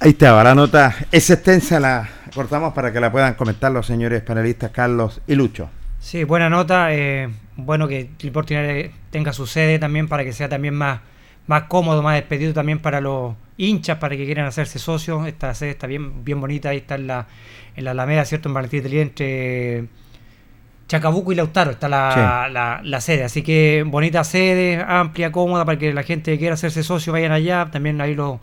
[0.00, 4.22] Ahí estaba, la nota es extensa, la cortamos para que la puedan comentar los señores
[4.22, 5.70] panelistas Carlos y Lucho.
[5.98, 6.94] Sí, buena nota.
[6.94, 11.00] eh, bueno que Deportes Linares tenga su sede también para que sea también más,
[11.46, 15.26] más cómodo, más despedido también para los hinchas, para que quieran hacerse socios.
[15.26, 17.26] Esta sede está bien, bien bonita, ahí está en la,
[17.76, 18.48] en la Alameda, ¿cierto?
[18.48, 19.86] En Valentín Telía, entre
[20.86, 22.52] Chacabuco y Lautaro está la, Sí.
[22.52, 23.24] la, la sede.
[23.24, 27.32] Así que bonita sede, amplia, cómoda, para que la gente que quiera hacerse socio vayan
[27.32, 27.68] allá.
[27.70, 28.38] También ahí los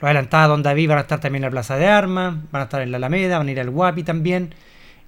[0.00, 2.64] lo adelantados Don David van a estar también en la Plaza de Armas, van a
[2.64, 4.54] estar en la Alameda, van a ir al Guapi también.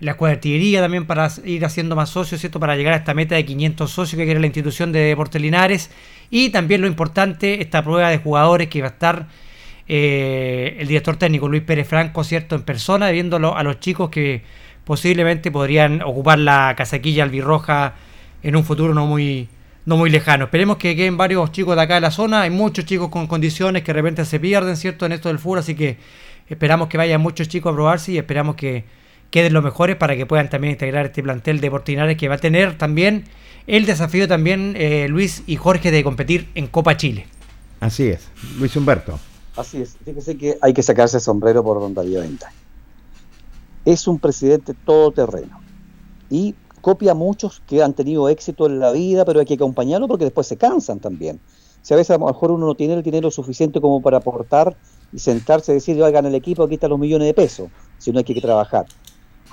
[0.01, 2.59] La escuadra de artillería también para ir haciendo más socios, ¿cierto?
[2.59, 5.91] Para llegar a esta meta de 500 socios que quiere la institución de Deportes Linares.
[6.31, 9.29] Y también lo importante, esta prueba de jugadores que va a estar
[9.89, 12.55] eh, el director técnico Luis Pérez Franco, ¿cierto?
[12.55, 14.43] En persona, viéndolo a los chicos que
[14.85, 17.95] posiblemente podrían ocupar la casaquilla albirroja
[18.43, 19.49] en un futuro no muy,
[19.85, 20.45] no muy lejano.
[20.45, 22.43] Esperemos que queden varios chicos de acá de la zona.
[22.43, 25.07] Hay muchos chicos con condiciones que de repente se pierden, ¿cierto?
[25.07, 25.99] En esto del fútbol, así que
[26.49, 28.85] esperamos que vayan muchos chicos a probarse y esperamos que
[29.33, 32.39] queden los mejores para que puedan también integrar este plantel de Portinares que va a
[32.39, 33.25] tener también
[33.67, 37.27] el desafío también eh, Luis y Jorge de competir en Copa Chile.
[37.81, 38.29] Así es,
[38.59, 39.19] Luis Humberto.
[39.57, 42.57] Así es, fíjese que hay que sacarse el sombrero por Don David Aventaño.
[43.85, 45.61] Es un presidente todoterreno
[46.31, 50.09] y copia a muchos que han tenido éxito en la vida, pero hay que acompañarlo
[50.09, 51.41] porque después se cansan también.
[51.83, 54.77] Si a veces a lo mejor uno no tiene el dinero suficiente como para aportar
[55.13, 58.19] y sentarse y decir, oigan, el equipo aquí están los millones de pesos, si no
[58.19, 58.87] hay que trabajar.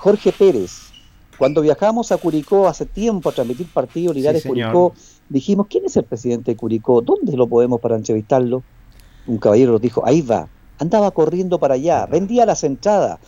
[0.00, 0.90] Jorge Pérez,
[1.38, 4.72] cuando viajamos a Curicó hace tiempo a transmitir partido Linares señor.
[4.72, 4.94] Curicó,
[5.28, 7.00] dijimos, ¿quién es el presidente de Curicó?
[7.02, 8.62] ¿Dónde lo podemos para entrevistarlo?
[9.26, 10.48] Un caballero nos dijo, ahí va,
[10.78, 13.18] andaba corriendo para allá, vendía las entradas,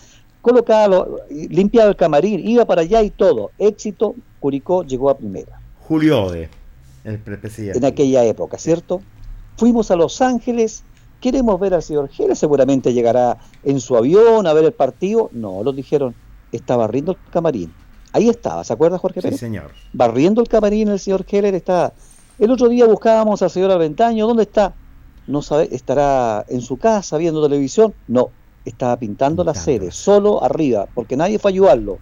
[0.40, 3.50] colocaba, lo- limpiaba el camarín, iba para allá y todo.
[3.58, 6.48] Éxito, Curicó llegó a primera Julio Ode,
[7.04, 7.78] el pre- presidente.
[7.78, 9.02] en aquella época, ¿cierto?
[9.56, 10.82] Fuimos a Los Ángeles,
[11.20, 15.28] queremos ver al señor Geller, seguramente llegará en su avión a ver el partido.
[15.32, 16.14] No, lo dijeron,
[16.52, 17.72] estaba barriendo el camarín.
[18.12, 19.40] Ahí estaba, ¿se acuerda Jorge Sí, Pérez?
[19.40, 19.70] señor.
[19.92, 21.92] Barriendo el camarín el señor Heller está.
[22.38, 24.74] El otro día buscábamos al señor Aventaño, ¿dónde está?
[25.26, 27.94] No sabe, estará en su casa viendo televisión.
[28.08, 28.30] No,
[28.64, 31.98] estaba pintando la sede, solo arriba, porque nadie fue a ayudarlo.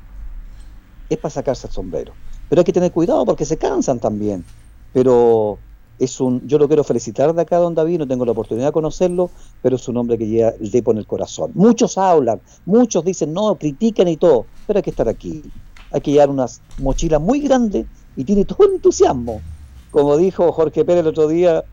[1.09, 2.13] Es para sacarse el sombrero.
[2.49, 4.45] Pero hay que tener cuidado porque se cansan también.
[4.93, 5.59] Pero
[6.01, 8.73] es un, yo lo quiero felicitar de acá, don David, no tengo la oportunidad de
[8.73, 11.53] conocerlo, pero es un hombre que lleva el depo en el corazón.
[11.55, 15.53] Muchos hablan, muchos dicen no, critican y todo, pero hay que estar aquí.
[15.91, 16.47] Hay que llevar una
[16.77, 19.45] mochila muy grande y tiene todo el entusiasmo.
[19.91, 21.65] Como dijo Jorge Pérez el otro día,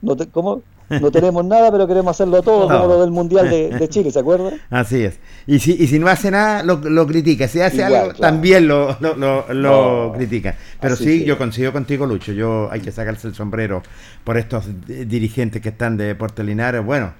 [0.00, 0.66] no, te- ¿cómo?
[1.00, 2.76] No tenemos nada, pero queremos hacerlo todo, No.
[2.80, 4.50] como lo del Mundial de, de Chile, ¿se acuerda?
[4.70, 5.18] Así es.
[5.46, 7.48] Y si, y si no hace nada, lo, lo critica.
[7.48, 8.20] Si hace Igual, algo, claro.
[8.34, 10.12] también lo, lo, lo- lo No.
[10.14, 10.54] critica.
[10.80, 12.32] Pero Así sí, que- yo coincido contigo, Lucho.
[12.32, 13.82] Yo hay que sacarse el sombrero
[14.24, 16.84] por estos di- dirigentes que están de Deportes Linares.
[16.84, 17.12] Bueno,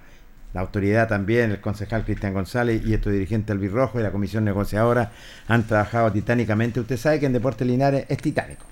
[0.54, 5.10] la autoridad también, el concejal Cristian González y estos dirigentes albirrojos y la comisión negociadora
[5.48, 6.78] han trabajado titánicamente.
[6.80, 8.66] Usted sabe que en Deportes Linares es titánico.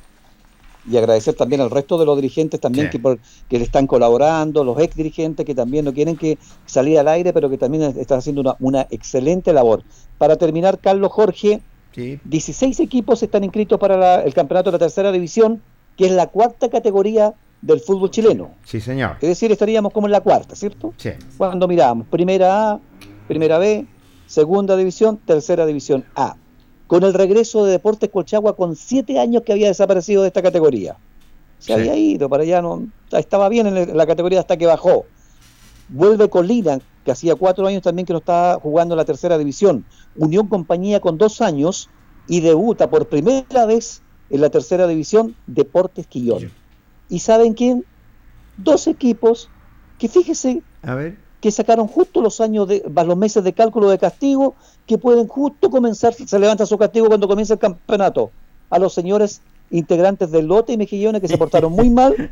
[0.88, 2.92] Y agradecer también al resto de los dirigentes también Sí.
[2.92, 6.98] que, por- que le están colaborando, los ex dirigentes que también no quieren que salir
[6.98, 9.82] al aire, pero que también están haciendo una, una excelente labor.
[10.18, 11.60] Para terminar, Carlos Jorge,
[12.24, 15.60] 16 equipos están inscritos para la- el campeonato de la tercera división,
[15.96, 18.52] que es la cuarta categoría del fútbol chileno.
[18.64, 19.16] Sí, señor.
[19.20, 20.94] Es decir, estaríamos como en la cuarta, ¿cierto?
[20.96, 21.10] Sí.
[21.36, 22.80] Cuando miramos primera A,
[23.28, 23.86] primera B,
[24.26, 26.36] segunda división, tercera división A.
[26.90, 30.96] Con el regreso de Deportes Colchagua con siete años que había desaparecido de esta categoría.
[31.60, 31.72] Se Sí.
[31.72, 35.04] había ido para allá, no, estaba bien en la categoría hasta que bajó.
[35.88, 39.84] Vuelve Colina, que hacía cuatro años también que no estaba jugando en la tercera división.
[40.16, 41.88] Unión Compañía con dos años
[42.26, 46.50] y debuta por primera vez en la tercera división Deportes Quillón.
[47.08, 47.84] ¿Y saben quién?
[48.56, 49.48] Dos equipos
[49.96, 51.18] que fíjese A ver.
[51.40, 54.54] Que sacaron justo los años de los meses de cálculo de castigo
[54.86, 58.30] que pueden justo comenzar, se levanta su castigo cuando comienza el campeonato.
[58.68, 59.40] A los señores
[59.70, 62.14] integrantes del lote y mejillones que se portaron muy mal.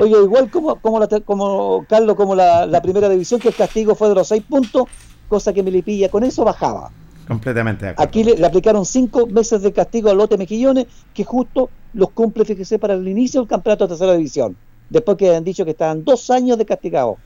[0.00, 3.94] Oye, igual como, como, la, como Carlos, como la, la primera división, que el castigo
[3.94, 4.84] fue de los seis puntos,
[5.28, 6.90] cosa que Melipilla con eso bajaba.
[7.26, 8.08] Completamente de acuerdo.
[8.08, 12.44] Aquí le, le aplicaron cinco meses de castigo al lote Mejillones, que justo los cumple,
[12.44, 14.56] fíjese, para el inicio del campeonato de tercera división.
[14.88, 17.18] Después que han dicho que estaban dos años de castigado.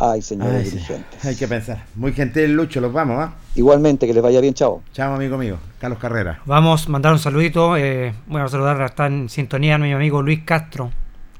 [0.00, 0.70] Ay, señores Ay, sí.
[0.76, 1.24] dirigentes.
[1.24, 1.84] Hay que pensar.
[1.96, 3.32] Muy gentil, Lucho, los vamos, ¿ah?
[3.56, 4.80] Igualmente, que les vaya bien, chao.
[4.92, 5.58] Chao, amigo mío.
[5.80, 6.38] Carlos Carrera.
[6.46, 7.76] Vamos a mandar un saludito.
[7.76, 10.92] Eh, bueno, a saludar, está en sintonía mi amigo Luis Castro,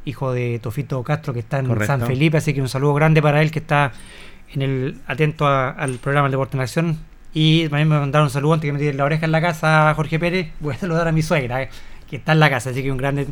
[0.04, 1.86] hijo de Tofito Castro, que está en Correcto.
[1.98, 2.38] San Felipe.
[2.38, 3.92] Así que un saludo grande para él, que está
[4.52, 6.98] en el atento a- al programa El Deporte en Acción.
[7.32, 9.92] Y también me mandaron un saludo antes que me tiren la oreja en la casa,
[9.94, 10.48] Jorge Pérez.
[10.58, 11.68] Voy a saludar a mi suegra, eh,
[12.08, 12.70] que está en la casa.
[12.70, 13.26] Así que un grande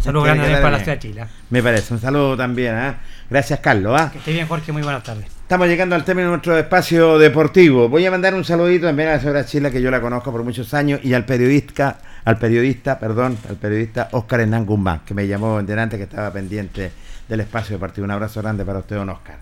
[0.00, 1.24] saludo grande para la ciudad de Chile.
[1.50, 1.92] Me parece.
[1.94, 2.96] Un saludo también, ¿ah?
[3.32, 4.10] Gracias, Carlos, ¿ah?
[4.12, 4.72] Que esté bien, Jorge.
[4.72, 5.24] Muy buenas tardes.
[5.24, 7.88] Estamos llegando al término de nuestro espacio deportivo.
[7.88, 10.44] Voy a mandar un saludito también a la señora Chila, que yo la conozco por
[10.44, 11.96] muchos años, y al periodista,
[12.26, 16.30] al periodista, perdón, al periodista Oscar Hernán Guzmán, que me llamó en delante que estaba
[16.30, 16.92] pendiente
[17.26, 18.04] del espacio deportivo.
[18.04, 19.36] Un abrazo grande para usted, don Oscar.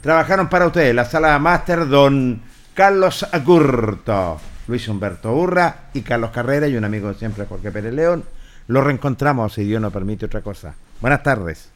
[0.00, 2.42] Trabajaron para ustedes la sala máster don
[2.74, 7.94] Carlos Agurto, Luis Humberto Urra y Carlos Carrera y un amigo de siempre Jorge Pérez
[7.94, 8.24] León.
[8.66, 10.74] Lo reencontramos si Dios nos permite otra cosa.
[11.00, 11.75] Buenas tardes.